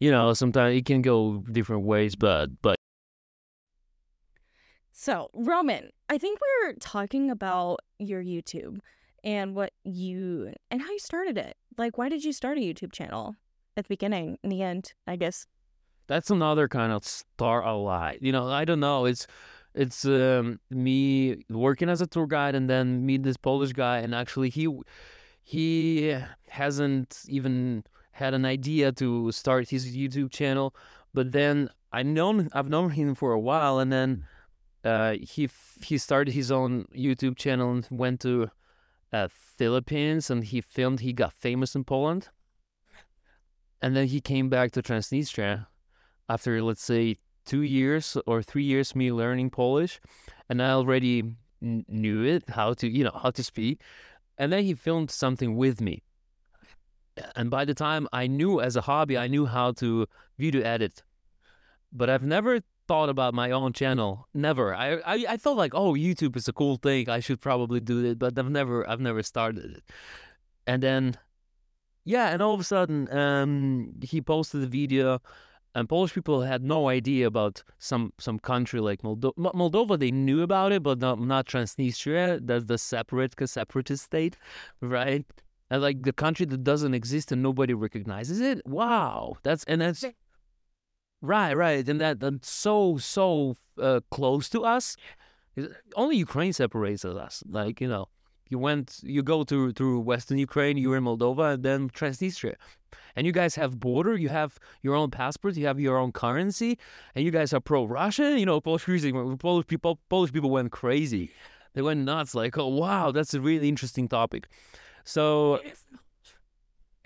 you 0.00 0.10
know, 0.10 0.34
sometimes 0.34 0.76
it 0.76 0.84
can 0.84 1.02
go 1.02 1.44
different 1.52 1.84
ways, 1.84 2.16
but 2.16 2.50
but 2.62 2.74
so 4.90 5.30
Roman, 5.32 5.90
I 6.08 6.18
think 6.18 6.40
we 6.40 6.68
are 6.68 6.74
talking 6.80 7.30
about 7.30 7.78
your 7.98 8.24
YouTube 8.24 8.80
and 9.22 9.54
what 9.54 9.72
you 9.84 10.52
and 10.70 10.82
how 10.82 10.90
you 10.90 10.98
started 10.98 11.38
it. 11.38 11.56
Like, 11.78 11.96
why 11.96 12.08
did 12.08 12.24
you 12.24 12.32
start 12.32 12.58
a 12.58 12.60
YouTube 12.60 12.90
channel 12.92 13.36
at 13.76 13.84
the 13.84 13.88
beginning, 13.88 14.38
in 14.42 14.50
the 14.50 14.62
end? 14.62 14.94
I 15.06 15.16
guess. 15.16 15.46
that's 16.08 16.30
another 16.30 16.68
kind 16.68 16.92
of 16.92 17.04
star 17.04 17.64
ally. 17.66 18.16
You 18.20 18.32
know, 18.32 18.48
I 18.48 18.64
don't 18.64 18.80
know. 18.80 19.06
It's 19.06 19.26
it's 19.74 20.04
um, 20.06 20.60
me 20.70 21.44
working 21.50 21.88
as 21.90 22.00
a 22.00 22.06
tour 22.06 22.26
guide, 22.26 22.54
and 22.54 22.70
then 22.70 23.04
meet 23.04 23.22
this 23.22 23.36
Polish 23.36 23.72
guy, 23.72 23.98
and 23.98 24.14
actually 24.14 24.50
he 24.50 24.68
he 25.42 26.16
hasn't 26.48 27.22
even 27.28 27.84
had 28.12 28.34
an 28.34 28.44
idea 28.44 28.92
to 28.92 29.30
start 29.32 29.68
his 29.70 29.94
YouTube 29.96 30.30
channel, 30.30 30.74
but 31.12 31.32
then 31.32 31.68
I 31.92 32.02
known 32.02 32.48
I've 32.52 32.68
known 32.68 32.90
him 32.90 33.14
for 33.14 33.32
a 33.32 33.40
while, 33.40 33.78
and 33.78 33.92
then 33.92 34.24
uh, 34.84 35.14
he 35.20 35.48
he 35.82 35.98
started 35.98 36.32
his 36.34 36.50
own 36.50 36.86
YouTube 36.96 37.36
channel 37.36 37.70
and 37.72 37.86
went 37.90 38.20
to 38.20 38.50
uh, 39.12 39.28
Philippines, 39.30 40.30
and 40.30 40.44
he 40.44 40.60
filmed. 40.60 41.00
He 41.00 41.12
got 41.12 41.32
famous 41.32 41.74
in 41.74 41.84
Poland, 41.84 42.28
and 43.86 43.94
then 43.94 44.08
he 44.08 44.20
came 44.20 44.48
back 44.48 44.72
to 44.72 44.82
Transnistria 44.82 45.68
after 46.28 46.60
let's 46.60 46.82
say 46.82 47.18
two 47.44 47.62
years 47.62 48.16
or 48.26 48.42
three 48.42 48.64
years 48.64 48.96
me 48.96 49.12
learning 49.12 49.50
Polish, 49.50 50.00
and 50.48 50.60
I 50.60 50.70
already 50.70 51.22
kn- 51.60 51.84
knew 51.86 52.24
it 52.24 52.50
how 52.50 52.74
to 52.74 52.88
you 52.88 53.04
know 53.04 53.16
how 53.22 53.30
to 53.30 53.44
speak, 53.44 53.80
and 54.36 54.52
then 54.52 54.64
he 54.64 54.74
filmed 54.74 55.12
something 55.12 55.54
with 55.54 55.80
me. 55.80 56.02
And 57.36 57.48
by 57.48 57.64
the 57.64 57.74
time 57.74 58.08
I 58.12 58.26
knew 58.26 58.60
as 58.60 58.74
a 58.74 58.80
hobby, 58.80 59.16
I 59.16 59.28
knew 59.28 59.46
how 59.46 59.70
to 59.74 60.08
video 60.36 60.62
edit, 60.62 61.04
but 61.92 62.10
I've 62.10 62.26
never 62.26 62.62
thought 62.88 63.08
about 63.08 63.34
my 63.34 63.52
own 63.52 63.72
channel. 63.72 64.26
Never. 64.34 64.74
I, 64.74 64.94
I 65.06 65.16
I 65.34 65.36
thought 65.36 65.56
like, 65.56 65.76
oh, 65.76 65.92
YouTube 65.94 66.34
is 66.34 66.48
a 66.48 66.52
cool 66.52 66.76
thing. 66.76 67.08
I 67.08 67.20
should 67.20 67.40
probably 67.40 67.78
do 67.78 68.04
it, 68.04 68.18
but 68.18 68.36
I've 68.36 68.50
never 68.50 68.82
I've 68.90 69.04
never 69.08 69.22
started 69.22 69.76
it. 69.78 69.84
And 70.66 70.82
then, 70.82 71.18
yeah, 72.06 72.28
and 72.28 72.40
all 72.40 72.54
of 72.54 72.60
a 72.60 72.64
sudden, 72.64 73.12
um, 73.12 73.92
he 74.00 74.22
posted 74.22 74.62
a 74.62 74.66
video 74.66 75.20
and 75.76 75.90
Polish 75.90 76.14
people 76.14 76.40
had 76.40 76.62
no 76.64 76.88
idea 76.88 77.26
about 77.26 77.62
some 77.78 78.14
some 78.18 78.38
country 78.38 78.80
like 78.80 79.02
Moldo- 79.02 79.34
Moldova. 79.36 79.98
They 79.98 80.10
knew 80.10 80.40
about 80.40 80.72
it, 80.72 80.82
but 80.82 80.98
not 80.98 81.20
not 81.20 81.46
Transnistria. 81.46 82.40
That's 82.42 82.64
the 82.64 82.78
separate 82.78 83.34
separatist 83.46 84.04
state, 84.04 84.38
right? 84.80 85.26
And 85.68 85.82
like 85.82 86.02
the 86.02 86.14
country 86.14 86.46
that 86.46 86.64
doesn't 86.64 86.94
exist 86.94 87.30
and 87.30 87.42
nobody 87.42 87.74
recognizes 87.74 88.40
it. 88.40 88.66
Wow, 88.66 89.36
that's 89.42 89.64
and 89.64 89.82
that's 89.82 90.02
right, 91.20 91.54
right, 91.54 91.86
and 91.86 92.00
that 92.00 92.20
that's 92.20 92.48
so 92.48 92.96
so 92.96 93.56
uh, 93.78 94.00
close 94.10 94.48
to 94.50 94.64
us. 94.64 94.96
Only 95.94 96.16
Ukraine 96.16 96.54
separates 96.54 97.04
us. 97.04 97.42
Like 97.46 97.82
you 97.82 97.88
know, 97.88 98.08
you 98.48 98.58
went, 98.58 99.00
you 99.02 99.22
go 99.22 99.44
to 99.44 99.72
through 99.72 100.00
Western 100.00 100.38
Ukraine, 100.38 100.76
you're 100.76 100.96
in 100.96 101.04
Moldova, 101.04 101.54
and 101.54 101.62
then 101.62 101.90
Transnistria 101.90 102.54
and 103.16 103.26
you 103.26 103.32
guys 103.32 103.54
have 103.54 103.80
border, 103.80 104.14
you 104.14 104.28
have 104.28 104.58
your 104.82 104.94
own 104.94 105.10
passport, 105.10 105.56
you 105.56 105.66
have 105.66 105.80
your 105.80 105.96
own 105.96 106.12
currency, 106.12 106.78
and 107.14 107.24
you 107.24 107.30
guys 107.30 107.52
are 107.52 107.60
pro-russian 107.60 108.38
You 108.38 108.46
know, 108.46 108.60
Polish 108.60 108.84
people, 108.84 109.36
Polish 109.38 109.66
people, 109.66 109.98
Polish 110.08 110.32
people 110.32 110.50
went 110.50 110.70
crazy. 110.70 111.30
They 111.74 111.82
went 111.82 112.04
nuts. 112.04 112.34
Like, 112.34 112.56
oh 112.58 112.68
wow, 112.68 113.10
that's 113.10 113.34
a 113.34 113.40
really 113.40 113.68
interesting 113.68 114.06
topic. 114.08 114.48
So 115.04 115.60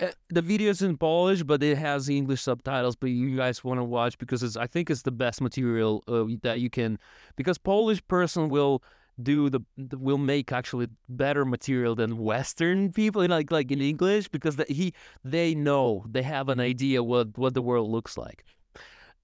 uh, 0.01 0.09
the 0.29 0.43
video 0.43 0.71
is 0.71 0.83
in 0.83 0.97
Polish, 0.97 1.43
but 1.43 1.63
it 1.63 1.79
has 1.79 2.09
English 2.09 2.43
subtitles. 2.43 2.97
But 2.97 3.11
you 3.11 3.37
guys 3.37 3.63
want 3.63 3.79
to 3.79 3.85
watch 3.85 4.19
because 4.19 4.43
it's, 4.43 4.57
I 4.57 4.67
think 4.67 4.91
it's 4.91 5.03
the 5.03 5.13
best 5.13 5.41
material 5.41 6.03
uh, 6.09 6.25
that 6.43 6.61
you 6.61 6.71
can, 6.71 6.99
because 7.37 7.59
Polish 7.59 8.05
person 8.09 8.49
will 8.49 8.83
do 9.23 9.51
the, 9.51 9.61
will 9.77 10.19
make 10.19 10.53
actually 10.53 10.89
better 11.09 11.45
material 11.45 11.95
than 11.95 12.17
Western 12.19 12.93
people, 12.93 13.23
in 13.23 13.31
like 13.31 13.51
like 13.51 13.71
in 13.71 13.81
English, 13.81 14.29
because 14.29 14.57
the, 14.57 14.67
he 14.69 14.93
they 15.25 15.55
know 15.55 16.05
they 16.09 16.23
have 16.23 16.49
an 16.49 16.61
idea 16.61 17.03
what 17.03 17.37
what 17.39 17.55
the 17.55 17.63
world 17.63 17.91
looks 17.91 18.17
like, 18.19 18.45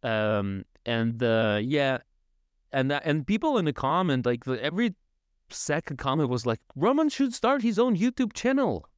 um, 0.03 0.65
and 0.85 1.23
uh, 1.23 1.59
yeah, 1.63 1.99
and 2.73 2.91
that, 2.91 3.03
and 3.05 3.27
people 3.27 3.59
in 3.59 3.65
the 3.65 3.73
comment 3.73 4.27
like 4.27 4.45
the, 4.45 4.63
every 4.63 4.95
second 5.51 5.97
comment 5.97 6.29
was 6.29 6.45
like 6.47 6.61
Roman 6.75 7.09
should 7.09 7.33
start 7.35 7.63
his 7.63 7.79
own 7.79 7.97
YouTube 7.97 8.33
channel. 8.33 8.89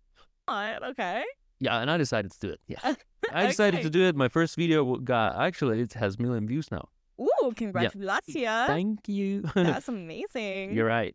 What? 0.47 0.83
Okay. 0.83 1.25
Yeah, 1.61 1.81
and 1.81 1.91
I 1.91 1.97
decided 1.97 2.31
to 2.33 2.39
do 2.41 2.51
it. 2.51 2.61
Yeah, 2.67 2.95
I 3.33 3.47
decided 3.47 3.79
Okay. 3.79 3.83
to 3.85 3.91
do 3.91 4.03
it. 4.07 4.17
My 4.17 4.29
first 4.29 4.57
video 4.57 4.97
got 4.97 5.37
actually 5.41 5.81
it 5.81 5.95
has 5.95 6.19
million 6.19 6.47
views 6.47 6.71
now. 6.71 6.89
Ooh, 7.21 7.53
congratulations. 7.57 8.35
Thank 8.69 9.09
you. 9.09 9.43
That's 9.55 9.89
amazing. 9.89 10.73
You're 10.75 10.87
right. 10.87 11.15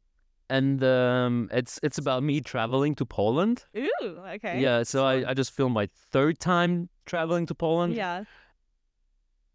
and 0.50 0.84
um, 0.84 1.50
it's 1.52 1.80
it's 1.82 1.98
about 1.98 2.22
me 2.24 2.42
traveling 2.42 2.94
to 2.96 3.06
Poland. 3.06 3.66
Ooh, 3.78 4.20
okay. 4.36 4.60
Yeah, 4.62 4.84
so 4.84 5.06
I, 5.06 5.30
I 5.32 5.34
just 5.34 5.52
filmed 5.56 5.74
my 5.74 5.88
third 6.12 6.38
time 6.39 6.89
traveling 7.06 7.46
to 7.48 7.56
Poland. 7.56 7.96
Yeah. 7.96 8.26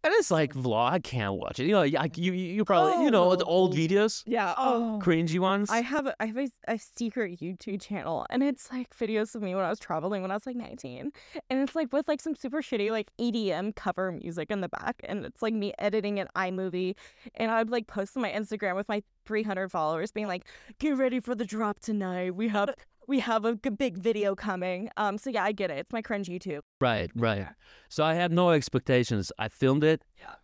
And 0.01 0.13
it's 0.15 0.31
like 0.31 0.53
vlog. 0.53 0.91
I 0.91 0.99
can't 0.99 1.35
watch 1.35 1.59
it. 1.59 1.65
You 1.65 1.73
know, 1.73 1.83
like 1.99 2.17
you 2.17 2.31
you 2.31 2.53
you 2.55 2.63
probably 2.65 3.03
you 3.03 3.11
know 3.11 3.35
the 3.35 3.43
old 3.43 3.73
Oh. 3.73 3.77
videos, 3.77 4.23
Yeah. 4.25 4.53
Oh. 4.57 4.99
cringy 5.03 5.39
ones. 5.39 5.69
I 5.69 5.81
have 5.81 6.05
a, 6.07 6.15
I 6.21 6.27
have 6.27 6.37
a, 6.37 6.47
a 6.69 6.77
secret 6.79 7.39
YouTube 7.41 7.81
channel 7.81 8.25
and 8.29 8.41
it's 8.41 8.71
like 8.71 8.95
videos 8.97 9.35
of 9.35 9.41
me 9.41 9.55
when 9.55 9.65
I 9.65 9.69
was 9.69 9.79
traveling 9.79 10.21
when 10.21 10.31
I 10.31 10.35
was 10.35 10.45
like 10.45 10.55
19 10.55 11.11
and 11.49 11.59
it's 11.61 11.75
like 11.75 11.91
with 11.91 12.07
like 12.07 12.21
some 12.21 12.33
super 12.35 12.61
shitty 12.61 12.91
like 12.91 13.09
EDM 13.19 13.75
cover 13.75 14.11
music 14.13 14.51
in 14.51 14.61
the 14.61 14.69
back 14.69 14.95
and 15.03 15.25
it's 15.25 15.41
like 15.41 15.53
me 15.53 15.73
editing 15.79 16.19
an 16.19 16.27
iMovie 16.35 16.95
and 17.35 17.51
I'd 17.51 17.69
like 17.69 17.87
post 17.87 18.15
on 18.15 18.21
my 18.23 18.31
Instagram 18.31 18.75
with 18.77 18.87
my 18.87 19.03
300 19.25 19.69
followers 19.69 20.11
being 20.11 20.27
like 20.27 20.45
get 20.79 20.97
ready 20.97 21.19
for 21.19 21.35
the 21.35 21.45
drop 21.45 21.79
tonight 21.81 22.35
we 22.35 22.47
have 22.47 22.69
we 23.09 23.19
have 23.19 23.43
a 23.45 23.55
big 23.55 23.97
video 23.97 24.35
coming 24.35 24.89
um 24.97 25.17
so 25.17 25.29
yeah 25.35 25.43
I 25.49 25.51
get 25.51 25.69
it 25.71 25.77
it's 25.83 25.93
my 25.97 26.01
cringe 26.01 26.27
YouTube 26.29 26.61
Right, 26.81 27.11
right. 27.15 27.47
So 27.89 28.03
I 28.11 28.13
had 28.21 28.31
no 28.31 28.45
expectations. 28.51 29.25
I 29.37 29.47
filmed 29.49 29.83
it, 29.83 29.99
Yeah. 30.23 30.35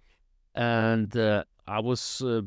and 0.54 1.16
uh, 1.16 1.44
I 1.68 1.80
was 1.80 2.22
uh, 2.22 2.42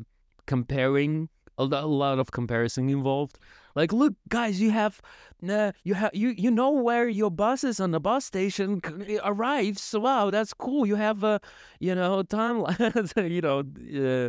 comparing 0.47 1.29
a, 1.57 1.65
lo- 1.65 1.85
a 1.85 1.87
lot 1.87 2.19
of 2.19 2.31
comparison 2.31 2.89
involved. 2.89 3.39
Like, 3.75 3.93
look, 3.93 4.15
guys, 4.29 4.61
you 4.61 4.71
have, 4.73 5.01
uh, 5.49 5.73
you 5.85 5.95
have, 5.95 6.11
you 6.13 6.29
you 6.45 6.51
know 6.51 6.71
where 6.71 7.09
your 7.09 7.31
bus 7.31 7.63
is 7.65 7.79
on 7.81 7.91
the 7.93 8.01
bus 8.01 8.25
station 8.25 8.81
c- 8.85 9.19
arrives. 9.23 9.81
So 9.81 10.01
wow, 10.01 10.31
that's 10.31 10.53
cool. 10.53 10.85
You 10.87 10.97
have 10.97 11.23
a, 11.25 11.41
you 11.79 11.95
know, 11.95 12.23
timeline. 12.25 13.31
you 13.37 13.41
know, 13.41 13.59
uh, 13.65 14.29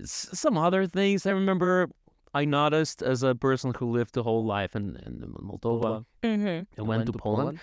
s- 0.00 0.28
some 0.32 0.56
other 0.56 0.86
things. 0.86 1.26
I 1.26 1.30
remember. 1.32 1.88
I 2.34 2.44
noticed 2.44 3.02
as 3.02 3.22
a 3.22 3.34
person 3.34 3.74
who 3.74 3.90
lived 3.90 4.14
the 4.14 4.22
whole 4.22 4.44
life 4.44 4.76
in, 4.76 4.96
in 5.06 5.34
Moldova 5.42 6.04
mm-hmm. 6.22 6.62
and 6.76 6.86
went, 6.86 7.06
to 7.06 7.12
Poland. 7.12 7.58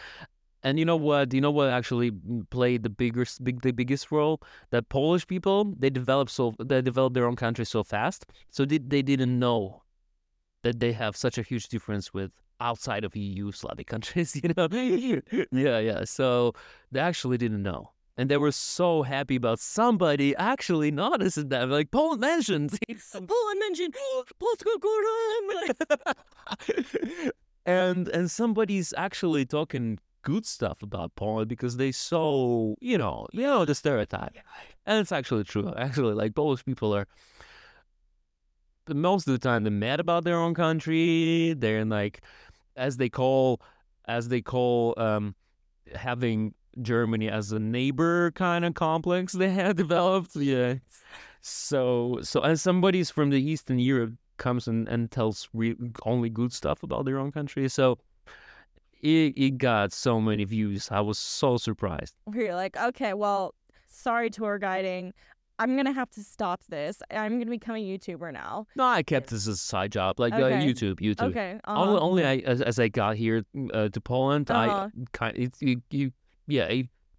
And 0.63 0.79
you 0.79 0.85
know 0.85 0.95
what? 0.95 1.33
You 1.33 1.41
know 1.41 1.51
what 1.51 1.69
actually 1.69 2.11
played 2.49 2.83
the 2.83 2.89
biggest, 2.89 3.43
big, 3.43 3.61
the 3.61 3.71
biggest 3.71 4.11
role? 4.11 4.41
That 4.71 4.89
Polish 4.89 5.27
people 5.27 5.75
they 5.77 5.91
developed 5.91 6.31
so 6.31 6.55
they 6.59 6.81
developed 6.81 7.13
their 7.13 7.27
own 7.27 7.35
country 7.35 7.65
so 7.65 7.83
fast, 7.83 8.25
so 8.51 8.65
they, 8.65 8.79
they 8.79 9.03
didn't 9.03 9.37
know 9.37 9.83
that 10.63 10.79
they 10.79 10.91
have 10.93 11.15
such 11.15 11.37
a 11.37 11.43
huge 11.43 11.67
difference 11.67 12.13
with 12.13 12.31
outside 12.59 13.03
of 13.03 13.15
EU 13.15 13.51
Slavic 13.51 13.87
countries. 13.87 14.35
You 14.43 14.53
know? 14.57 14.67
yeah, 15.51 15.79
yeah. 15.79 16.03
So 16.05 16.53
they 16.91 16.99
actually 16.99 17.37
didn't 17.37 17.61
know, 17.61 17.91
and 18.17 18.29
they 18.29 18.37
were 18.37 18.51
so 18.51 19.03
happy 19.03 19.35
about 19.35 19.59
somebody 19.59 20.35
actually 20.35 20.91
noticing 20.91 21.49
them. 21.49 21.69
Like 21.69 21.91
Poland 21.91 22.21
mentioned, 22.21 22.77
Poland 23.13 23.59
mentioned, 23.59 23.93
and 27.65 28.07
and 28.07 28.31
somebody's 28.31 28.93
actually 28.97 29.45
talking 29.45 29.99
good 30.21 30.45
stuff 30.45 30.81
about 30.81 31.15
Poland 31.15 31.49
because 31.49 31.77
they 31.77 31.91
so 31.91 32.75
you 32.81 32.97
know 32.97 33.27
you 33.31 33.43
know 33.43 33.65
the 33.65 33.75
stereotype, 33.75 34.35
and 34.85 34.99
it's 34.99 35.11
actually 35.11 35.43
true. 35.43 35.73
Actually, 35.77 36.13
like 36.13 36.35
Polish 36.35 36.63
people 36.65 36.95
are. 36.95 37.07
But 38.85 38.97
most 38.97 39.27
of 39.27 39.33
the 39.33 39.39
time, 39.39 39.63
they're 39.63 39.71
mad 39.71 39.99
about 39.99 40.25
their 40.25 40.37
own 40.37 40.53
country. 40.53 41.55
They're 41.57 41.79
in 41.79 41.89
like, 41.89 42.21
as 42.75 42.97
they 42.97 43.09
call, 43.09 43.59
as 44.07 44.27
they 44.27 44.41
call, 44.41 44.93
um, 44.97 45.33
having 45.95 46.53
Germany 46.81 47.29
as 47.29 47.51
a 47.51 47.59
neighbor 47.59 48.31
kind 48.31 48.65
of 48.65 48.73
complex 48.73 49.33
they 49.33 49.49
had 49.49 49.75
developed. 49.83 50.35
Yeah. 50.35 50.75
So, 51.41 52.19
so 52.23 52.41
as 52.41 52.61
somebody's 52.61 53.09
from 53.11 53.29
the 53.29 53.41
Eastern 53.41 53.79
Europe 53.79 54.13
comes 54.37 54.67
and, 54.67 54.87
and 54.89 55.11
tells 55.11 55.47
re- 55.53 55.75
only 56.03 56.29
good 56.29 56.51
stuff 56.51 56.83
about 56.83 57.05
their 57.05 57.17
own 57.19 57.31
country, 57.31 57.69
so 57.69 57.99
it, 59.01 59.33
it 59.37 59.57
got 59.57 59.93
so 59.93 60.19
many 60.19 60.43
views. 60.43 60.89
I 60.91 61.01
was 61.01 61.19
so 61.19 61.57
surprised. 61.57 62.15
you're 62.33 62.55
like, 62.55 62.75
okay, 62.77 63.13
well, 63.13 63.53
sorry, 63.87 64.29
tour 64.29 64.57
guiding. 64.57 65.13
I'm 65.57 65.77
gonna 65.77 65.93
have 65.93 66.09
to 66.11 66.23
stop 66.23 66.61
this. 66.67 67.01
I'm 67.11 67.37
gonna 67.39 67.51
become 67.51 67.75
a 67.75 67.79
YouTuber 67.79 68.33
now. 68.33 68.67
No, 68.75 68.83
I 68.83 69.03
kept 69.03 69.29
this 69.29 69.47
as 69.47 69.55
a 69.55 69.57
side 69.57 69.91
job, 69.93 70.19
like 70.19 70.33
uh, 70.33 70.39
YouTube, 70.39 70.99
YouTube. 70.99 71.29
Okay. 71.29 71.59
Only, 71.65 71.95
uh-huh. 71.95 71.99
only 71.99 72.25
I, 72.25 72.35
as, 72.37 72.61
as 72.61 72.77
I 72.77 72.89
got 72.89 73.15
here 73.15 73.45
uh, 73.73 73.87
to 73.87 74.01
Poland, 74.01 74.51
Uh-huh. 74.51 74.89
I 74.93 75.03
kind 75.13 75.37
it, 75.37 75.55
you, 75.61 75.81
you 75.91 76.11
yeah, 76.47 76.71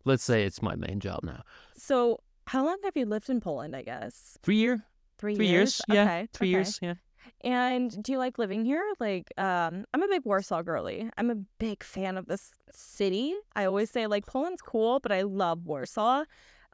let's 0.05 0.25
say 0.25 0.45
it's 0.45 0.62
my 0.62 0.75
main 0.77 1.01
job 1.01 1.21
now. 1.23 1.43
So, 1.77 2.21
how 2.47 2.65
long 2.65 2.79
have 2.85 2.97
you 2.97 3.07
lived 3.07 3.29
in 3.29 3.41
Poland? 3.41 3.75
I 3.75 3.83
guess 3.83 4.39
Three 4.43 4.57
year, 4.57 4.85
three, 5.19 5.37
three 5.37 5.49
years, 5.49 5.81
yeah, 5.89 6.03
Okay. 6.03 6.29
three 6.33 6.49
okay. 6.49 6.53
years, 6.53 6.79
yeah. 6.83 6.95
And 7.43 8.03
do 8.05 8.12
you 8.12 8.19
like 8.19 8.39
living 8.39 8.65
here? 8.65 8.85
Like, 9.01 9.33
um, 9.37 9.85
I'm 9.93 10.03
a 10.03 10.07
big 10.09 10.23
Warsaw 10.25 10.62
girly. 10.62 11.11
I'm 11.19 11.29
a 11.31 11.35
big 11.59 11.83
fan 11.83 12.17
of 12.17 12.27
this 12.27 12.53
city. 12.73 13.35
I 13.57 13.65
always 13.65 13.91
say 13.91 14.07
like 14.07 14.27
Poland's 14.27 14.62
cool, 14.62 15.01
but 15.01 15.11
I 15.11 15.23
love 15.23 15.67
Warsaw. 15.67 16.23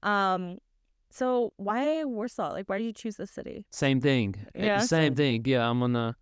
Um, 0.03 0.59
so 1.11 1.53
why 1.57 2.05
Warsaw? 2.05 2.53
Like, 2.53 2.69
why 2.69 2.77
do 2.79 2.85
you 2.85 2.93
choose 2.93 3.17
this 3.17 3.31
city? 3.31 3.65
Same 3.71 4.01
thing. 4.01 4.35
Uh, 4.49 4.63
Yeah, 4.63 4.79
Same 4.81 4.87
same. 4.87 5.15
thing. 5.15 5.43
Yeah, 5.47 5.69
I'm 5.71 5.83
on 5.83 5.93
the 5.95 6.15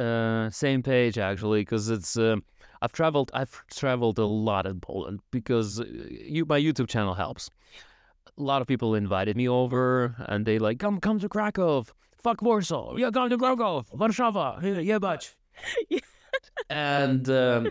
uh, 0.00 0.50
same 0.50 0.82
page 0.82 1.18
actually 1.18 1.62
because 1.62 1.90
it's. 1.90 2.16
Um, 2.16 2.44
I've 2.82 2.92
traveled. 2.92 3.30
I've 3.34 3.62
traveled 3.70 4.18
a 4.18 4.24
lot 4.26 4.66
in 4.66 4.80
Poland 4.80 5.20
because 5.30 5.80
uh, 5.80 5.84
you 6.10 6.44
my 6.44 6.60
YouTube 6.60 6.88
channel 6.88 7.14
helps. 7.14 7.50
A 8.26 8.42
lot 8.42 8.62
of 8.62 8.68
people 8.68 8.94
invited 8.94 9.36
me 9.36 9.48
over, 9.48 10.14
and 10.28 10.46
they 10.46 10.58
like 10.58 10.78
come 10.78 11.00
come 11.00 11.18
to 11.18 11.28
Krakow. 11.28 11.84
Fuck 12.18 12.42
Warsaw. 12.42 12.96
Yeah, 12.96 13.10
come 13.10 13.30
to 13.30 13.38
Krakow. 13.38 13.84
Warszawa. 13.96 14.62
Yeah, 14.62 14.78
yeah. 15.00 15.18
Yeah. 15.88 15.98
and 16.70 17.28
um, 17.28 17.70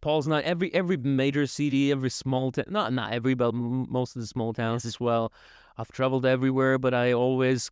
Paul's 0.00 0.26
not 0.28 0.44
every 0.44 0.72
every 0.74 0.96
major 0.96 1.46
city, 1.46 1.90
every 1.90 2.10
small 2.10 2.52
town. 2.52 2.66
Not 2.68 2.92
not 2.92 3.12
every, 3.12 3.34
but 3.34 3.52
most 3.54 4.16
of 4.16 4.22
the 4.22 4.26
small 4.28 4.52
towns 4.52 4.84
as 4.84 5.00
well. 5.00 5.32
I've 5.78 5.92
traveled 5.92 6.24
everywhere, 6.24 6.78
but 6.78 6.94
I 6.94 7.12
always, 7.12 7.70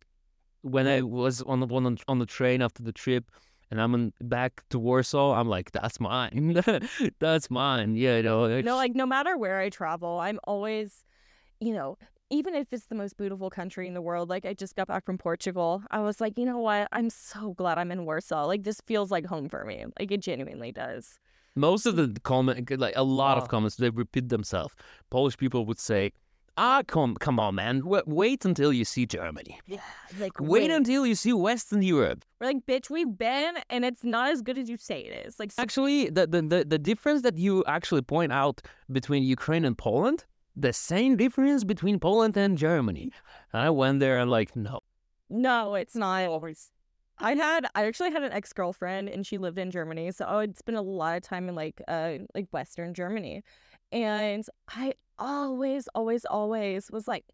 when 0.61 0.87
I 0.87 1.01
was 1.01 1.41
on 1.41 1.59
the 1.59 1.65
one 1.65 1.85
on, 1.85 1.97
on 2.07 2.19
the 2.19 2.25
train 2.25 2.61
after 2.61 2.83
the 2.83 2.91
trip, 2.91 3.31
and 3.75 3.81
I'm 3.83 3.93
in, 3.93 4.13
back 4.21 4.63
to 4.69 4.79
Warsaw, 4.79 5.33
I'm 5.33 5.49
like, 5.49 5.71
that's 5.71 5.99
mine, 5.99 6.61
that's 7.19 7.49
mine. 7.51 7.95
Yeah, 7.95 8.17
you 8.17 8.23
know. 8.23 8.61
No, 8.61 8.75
like 8.77 8.95
no 8.95 9.05
matter 9.05 9.37
where 9.37 9.59
I 9.59 9.69
travel, 9.69 10.19
I'm 10.19 10.39
always, 10.45 11.03
you 11.59 11.73
know, 11.73 11.97
even 12.29 12.55
if 12.55 12.71
it's 12.71 12.87
the 12.87 12.95
most 12.95 13.17
beautiful 13.17 13.49
country 13.49 13.85
in 13.87 13.93
the 13.93 14.01
world, 14.01 14.29
like 14.29 14.45
I 14.45 14.53
just 14.53 14.75
got 14.77 14.87
back 14.87 15.03
from 15.05 15.17
Portugal, 15.17 15.83
I 15.91 15.99
was 15.99 16.21
like, 16.21 16.37
you 16.39 16.45
know 16.45 16.59
what? 16.59 16.87
I'm 16.93 17.09
so 17.09 17.53
glad 17.53 17.77
I'm 17.77 17.91
in 17.91 18.05
Warsaw. 18.05 18.45
Like 18.45 18.63
this 18.63 18.79
feels 18.87 19.11
like 19.11 19.25
home 19.25 19.49
for 19.49 19.65
me. 19.65 19.85
Like 19.99 20.11
it 20.11 20.21
genuinely 20.21 20.71
does. 20.71 21.19
most 21.55 21.85
of 21.85 21.95
the 21.97 22.07
comment, 22.23 22.71
like 22.79 22.95
a 22.95 23.03
lot 23.03 23.37
Wow. 23.37 23.43
of 23.43 23.49
comments, 23.49 23.75
they 23.75 23.89
repeat 23.89 24.29
themselves. 24.29 24.73
Polish 25.09 25.37
people 25.37 25.65
would 25.65 25.79
say, 25.79 26.13
"Ah, 26.57 26.83
come, 26.87 27.15
come 27.15 27.39
on, 27.39 27.55
man, 27.55 27.85
Wa- 27.85 28.03
wait 28.05 28.45
until 28.45 28.71
you 28.71 28.85
see 28.85 29.05
Germany. 29.05 29.59
Yeah. 29.67 29.81
Like 30.19 30.39
Wait 30.39 30.71
until 30.71 31.05
you 31.05 31.15
see 31.15 31.33
Western 31.33 31.81
Europe." 31.81 32.23
We're 32.39 32.47
like, 32.47 32.65
bitch, 32.65 32.89
we've 32.89 33.17
been 33.17 33.55
and 33.69 33.83
it's 33.85 34.03
not 34.03 34.31
as 34.31 34.41
good 34.41 34.57
as 34.57 34.69
you 34.69 34.77
say 34.77 34.99
it 35.01 35.25
is. 35.27 35.39
Like 35.39 35.51
Actually, 35.57 36.09
the, 36.09 36.27
the, 36.27 36.41
the, 36.41 36.65
the 36.65 36.79
difference 36.79 37.21
that 37.23 37.37
you 37.37 37.63
actually 37.67 38.01
point 38.01 38.31
out 38.31 38.61
between 38.91 39.23
Ukraine 39.23 39.65
and 39.65 39.77
Poland, 39.77 40.25
the 40.55 40.73
same 40.73 41.17
difference 41.17 41.63
between 41.63 41.99
Poland 41.99 42.37
and 42.37 42.57
Germany. 42.57 43.11
I 43.53 43.69
went 43.69 43.99
there 43.99 44.17
and 44.19 44.31
like, 44.31 44.55
no. 44.55 44.79
no, 45.29 45.75
it's 45.75 45.95
not. 45.95 46.23
Always. 46.23 46.71
I 47.17 47.33
had 47.33 47.65
I 47.75 47.85
actually 47.85 48.11
had 48.11 48.23
an 48.23 48.33
ex 48.33 48.51
girlfriend 48.51 49.07
and 49.09 49.25
she 49.25 49.37
lived 49.37 49.57
in 49.57 49.71
Germany, 49.71 50.11
so 50.11 50.25
I 50.25 50.35
would 50.35 50.57
spend 50.57 50.77
a 50.77 50.81
lot 50.81 51.15
of 51.17 51.23
time 51.23 51.47
in 51.47 51.55
like 51.55 51.81
uh 51.87 52.13
like 52.33 52.47
Western 52.51 52.93
Germany, 52.93 53.43
and 53.95 54.45
I 54.69 54.93
always 55.17 55.87
always 55.95 56.25
always 56.25 56.91
was 56.91 57.07
like, 57.07 57.25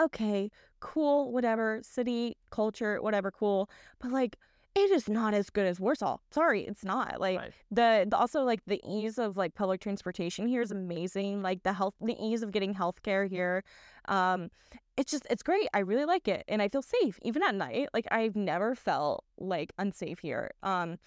okay, 0.00 0.50
cool, 0.80 1.32
whatever, 1.32 1.80
city 1.82 2.36
culture, 2.50 3.00
whatever, 3.00 3.30
cool, 3.30 3.70
but 4.00 4.10
like 4.10 4.36
it 4.74 4.90
is 4.90 5.06
not 5.08 5.34
as 5.34 5.50
good 5.50 5.66
as 5.66 5.78
Warsaw. 5.78 6.16
Sorry, 6.30 6.62
it's 6.62 6.82
not. 6.84 7.20
Like 7.20 7.38
Right. 7.38 7.52
the, 7.70 8.06
the 8.08 8.16
also 8.16 8.42
like 8.42 8.60
the 8.66 8.80
ease 8.88 9.18
of 9.18 9.36
like 9.36 9.54
public 9.54 9.80
transportation 9.82 10.46
here 10.48 10.62
is 10.62 10.70
amazing. 10.70 11.42
Like 11.42 11.62
the 11.62 11.74
health, 11.74 11.94
the 12.00 12.16
ease 12.18 12.42
of 12.42 12.52
getting 12.52 12.74
healthcare 12.74 13.28
here, 13.28 13.64
um, 14.08 14.50
it's 14.96 15.12
just 15.12 15.26
it's 15.30 15.42
great. 15.42 15.68
I 15.74 15.80
really 15.80 16.06
like 16.06 16.26
it, 16.26 16.44
and 16.48 16.62
I 16.62 16.68
feel 16.68 16.82
safe 16.82 17.18
even 17.22 17.42
at 17.42 17.54
night. 17.54 17.88
Like 17.94 18.06
I've 18.10 18.34
never 18.36 18.74
felt 18.74 19.24
like 19.38 19.72
unsafe 19.78 20.20
here. 20.20 20.50
Um, 20.62 20.98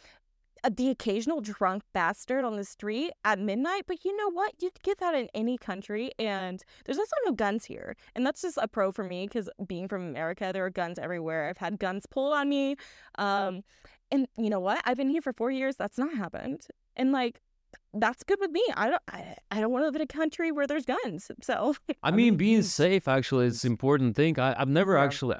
the 0.69 0.89
occasional 0.89 1.41
drunk 1.41 1.84
bastard 1.93 2.43
on 2.43 2.56
the 2.56 2.63
street 2.63 3.12
at 3.23 3.39
midnight, 3.39 3.84
but 3.88 4.04
you 4.06 4.15
know 4.17 4.30
what? 4.32 4.54
You'd 4.62 4.82
get 4.84 4.99
that 4.99 5.13
in 5.15 5.28
any 5.34 5.58
country, 5.58 6.12
and 6.19 6.63
there's 6.86 6.97
also 6.97 7.15
no 7.25 7.32
guns 7.34 7.65
here, 7.65 7.95
and 8.15 8.25
that's 8.25 8.41
just 8.41 8.58
a 8.62 8.67
pro 8.67 8.91
for 8.91 9.04
me 9.04 9.28
because 9.28 9.49
being 9.67 9.88
from 9.88 10.04
America, 10.08 10.51
there 10.54 10.65
are 10.65 10.69
guns 10.69 10.97
everywhere. 10.99 11.49
I've 11.49 11.58
had 11.58 11.80
guns 11.80 12.06
pulled 12.06 12.34
on 12.34 12.49
me, 12.49 12.75
um, 13.17 13.63
and 14.12 14.28
you 14.38 14.49
know 14.49 14.60
what? 14.60 14.82
I've 14.86 14.97
been 14.97 15.10
here 15.10 15.21
for 15.21 15.34
four 15.34 15.51
years. 15.51 15.75
That's 15.75 15.97
not 15.97 16.13
happened, 16.15 16.67
and 16.95 17.12
like. 17.12 17.41
That's 17.97 18.23
good 18.23 18.39
with 18.41 18.51
me. 18.51 18.63
I 18.75 18.89
don't. 18.89 19.01
I, 19.10 19.36
I 19.51 19.60
don't 19.62 19.71
want 19.71 19.84
to 19.84 19.86
live 19.88 19.95
in 19.95 20.01
a 20.01 20.08
country 20.08 20.49
where 20.51 20.65
there's 20.67 20.86
guns. 20.86 21.30
So 21.41 21.75
I 22.04 22.12
mean, 22.12 22.36
being 22.36 22.62
safe 22.82 23.06
actually 23.08 23.47
is 23.47 23.63
an 23.65 23.71
important 23.71 24.15
thing. 24.15 24.38
I, 24.39 24.56
I've 24.60 24.69
never 24.69 24.95
Yeah. 24.95 25.04
actually, 25.04 25.36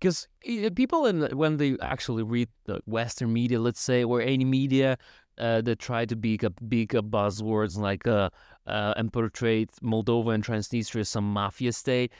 because 0.00 0.28
people 0.74 1.06
in 1.06 1.36
when 1.36 1.58
they 1.58 1.76
actually 1.82 2.22
read 2.22 2.48
the 2.64 2.80
Western 2.86 3.32
media, 3.32 3.60
let's 3.60 3.80
say, 3.80 4.02
or 4.02 4.20
any 4.20 4.44
media 4.44 4.96
uh, 5.38 5.60
that 5.60 5.78
try 5.78 6.04
to 6.04 6.16
be 6.16 6.38
a 6.42 6.50
big 6.50 6.94
uh, 6.94 7.02
buzzwords 7.02 7.76
like 7.78 8.06
uh, 8.06 8.30
uh, 8.66 8.94
and 8.96 9.12
portray 9.12 9.66
Moldova 9.82 10.34
and 10.34 10.44
Transnistria 10.44 11.00
as 11.00 11.08
some 11.08 11.30
mafia 11.30 11.72
state, 11.72 12.12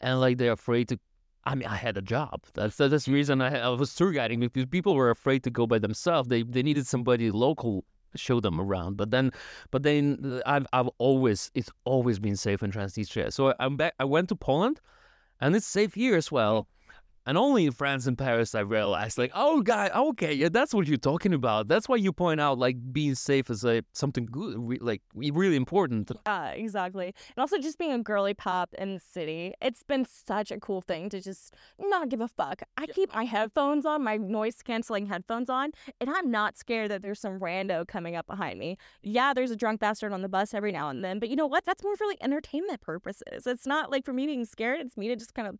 and 0.00 0.20
like 0.20 0.38
they're 0.38 0.52
afraid 0.52 0.88
to. 0.88 0.98
I 1.46 1.54
mean, 1.54 1.68
I 1.68 1.76
had 1.76 1.98
a 1.98 2.02
job. 2.02 2.42
That's 2.54 2.76
that's 2.76 3.04
the 3.04 3.12
reason 3.12 3.40
I, 3.42 3.58
I 3.58 3.68
was 3.68 3.94
tour 3.94 4.12
guiding 4.12 4.40
because 4.40 4.66
people 4.66 4.94
were 4.94 5.10
afraid 5.10 5.42
to 5.44 5.50
go 5.50 5.66
by 5.66 5.78
themselves. 5.78 6.28
They 6.28 6.42
they 6.42 6.62
needed 6.62 6.86
somebody 6.86 7.30
local 7.30 7.84
to 8.12 8.18
show 8.18 8.40
them 8.40 8.60
around. 8.60 8.96
But 8.96 9.10
then, 9.10 9.30
but 9.70 9.82
then 9.82 10.42
I've 10.46 10.66
I've 10.72 10.88
always 10.98 11.50
it's 11.54 11.70
always 11.84 12.18
been 12.18 12.36
safe 12.36 12.62
in 12.62 12.70
Transnistria. 12.70 13.32
So 13.32 13.54
I'm 13.60 13.76
back. 13.76 13.94
I 13.98 14.04
went 14.04 14.28
to 14.30 14.36
Poland, 14.36 14.80
and 15.40 15.54
it's 15.56 15.66
safe 15.66 15.94
here 15.94 16.16
as 16.16 16.32
well. 16.32 16.68
And 17.26 17.38
only 17.38 17.64
in 17.64 17.72
France 17.72 18.06
and 18.06 18.18
Paris 18.18 18.54
I 18.54 18.60
realized, 18.60 19.16
like, 19.16 19.32
oh, 19.34 19.62
guy, 19.62 19.90
okay, 19.94 20.34
yeah, 20.34 20.50
that's 20.50 20.74
what 20.74 20.86
you're 20.86 20.98
talking 20.98 21.32
about. 21.32 21.68
That's 21.68 21.88
why 21.88 21.96
you 21.96 22.12
point 22.12 22.40
out, 22.40 22.58
like, 22.58 22.76
being 22.92 23.14
safe 23.14 23.48
is 23.48 23.64
like 23.64 23.84
something 23.92 24.26
good, 24.26 24.56
re- 24.58 24.78
like 24.80 25.02
really 25.14 25.56
important. 25.56 26.10
Yeah, 26.26 26.50
exactly. 26.50 27.06
And 27.06 27.38
also 27.38 27.58
just 27.58 27.78
being 27.78 27.92
a 27.92 27.98
girly 27.98 28.34
pop 28.34 28.74
in 28.76 28.94
the 28.94 29.00
city, 29.00 29.54
it's 29.62 29.82
been 29.82 30.04
such 30.04 30.50
a 30.50 30.60
cool 30.60 30.82
thing 30.82 31.08
to 31.10 31.20
just 31.20 31.54
not 31.78 32.08
give 32.10 32.20
a 32.20 32.28
fuck. 32.28 32.62
I 32.76 32.86
keep 32.86 33.14
my 33.14 33.24
headphones 33.24 33.86
on, 33.86 34.04
my 34.04 34.16
noise 34.16 34.56
canceling 34.62 35.06
headphones 35.06 35.48
on, 35.48 35.72
and 36.00 36.10
I'm 36.10 36.30
not 36.30 36.58
scared 36.58 36.90
that 36.90 37.02
there's 37.02 37.20
some 37.20 37.40
rando 37.40 37.86
coming 37.86 38.16
up 38.16 38.26
behind 38.26 38.58
me. 38.58 38.76
Yeah, 39.02 39.32
there's 39.32 39.50
a 39.50 39.56
drunk 39.56 39.80
bastard 39.80 40.12
on 40.12 40.22
the 40.22 40.28
bus 40.28 40.52
every 40.52 40.72
now 40.72 40.90
and 40.90 41.02
then, 41.02 41.18
but 41.18 41.28
you 41.30 41.36
know 41.36 41.46
what? 41.46 41.64
That's 41.64 41.82
more 41.82 41.96
for 41.96 42.06
like 42.06 42.18
entertainment 42.20 42.82
purposes. 42.82 43.46
It's 43.46 43.66
not 43.66 43.90
like 43.90 44.04
for 44.04 44.12
me 44.12 44.26
being 44.26 44.44
scared. 44.44 44.80
It's 44.80 44.96
me 44.96 45.08
to 45.08 45.16
just 45.16 45.34
kind 45.34 45.48
of 45.48 45.58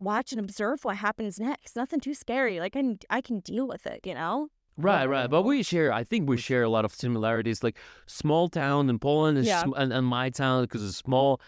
watch 0.00 0.32
and 0.32 0.40
observe 0.40 0.84
what 0.84 0.96
happens 0.96 1.38
next. 1.40 1.76
Nothing 1.76 2.00
too 2.00 2.14
scary. 2.14 2.60
Like 2.60 2.76
I 2.76 2.80
can, 2.80 2.98
I 3.10 3.20
can 3.20 3.40
deal 3.40 3.66
with 3.66 3.86
it, 3.86 4.00
you 4.04 4.14
know? 4.14 4.48
Right, 4.76 5.06
right. 5.06 5.30
But 5.30 5.42
we 5.42 5.62
share, 5.62 5.92
I 5.92 6.02
think 6.04 6.28
we 6.28 6.36
share 6.36 6.62
a 6.64 6.68
lot 6.68 6.84
of 6.84 6.92
similarities. 6.92 7.62
Like 7.62 7.78
small 8.06 8.48
town 8.48 8.90
in 8.90 8.98
Poland 8.98 9.38
is 9.38 9.46
Yeah. 9.46 9.62
sm- 9.62 9.74
and, 9.76 9.92
and 9.92 10.06
my 10.06 10.30
town 10.30 10.64
because 10.64 10.84
it's 10.84 10.96
small. 10.96 11.40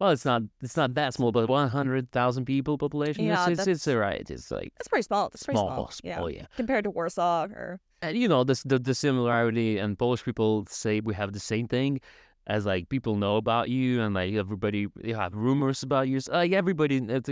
Well, 0.00 0.10
it's 0.10 0.24
not 0.24 0.42
it's 0.60 0.76
not 0.76 0.94
that 0.94 1.14
small, 1.14 1.30
but 1.30 1.48
one 1.48 1.68
hundred 1.68 2.10
thousand 2.10 2.44
people 2.44 2.76
population. 2.76 3.24
Yeah, 3.24 3.42
it's, 3.48 3.60
it's, 3.60 3.68
it's 3.68 3.84
that's- 3.84 3.94
alright. 3.94 4.28
It's 4.28 4.50
like 4.50 4.72
It's 4.80 4.88
pretty 4.88 5.04
small. 5.04 5.30
It's 5.32 5.44
pretty 5.44 5.58
small, 5.58 5.68
small. 5.68 5.90
small, 5.92 6.10
Yeah. 6.10 6.20
Oh, 6.22 6.26
yeah. 6.26 6.46
Compared 6.56 6.82
to 6.84 6.90
Warsaw 6.90 7.44
or 7.44 7.78
And 8.00 8.18
you 8.18 8.26
know, 8.26 8.42
this 8.42 8.64
the 8.64 8.80
the 8.80 8.96
similarity 8.96 9.78
and 9.78 9.96
Polish 9.96 10.24
people 10.24 10.66
say 10.68 10.98
we 10.98 11.14
have 11.14 11.32
the 11.32 11.38
same 11.40 11.68
thing. 11.68 12.00
As 12.48 12.66
like 12.66 12.88
people 12.88 13.14
know 13.14 13.36
about 13.36 13.68
you 13.68 14.00
and 14.02 14.12
like 14.12 14.34
everybody 14.34 14.88
you 15.04 15.14
have 15.14 15.32
rumors 15.34 15.84
about 15.84 16.08
you. 16.08 16.18
So, 16.18 16.32
Like 16.32 16.50
everybody, 16.50 16.96
it's, 16.96 17.30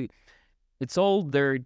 it's 0.81 0.97
all 0.99 1.23
their 1.23 1.59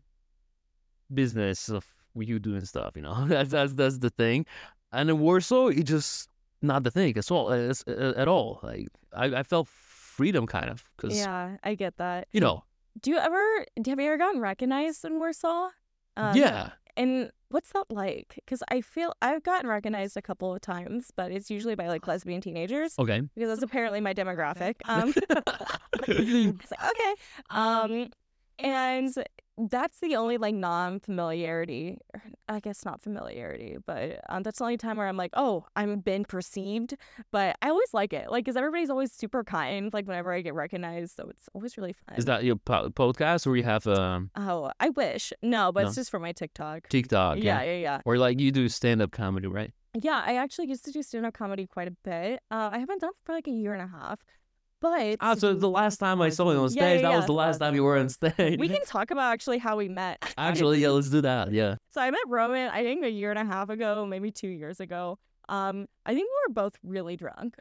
business 1.13 1.69
of 1.69 1.87
you 2.17 2.39
doing 2.39 2.65
stuff. 2.65 2.93
You 2.97 3.03
know, 3.03 3.25
that's 3.29 3.51
that's 3.51 3.73
that's 3.75 3.99
the 3.99 4.11
thing. 4.11 4.47
And 4.93 5.11
in 5.11 5.19
Warsaw, 5.19 5.69
it's 5.69 5.91
just 5.91 6.29
not 6.63 6.85
the 6.85 6.91
thing 6.91 7.17
at 7.17 7.31
all. 7.31 7.49
Uh, 7.51 7.73
at 8.17 8.29
all. 8.29 8.61
Like 8.63 8.89
I, 9.13 9.27
I 9.27 9.43
felt 9.43 9.69
freedom 9.69 10.47
kind 10.47 10.71
of 10.71 10.85
because 10.97 11.17
yeah, 11.19 11.57
I 11.65 11.75
get 11.75 11.97
that. 11.99 12.29
you 12.33 12.41
know, 12.41 12.65
Do 13.01 13.11
you 13.11 13.19
ever? 13.19 13.67
Have 13.87 13.99
you 14.01 14.07
ever 14.07 14.19
gotten 14.19 14.41
recognized 14.41 15.05
in 15.05 15.19
Warsaw? 15.19 15.71
Um, 16.17 16.37
yeah. 16.37 16.71
And 16.97 17.33
what's 17.49 17.73
that 17.73 17.87
like? 17.91 18.35
Because 18.37 18.63
I 18.71 18.81
feel 18.81 19.13
I've 19.21 19.43
gotten 19.43 19.69
recognized 19.69 20.17
a 20.17 20.23
couple 20.23 20.55
of 20.55 20.61
times, 20.61 21.11
but 21.17 21.33
it's 21.33 21.51
usually 21.51 21.75
by 21.75 21.89
like 21.89 22.07
lesbian 22.07 22.41
teenagers 22.41 22.95
Okay. 23.01 23.21
because 23.35 23.49
that's 23.49 23.65
apparently 23.65 24.01
my 24.01 24.15
demographic. 24.15 24.77
Um, 24.89 25.13
like 26.07 26.09
okay, 26.09 27.15
um, 27.51 28.11
and 28.59 29.13
that's 29.57 30.01
the 30.01 30.17
only 30.17 30.37
like 30.37 30.55
non-familiarity. 30.55 31.99
I 32.49 32.61
guess 32.61 32.85
not 32.85 33.01
familiarity, 33.01 33.77
but 33.87 34.21
um, 34.29 34.43
that's 34.43 34.59
the 34.59 34.65
only 34.65 34.77
time 34.77 34.97
where 34.97 35.09
I'm 35.09 35.17
like, 35.17 35.31
oh, 35.35 35.65
I'm 35.77 36.01
been 36.01 36.25
perceived. 36.25 36.95
But 37.31 37.57
I 37.63 37.71
always 37.71 37.95
like 37.95 38.13
it, 38.13 38.31
like, 38.31 38.45
because 38.45 38.57
everybody's 38.57 38.91
always 38.91 39.13
super 39.13 39.45
kind. 39.45 39.93
Like 39.93 40.07
whenever 40.07 40.33
I 40.33 40.41
get 40.41 40.55
recognized, 40.55 41.17
so 41.17 41.29
it's 41.29 41.49
always 41.55 41.77
really 41.77 41.93
fun. 41.93 42.19
Is 42.19 42.25
that 42.27 42.45
your 42.45 42.57
po- 42.57 42.91
podcast 42.91 43.47
or 43.47 43.57
you 43.57 43.63
have 43.63 43.87
um 43.87 44.31
Oh, 44.37 44.71
I 44.81 44.91
wish. 44.91 45.33
No, 45.43 45.73
but 45.73 45.87
it's 45.87 45.95
just 45.95 46.11
for 46.11 46.19
my 46.19 46.33
TikTok. 46.33 46.89
TikTok? 46.89 47.39
yeah, 47.39 47.63
yeah, 47.63 47.77
yeah. 47.77 48.01
Or 48.05 48.19
like 48.19 48.41
you 48.41 48.51
do 48.53 48.69
stand 48.69 49.01
up 49.03 49.13
comedy, 49.13 49.47
right? 49.47 49.73
Yeah, 49.95 50.23
I 50.27 50.37
actually 50.37 50.69
used 50.69 50.85
to 50.87 50.91
do 50.91 51.03
stand 51.03 51.25
up 51.25 51.35
comedy 51.35 51.67
quite 51.67 51.87
a 51.87 51.95
bit. 52.03 52.41
Uh, 52.51 52.71
I 52.73 52.79
haven't 52.79 53.01
done 53.01 53.11
it 53.11 53.17
for 53.25 53.33
like 53.33 53.47
a 53.47 53.53
year 53.53 53.73
and 53.75 53.83
a 53.83 53.87
half. 53.87 54.19
But 54.85 55.17
Ah, 55.21 55.35
so 55.35 55.55
the 55.55 55.67
last 55.69 55.97
time 55.97 56.21
I 56.21 56.29
saw 56.29 56.53
you 56.53 56.59
on 56.59 56.65
Yeah, 56.65 56.69
stage, 56.69 57.01
yeah, 57.01 57.09
that 57.09 57.17
was 57.17 57.25
the 57.25 57.33
last 57.33 57.57
time 57.57 57.75
you 57.75 57.83
were 57.83 57.97
on 57.97 58.09
stage. 58.21 58.61
we 58.61 58.69
can 58.69 58.85
talk 58.85 59.11
about 59.11 59.33
actually 59.33 59.57
how 59.57 59.79
we 59.79 59.89
met. 59.89 60.19
Actually, 60.37 60.81
yeah, 60.81 60.91
let's 60.91 61.09
do 61.09 61.23
that. 61.23 61.53
Yeah. 61.53 61.77
So 61.93 62.03
I 62.03 62.11
met 62.11 62.21
Roman, 62.29 62.69
I 62.69 62.83
think 62.83 63.03
a 63.03 63.11
year 63.11 63.31
and 63.31 63.39
a 63.39 63.47
half 63.47 63.71
ago, 63.71 64.05
maybe 64.05 64.31
two 64.31 64.49
years 64.49 64.81
ago. 64.81 65.19
Um, 65.49 65.87
I 66.05 66.13
think 66.13 66.29
we 66.29 66.49
were 66.49 66.53
both 66.53 66.75
really 66.83 67.17
drunk. 67.17 67.57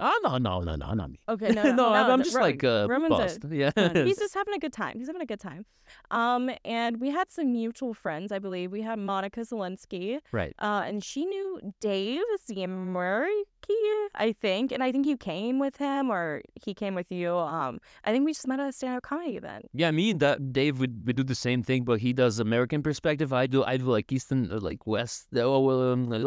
Oh 0.00 0.20
no, 0.24 0.38
no, 0.38 0.60
no, 0.60 0.76
no, 0.76 0.94
not 0.94 1.10
me. 1.10 1.20
Okay, 1.28 1.48
no, 1.52 1.72
no, 1.72 1.92
I'm, 1.92 2.10
I'm 2.10 2.22
just 2.22 2.36
Ro- 2.36 2.42
like 2.42 2.64
uh, 2.64 2.86
Roman's 2.88 3.14
a- 3.14 3.18
buzzed. 3.18 3.44
Yeah. 3.52 3.70
He's 4.04 4.18
just 4.18 4.34
having 4.34 4.54
a 4.54 4.58
good 4.58 4.72
time. 4.72 4.98
He's 4.98 5.06
having 5.06 5.22
a 5.22 5.26
good 5.26 5.40
time. 5.40 5.66
Um, 6.10 6.50
and 6.64 7.00
we 7.00 7.10
had 7.10 7.30
some 7.30 7.52
mutual 7.52 7.92
friends, 7.92 8.32
I 8.32 8.38
believe. 8.38 8.72
We 8.72 8.82
had 8.82 8.98
Monica 8.98 9.40
Zelensky, 9.40 10.20
right. 10.32 10.54
uh, 10.58 10.82
and 10.86 11.04
she 11.04 11.26
knew 11.26 11.60
Dave 11.80 12.22
Zimerki, 12.48 14.08
I 14.14 14.34
think. 14.40 14.72
And 14.72 14.82
I 14.82 14.90
think 14.92 15.06
you 15.06 15.16
came 15.16 15.58
with 15.58 15.76
him 15.76 16.10
or 16.10 16.42
he 16.54 16.72
came 16.74 16.94
with 16.94 17.10
you. 17.10 17.36
Um, 17.36 17.78
I 18.04 18.12
think 18.12 18.24
we 18.24 18.32
just 18.32 18.46
met 18.48 18.60
at 18.60 18.68
a 18.68 18.72
stand-up 18.72 19.02
comedy 19.02 19.36
event. 19.36 19.66
Yeah, 19.74 19.90
me 19.90 20.10
and 20.10 20.20
that 20.20 20.52
Dave 20.52 20.80
would, 20.80 21.06
we 21.06 21.12
do 21.12 21.22
the 21.24 21.34
same 21.34 21.62
thing, 21.62 21.84
but 21.84 22.00
he 22.00 22.12
does 22.12 22.38
American 22.38 22.82
perspective. 22.82 23.32
I 23.32 23.46
do 23.46 23.62
I 23.64 23.76
do 23.76 23.84
like 23.84 24.10
Eastern, 24.12 24.48
like 24.60 24.86
West, 24.86 25.26
uh, 25.36 25.40
well, 25.50 25.92
um. 25.92 26.08
Let's 26.08 26.24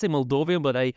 say 0.00 0.08
Moldovan, 0.08 0.62
but 0.62 0.76
I, 0.76 0.92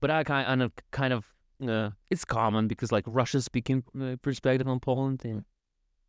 but 0.00 0.10
I 0.10 0.24
kind 0.24 0.62
of 0.62 0.72
kind 0.90 1.12
of. 1.12 1.24
Uh, 1.66 1.88
it's 2.10 2.24
common 2.26 2.68
because 2.68 2.92
like 2.92 3.04
Russia 3.06 3.40
speaking 3.40 3.82
uh, 3.98 4.16
perspective 4.20 4.68
on 4.68 4.78
Poland. 4.78 5.22
And, 5.24 5.44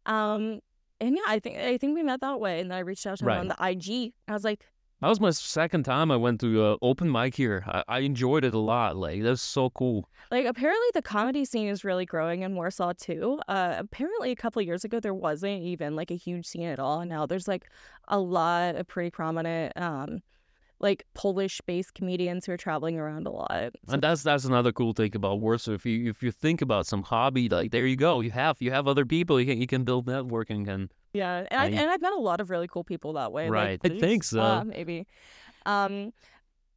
Um, 0.05 0.59
and 0.99 1.15
yeah, 1.15 1.21
I 1.27 1.39
think 1.39 1.57
I 1.57 1.77
think 1.77 1.95
we 1.95 2.03
met 2.03 2.21
that 2.21 2.39
way. 2.39 2.59
And 2.59 2.71
then 2.71 2.77
I 2.77 2.81
reached 2.81 3.05
out 3.05 3.17
to 3.19 3.23
him 3.23 3.27
Right. 3.29 3.39
on 3.39 3.47
the 3.47 3.55
IG. 3.59 4.13
I 4.27 4.33
was 4.33 4.43
like, 4.43 4.65
that 4.99 5.07
was 5.07 5.21
my 5.21 5.29
second 5.29 5.83
time 5.83 6.11
I 6.11 6.17
went 6.17 6.41
to 6.41 6.63
uh, 6.63 6.77
open 6.81 7.11
mic 7.11 7.35
here. 7.35 7.63
I, 7.67 7.83
I 7.87 7.99
enjoyed 7.99 8.43
it 8.43 8.53
a 8.53 8.59
lot. 8.59 8.97
Like 8.97 9.21
that 9.21 9.29
was 9.29 9.41
so 9.41 9.69
cool. 9.69 10.09
Like 10.31 10.45
apparently 10.45 10.87
the 10.93 11.01
comedy 11.03 11.45
scene 11.45 11.67
is 11.69 11.83
really 11.85 12.05
growing 12.05 12.41
in 12.41 12.55
Warsaw 12.55 12.93
too. 12.97 13.39
Uh, 13.47 13.75
apparently 13.77 14.31
a 14.31 14.35
couple 14.35 14.59
of 14.59 14.65
years 14.65 14.83
ago 14.83 14.99
there 14.99 15.13
wasn't 15.13 15.61
even 15.61 15.95
like 15.95 16.11
a 16.11 16.15
huge 16.15 16.45
scene 16.47 16.63
at 16.67 16.79
all. 16.79 16.99
And 17.01 17.09
now 17.09 17.25
there's 17.25 17.47
like 17.47 17.69
a 18.07 18.19
lot 18.19 18.75
of 18.75 18.87
pretty 18.87 19.11
prominent 19.11 19.71
um 19.77 20.21
like 20.79 21.05
Polish 21.13 21.61
based 21.65 21.93
comedians 21.93 22.45
who 22.45 22.51
are 22.51 22.57
traveling 22.57 22.97
around 22.97 23.27
a 23.27 23.31
lot. 23.31 23.75
And 23.87 24.01
that's 24.01 24.23
that's 24.23 24.45
another 24.45 24.71
cool 24.71 24.93
thing 24.93 25.15
about 25.15 25.39
Warsaw. 25.39 25.73
If 25.73 25.85
you 25.85 26.09
if 26.09 26.21
you 26.21 26.31
think 26.31 26.61
about 26.61 26.85
some 26.85 27.03
hobby, 27.03 27.49
like 27.49 27.71
there 27.71 27.85
you 27.85 27.95
go, 27.95 28.21
you 28.21 28.31
have 28.31 28.57
you 28.59 28.71
have 28.71 28.87
other 28.87 29.05
people. 29.05 29.39
You 29.39 29.45
can 29.45 29.59
you 29.59 29.67
can 29.67 29.83
build 29.83 30.05
networking 30.05 30.67
and 30.67 30.89
yeah, 31.13 31.45
and, 31.49 31.59
I, 31.59 31.65
and 31.65 31.89
I've 31.89 32.01
met 32.01 32.13
a 32.13 32.19
lot 32.19 32.41
of 32.41 32.49
really 32.49 32.67
cool 32.67 32.83
people 32.83 33.13
that 33.13 33.31
way. 33.31 33.49
like 33.49 33.51
Right, 33.51 33.79
I 33.83 33.89
think 33.99 34.23
so. 34.23 34.41
uh, 34.41 34.63
maybe. 34.63 35.07
Um, 35.65 36.13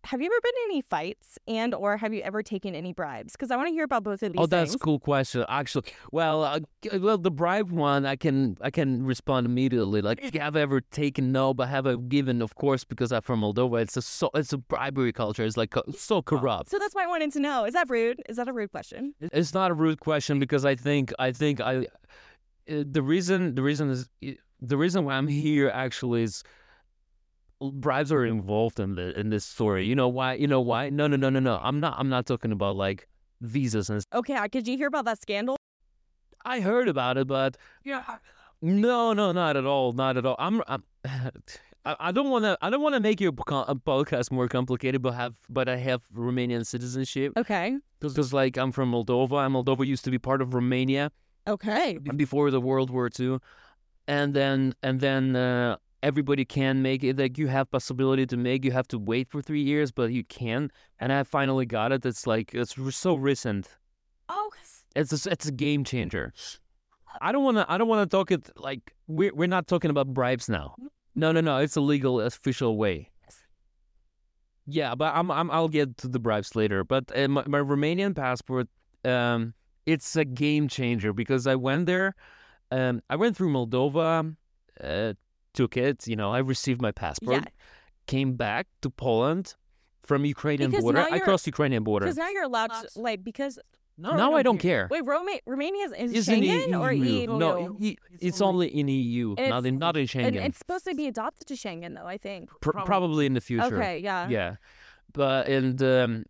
have 0.04 0.20
you 0.20 0.26
ever 0.26 0.40
been 0.42 0.52
in 0.64 0.70
any 0.70 0.82
fights 0.82 1.38
and 1.46 1.74
or 1.74 1.96
have 1.96 2.14
you 2.14 2.22
ever 2.22 2.42
taken 2.42 2.74
any 2.74 2.92
bribes? 2.92 3.32
Because 3.32 3.50
I 3.50 3.56
want 3.56 3.68
to 3.68 3.72
hear 3.72 3.84
about 3.84 4.02
both 4.02 4.22
of 4.22 4.32
these 4.32 4.40
oh, 4.40 4.46
that's 4.46 4.70
things. 4.70 4.74
a 4.76 4.78
cool 4.78 4.98
question. 4.98 5.44
Actually, 5.48 5.84
well, 6.10 6.42
uh, 6.42 6.60
well, 6.98 7.18
the 7.18 7.30
bribe 7.30 7.70
one, 7.70 8.06
I 8.06 8.16
can 8.16 8.56
I 8.60 8.70
can 8.70 9.04
respond 9.04 9.46
immediately. 9.46 10.00
Like, 10.00 10.34
have 10.34 10.56
I 10.56 10.60
ever 10.60 10.80
taken? 10.80 11.32
No, 11.32 11.52
but 11.52 11.68
have 11.68 11.86
I 11.86 11.96
given? 11.96 12.40
Of 12.40 12.54
course, 12.54 12.84
because 12.84 13.12
I'm 13.12 13.22
from 13.22 13.42
Moldova. 13.42 13.82
It's 13.82 13.96
a 13.96 14.02
so 14.02 14.30
it's 14.34 14.52
a 14.52 14.58
bribery 14.58 15.12
culture. 15.12 15.44
It's 15.44 15.56
like 15.56 15.70
co- 15.70 15.84
so 15.96 16.22
corrupt. 16.22 16.70
So 16.70 16.78
that's 16.78 16.94
why 16.94 17.04
I 17.04 17.06
wanted 17.06 17.32
to 17.32 17.40
know. 17.40 17.64
Is 17.64 17.74
that 17.74 17.88
rude? 17.90 18.22
Is 18.28 18.36
that 18.36 18.48
a 18.48 18.52
rude 18.52 18.70
question? 18.70 19.14
It's 19.20 19.52
not 19.52 19.70
a 19.70 19.74
rude 19.74 20.00
question 20.00 20.38
because 20.38 20.64
I 20.64 20.74
think 20.74 21.12
I 21.18 21.32
think 21.32 21.60
I 21.60 21.86
uh, 22.70 22.84
the 22.86 23.02
reason 23.02 23.54
the 23.54 23.62
reason 23.62 23.90
is 23.90 24.08
the 24.60 24.76
reason 24.76 25.04
why 25.04 25.14
I'm 25.14 25.28
here 25.28 25.68
actually 25.68 26.22
is 26.22 26.42
bribes 27.60 28.10
are 28.12 28.24
involved 28.24 28.80
in 28.80 28.94
the 28.94 29.18
in 29.18 29.30
this 29.30 29.44
story. 29.44 29.84
You 29.86 29.94
know 29.94 30.08
why? 30.08 30.34
You 30.34 30.46
know 30.46 30.60
why? 30.60 30.90
No, 30.90 31.06
no, 31.06 31.16
no, 31.16 31.30
no, 31.30 31.40
no. 31.40 31.58
I'm 31.62 31.80
not. 31.80 31.94
I'm 31.98 32.08
not 32.08 32.26
talking 32.26 32.52
about 32.52 32.76
like 32.76 33.08
visas 33.40 33.90
and. 33.90 34.02
Okay, 34.14 34.34
uh, 34.34 34.48
did 34.50 34.66
you 34.68 34.76
hear 34.76 34.88
about 34.88 35.04
that 35.04 35.20
scandal? 35.20 35.56
I 36.44 36.60
heard 36.60 36.88
about 36.88 37.18
it, 37.18 37.26
but 37.26 37.56
yeah, 37.84 38.16
no, 38.62 39.12
no, 39.12 39.32
not 39.32 39.56
at 39.56 39.66
all, 39.66 39.92
not 39.92 40.16
at 40.16 40.24
all. 40.24 40.36
I'm. 40.38 40.62
I'm 40.66 40.82
I 41.84 41.96
I 42.08 42.12
don't 42.12 42.28
want 42.30 42.44
to. 42.44 42.58
I 42.60 42.70
don't 42.70 42.82
want 42.82 42.94
to 42.94 43.00
make 43.00 43.20
your 43.20 43.32
podcast 43.32 44.30
more 44.30 44.48
complicated, 44.48 45.00
but 45.02 45.12
have 45.14 45.36
but 45.48 45.68
I 45.68 45.76
have 45.76 46.02
Romanian 46.14 46.66
citizenship 46.66 47.32
Okay. 47.38 47.78
because 48.00 48.32
like 48.32 48.56
I'm 48.58 48.72
from 48.72 48.92
Moldova, 48.92 49.44
and 49.46 49.54
Moldova 49.54 49.86
used 49.86 50.04
to 50.04 50.10
be 50.10 50.18
part 50.18 50.42
of 50.42 50.52
Romania, 50.54 51.10
Okay. 51.48 51.98
before 52.16 52.50
the 52.50 52.60
World 52.60 52.90
War 52.90 53.08
II, 53.18 53.38
and 54.06 54.34
then 54.34 54.74
and 54.82 55.00
then 55.00 55.36
uh, 55.36 55.76
everybody 56.02 56.44
can 56.44 56.82
make 56.82 57.04
it. 57.04 57.18
Like 57.18 57.38
you 57.38 57.48
have 57.48 57.70
possibility 57.70 58.26
to 58.26 58.36
make, 58.36 58.64
you 58.64 58.72
have 58.72 58.88
to 58.88 58.98
wait 58.98 59.28
for 59.30 59.42
three 59.42 59.62
years, 59.62 59.92
but 59.92 60.12
you 60.12 60.24
can. 60.24 60.70
And 60.98 61.12
I 61.12 61.22
finally 61.22 61.66
got 61.66 61.92
it. 61.92 62.04
It's 62.04 62.26
like 62.26 62.54
it's 62.54 62.74
so 62.96 63.14
recent. 63.14 63.68
Oh, 64.28 64.50
It's 64.94 65.26
a, 65.26 65.30
it's 65.30 65.46
a 65.46 65.52
game 65.52 65.84
changer. 65.84 66.32
I 67.20 67.32
don't 67.32 67.44
want 67.44 67.56
to. 67.56 67.66
I 67.68 67.76
don't 67.78 67.88
want 67.88 68.08
to 68.08 68.16
talk 68.16 68.30
it 68.30 68.50
like 68.56 68.94
we're 69.08 69.34
we're 69.34 69.48
not 69.48 69.66
talking 69.66 69.90
about 69.90 70.14
bribes 70.14 70.48
now. 70.48 70.76
No, 71.14 71.32
no, 71.32 71.40
no. 71.40 71.58
It's 71.58 71.76
a 71.76 71.80
legal, 71.80 72.20
official 72.20 72.76
way. 72.76 73.10
Yeah, 74.66 74.94
but 74.94 75.14
I'm, 75.14 75.30
I'm 75.30 75.50
I'll 75.50 75.68
get 75.68 75.96
to 75.98 76.08
the 76.08 76.20
bribes 76.20 76.54
later. 76.54 76.84
But 76.84 77.10
uh, 77.16 77.26
my, 77.26 77.44
my 77.46 77.58
Romanian 77.58 78.14
passport, 78.14 78.68
um, 79.04 79.54
it's 79.86 80.14
a 80.14 80.24
game 80.24 80.68
changer 80.68 81.12
because 81.12 81.48
I 81.48 81.56
went 81.56 81.86
there. 81.86 82.14
Um, 82.70 83.02
I 83.10 83.16
went 83.16 83.36
through 83.36 83.52
Moldova, 83.52 84.36
uh, 84.80 85.14
took 85.54 85.76
it. 85.76 86.06
You 86.06 86.16
know, 86.16 86.30
I 86.32 86.38
received 86.38 86.80
my 86.82 86.92
passport. 86.92 87.42
Yeah. 87.44 87.50
Came 88.06 88.34
back 88.34 88.66
to 88.82 88.90
Poland 88.90 89.54
from 90.02 90.24
Ukrainian 90.24 90.70
Because 90.70 90.82
border. 90.82 91.06
I 91.10 91.18
crossed 91.20 91.46
Ukrainian 91.46 91.84
border. 91.84 92.06
Because 92.06 92.16
now 92.16 92.28
you're 92.30 92.42
allowed 92.44 92.70
Allowed 92.70 92.88
to, 92.94 93.00
like, 93.00 93.22
because. 93.24 93.58
No, 93.98 94.16
now 94.16 94.32
I 94.32 94.42
don't 94.42 94.56
care. 94.58 94.88
Wait, 94.90 95.04
Roma- 95.04 95.40
Romania 95.44 95.84
is, 95.84 95.92
is 95.92 96.12
It's 96.14 96.28
in 96.28 96.40
Schengen 96.42 96.80
or 96.80 96.90
EU. 96.90 97.04
EU? 97.04 97.38
No, 97.38 97.76
E- 97.78 97.98
it's 98.18 98.40
only 98.40 98.68
in 98.68 98.88
EU, 98.88 99.34
not 99.38 99.66
in 99.66 99.78
not 99.78 99.94
in 99.98 100.06
Schengen. 100.06 100.36
it's 100.36 100.56
supposed 100.56 100.86
to 100.86 100.94
be 100.94 101.06
adopted 101.06 101.46
to 101.48 101.54
Schengen, 101.54 101.94
though, 101.96 102.06
I 102.06 102.16
think. 102.16 102.48
Pr- 102.62 102.70
probably 102.92 103.26
in 103.26 103.34
the 103.34 103.42
future. 103.42 103.76
Okay, 103.76 103.98
yeah. 103.98 104.26
Yeah, 104.30 104.56
but 105.12 105.48
and 105.48 105.82
um, 105.82 106.24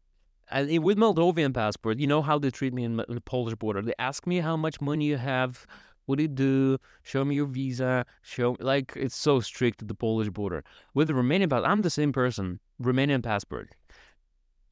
and 0.51 0.83
with 0.83 0.99
Moldovan 0.99 1.55
passport, 1.55 2.01
you 2.01 2.09
know 2.09 2.23
how 2.23 2.41
they 2.41 2.51
treat 2.51 2.75
me 2.75 2.83
in 2.83 2.97
the 2.97 3.21
Polish 3.25 3.55
border. 3.55 3.83
They 3.83 3.95
ask 4.01 4.27
me 4.27 4.41
how 4.41 4.57
much 4.57 4.81
money 4.81 5.05
you 5.05 5.19
have, 5.19 5.65
what 6.11 6.19
do 6.19 6.25
you 6.25 6.29
do, 6.29 6.77
show 7.05 7.25
me 7.25 7.37
your 7.37 7.47
visa, 7.47 8.05
show 8.21 8.57
like 8.59 8.93
it's 8.97 9.17
so 9.17 9.39
strict 9.39 9.81
at 9.81 9.87
the 9.87 9.95
Polish 9.95 10.29
border. 10.29 10.65
With 10.93 11.07
the 11.07 11.15
Romanian 11.15 11.49
passport, 11.49 11.71
I'm 11.71 11.83
the 11.83 11.91
same 11.91 12.13
person. 12.13 12.59
Romanian 12.83 13.23
passport. 13.23 13.71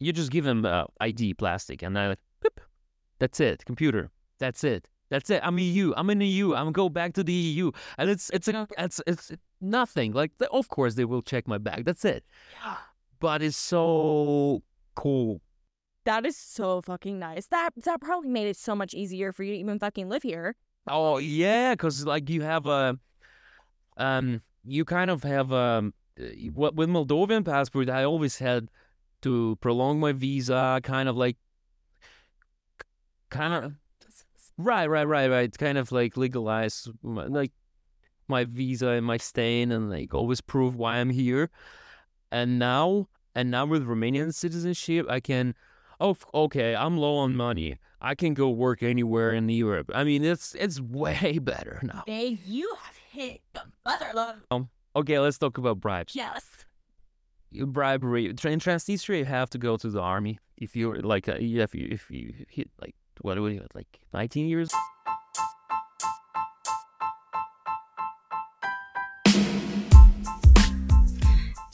You 0.01 0.13
just 0.13 0.33
give 0.33 0.45
them 0.45 0.65
uh, 0.65 0.85
ID 1.01 1.35
plastic, 1.35 1.81
and 1.81 1.97
I 1.97 2.09
like, 2.09 2.19
boop, 2.45 2.59
that's 3.21 3.39
it. 3.39 3.65
Computer, 3.65 4.11
that's 4.41 4.65
it. 4.65 4.89
That's 5.11 5.31
it. 5.31 5.41
I'm 5.45 5.59
EU. 5.61 5.95
I'm 5.97 6.11
in 6.11 6.21
EU. 6.21 6.55
I'm 6.55 6.73
go 6.73 6.89
back 6.89 7.15
to 7.15 7.23
the 7.23 7.33
EU, 7.33 7.71
and 7.97 8.11
it's 8.11 8.31
it's 8.31 8.49
a, 8.49 8.67
it's 8.77 9.01
it's 9.07 9.31
nothing. 9.61 10.13
Like, 10.13 10.33
of 10.51 10.69
course 10.69 10.97
they 10.97 11.05
will 11.05 11.23
check 11.23 11.47
my 11.47 11.59
bag. 11.59 11.85
That's 11.85 12.05
it. 12.05 12.25
But 13.21 13.43
it's 13.43 13.57
so 13.57 14.63
cool. 14.97 15.41
That 16.05 16.27
is 16.27 16.37
so 16.37 16.83
fucking 16.83 17.19
nice. 17.19 17.47
That 17.47 17.71
that 17.85 18.01
probably 18.01 18.31
made 18.31 18.49
it 18.49 18.57
so 18.57 18.75
much 18.75 18.93
easier 18.93 19.33
for 19.33 19.45
you 19.45 19.53
to 19.53 19.59
even 19.59 19.79
fucking 19.79 20.09
live 20.09 20.25
here. 20.25 20.57
Oh 20.91 21.19
yeah, 21.19 21.73
because 21.73 22.05
like 22.07 22.31
you 22.31 22.43
have 22.43 22.67
a, 22.67 22.99
um, 23.97 24.43
you 24.65 24.85
kind 24.85 25.11
of 25.11 25.23
have 25.23 25.53
um, 25.53 25.95
uh, 26.21 26.25
what 26.55 26.75
with 26.75 26.89
Moldovan 26.89 27.45
passport, 27.45 27.91
I 27.91 28.05
always 28.05 28.39
had 28.39 28.69
to 29.23 29.57
prolong 29.61 30.01
my 30.01 30.13
visa, 30.13 30.81
kind 30.83 31.09
of 31.09 31.17
like, 31.17 31.37
kind 33.31 33.53
of, 33.53 33.73
right, 34.57 34.87
right, 34.89 35.07
right, 35.07 35.29
right, 35.29 35.59
kind 35.59 35.79
of 35.79 35.93
like 35.93 36.17
legalize 36.17 36.89
my, 37.03 37.27
like 37.27 37.53
my 38.29 38.45
visa 38.45 38.89
and 38.89 39.05
my 39.07 39.17
staying, 39.17 39.73
and 39.73 39.91
like 39.91 40.15
always 40.15 40.41
prove 40.41 40.77
why 40.77 40.97
I'm 40.97 41.11
here. 41.11 41.51
And 42.31 42.59
now, 42.59 43.09
and 43.35 43.51
now 43.51 43.67
with 43.67 43.87
Romanian 43.87 44.33
citizenship, 44.35 45.07
I 45.09 45.21
can. 45.21 45.55
Oh, 46.01 46.17
okay. 46.33 46.77
I'm 46.77 46.97
low 46.97 47.17
on 47.17 47.35
money. 47.35 47.79
I 48.01 48.15
can 48.15 48.35
go 48.35 48.49
work 48.51 48.83
anywhere 48.83 49.33
in 49.33 49.49
Europe. 49.49 49.91
I 49.95 50.05
mean, 50.05 50.25
it's 50.25 50.55
it's 50.55 50.81
way 50.81 51.39
better 51.43 51.81
now. 51.83 52.05
They, 52.07 52.39
you 52.47 52.77
have 52.83 52.97
hit 53.11 53.41
the 53.53 53.63
motherlode. 53.87 54.69
Okay, 54.97 55.19
let's 55.19 55.39
talk 55.39 55.59
about 55.59 55.81
bribes. 55.81 56.15
Yes. 56.15 56.45
You 57.51 57.67
Bribery 57.67 58.27
in 58.27 58.37
Transnistria, 58.37 59.19
you 59.21 59.25
have 59.25 59.51
to 59.51 59.59
go 59.59 59.77
to 59.77 59.89
the 59.89 60.01
army 60.01 60.39
if 60.57 60.77
you're 60.77 61.01
like 61.01 61.29
uh, 61.29 61.37
if 61.39 61.75
you 61.75 61.89
if 61.91 62.11
you 62.11 62.35
hit 62.49 62.71
like 62.81 62.95
what 63.21 63.39
would 63.39 63.53
you 63.53 63.67
like 63.75 64.01
19 64.13 64.47
years. 64.47 64.71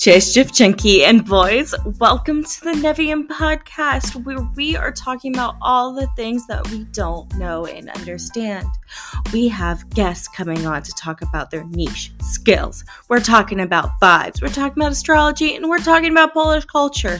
Cześć 0.04 0.32
dziewczynki 0.32 1.04
and 1.04 1.22
boys. 1.22 1.74
Welcome 1.98 2.44
to 2.44 2.60
the 2.60 2.72
Nevian 2.72 3.26
podcast 3.26 4.24
where 4.24 4.46
we 4.56 4.76
are 4.76 4.92
talking 4.92 5.34
about 5.34 5.54
all 5.62 5.94
the 5.94 6.06
things 6.16 6.46
that 6.46 6.68
we 6.70 6.84
don't 6.92 7.34
know 7.38 7.64
and 7.64 7.88
understand. 7.88 8.66
We 9.32 9.48
have 9.48 9.88
guests 9.94 10.28
coming 10.28 10.66
on 10.66 10.82
to 10.82 10.92
talk 10.92 11.22
about 11.22 11.50
their 11.50 11.64
niche 11.64 12.12
skills. 12.20 12.84
We're 13.08 13.24
talking 13.24 13.60
about 13.60 13.88
vibes, 14.02 14.42
we're 14.42 14.52
talking 14.52 14.82
about 14.82 14.92
astrology, 14.92 15.56
and 15.56 15.70
we're 15.70 15.84
talking 15.84 16.10
about 16.10 16.34
Polish 16.34 16.66
culture. 16.66 17.18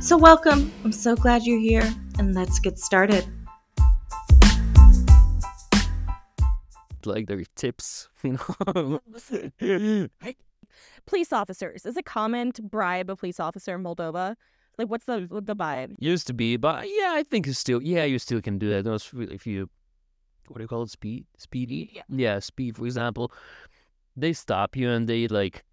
So, 0.00 0.16
welcome. 0.16 0.72
I'm 0.84 0.92
so 0.92 1.16
glad 1.16 1.42
you're 1.44 1.60
here, 1.60 1.94
and 2.18 2.34
let's 2.34 2.58
get 2.58 2.78
started. 2.78 3.26
Like 7.04 7.26
their 7.26 7.44
tips, 7.56 8.08
you 8.22 8.38
know. 8.66 9.00
Police 11.06 11.32
officers. 11.32 11.86
Is 11.86 11.96
it 11.96 12.04
common 12.04 12.52
to 12.52 12.62
bribe 12.62 13.10
a 13.10 13.16
police 13.16 13.38
officer 13.40 13.74
in 13.76 13.82
Moldova? 13.82 14.34
Like, 14.78 14.88
what's 14.88 15.06
the 15.06 15.26
what 15.28 15.46
the 15.46 15.56
vibe? 15.56 15.94
Used 15.98 16.26
to 16.26 16.34
be, 16.34 16.56
but 16.56 16.86
yeah, 16.86 17.12
I 17.14 17.22
think 17.22 17.46
it's 17.46 17.58
still 17.58 17.82
yeah, 17.82 18.04
you 18.04 18.18
still 18.18 18.42
can 18.42 18.58
do 18.58 18.68
that. 18.70 18.84
Those 18.84 19.10
if 19.14 19.46
you 19.46 19.70
what 20.48 20.58
do 20.58 20.62
you 20.64 20.68
call 20.68 20.82
it? 20.82 20.90
Speed, 20.90 21.24
speedy. 21.38 21.90
Yeah. 21.94 22.02
yeah, 22.08 22.38
speed. 22.40 22.76
For 22.76 22.84
example, 22.84 23.32
they 24.16 24.32
stop 24.32 24.76
you 24.76 24.90
and 24.90 25.08
they 25.08 25.26
like, 25.28 25.64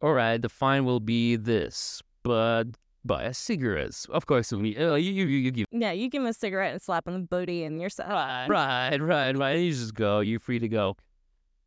all 0.00 0.12
right, 0.12 0.40
the 0.40 0.48
fine 0.48 0.84
will 0.84 1.00
be 1.00 1.36
this, 1.36 2.02
but 2.22 2.64
buy 3.04 3.24
a 3.24 3.34
cigarettes. 3.34 4.06
Of 4.06 4.26
course, 4.26 4.52
we 4.52 4.76
uh, 4.76 4.94
you, 4.94 5.12
you 5.12 5.26
you 5.26 5.50
give 5.50 5.66
Yeah, 5.70 5.92
you 5.92 6.08
give 6.08 6.22
him 6.22 6.28
a 6.28 6.32
cigarette 6.32 6.72
and 6.72 6.80
slap 6.80 7.08
on 7.08 7.14
the 7.14 7.26
booty, 7.26 7.64
and 7.64 7.80
you're 7.80 7.90
set. 7.90 8.08
right, 8.08 8.98
right, 9.00 9.36
right. 9.36 9.58
You 9.58 9.70
just 9.72 9.94
go. 9.94 10.20
You're 10.20 10.40
free 10.40 10.58
to 10.58 10.68
go. 10.68 10.96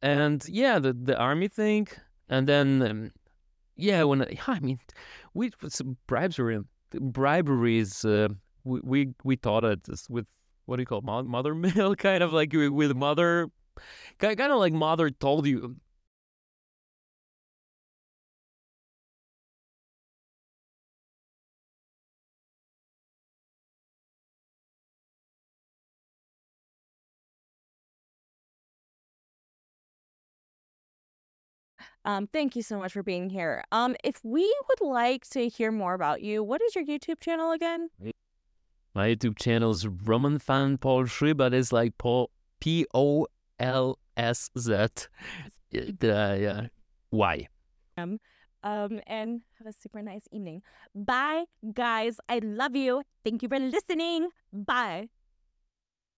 And 0.02 0.46
yeah, 0.48 0.80
the 0.80 0.94
the 0.94 1.18
army 1.18 1.48
thing, 1.48 1.88
and 2.30 2.48
then 2.48 2.82
um, 2.82 3.12
yeah, 3.76 4.04
when 4.04 4.26
I 4.48 4.60
mean, 4.60 4.80
we 5.34 5.52
in 6.52 6.66
bribery 6.92 7.80
is 7.80 8.06
uh, 8.06 8.30
we 8.64 8.80
we 8.84 9.14
we 9.24 9.36
thought 9.36 9.64
it 9.64 9.88
with 10.10 10.26
what 10.66 10.78
do 10.78 10.82
you 10.82 10.86
call 10.86 11.00
it, 11.00 11.26
mother 11.26 11.56
mail 11.66 11.96
kind 11.96 12.24
of 12.24 12.34
like 12.34 12.54
with 12.54 12.96
mother 12.96 13.50
kind 14.20 14.40
of 14.40 14.60
like 14.60 14.74
mother 14.74 15.10
told 15.10 15.46
you 15.46 15.76
Um, 32.06 32.28
thank 32.28 32.56
you 32.56 32.62
so 32.62 32.78
much 32.78 32.94
for 32.94 33.04
being 33.04 33.30
here. 33.30 33.64
Um, 33.72 33.96
if 34.04 34.24
we 34.24 34.44
would 34.70 34.88
like 34.88 35.28
to 35.30 35.48
hear 35.48 35.72
more 35.72 35.96
about 35.96 36.22
you, 36.22 36.44
what 36.44 36.62
is 36.62 36.76
your 36.76 36.86
YouTube 36.86 37.20
channel 37.20 37.52
again? 37.52 37.90
my 38.94 39.10
YouTube 39.10 39.38
channel 39.38 39.72
is 39.72 39.86
Roman 39.88 40.40
Fan 40.40 40.78
Polszy, 40.78 41.36
but 41.36 41.54
it's 41.54 41.74
like 41.74 41.98
Paul 41.98 42.30
P 42.60 42.86
O 42.94 43.28
L 43.60 44.00
S 44.16 44.50
Z. 44.58 44.74
Uh, 45.76 46.38
yeah, 46.40 46.68
Y. 47.12 47.48
Um, 47.98 48.20
and 49.08 49.42
have 49.60 49.68
a 49.68 49.74
super 49.74 50.02
nice 50.02 50.26
evening. 50.32 50.62
Bye, 50.96 51.46
guys. 51.74 52.18
I 52.30 52.40
love 52.40 52.76
you. 52.76 53.04
Thank 53.26 53.44
you 53.44 53.50
for 53.50 53.60
listening. 53.60 54.30
Bye. 54.54 55.10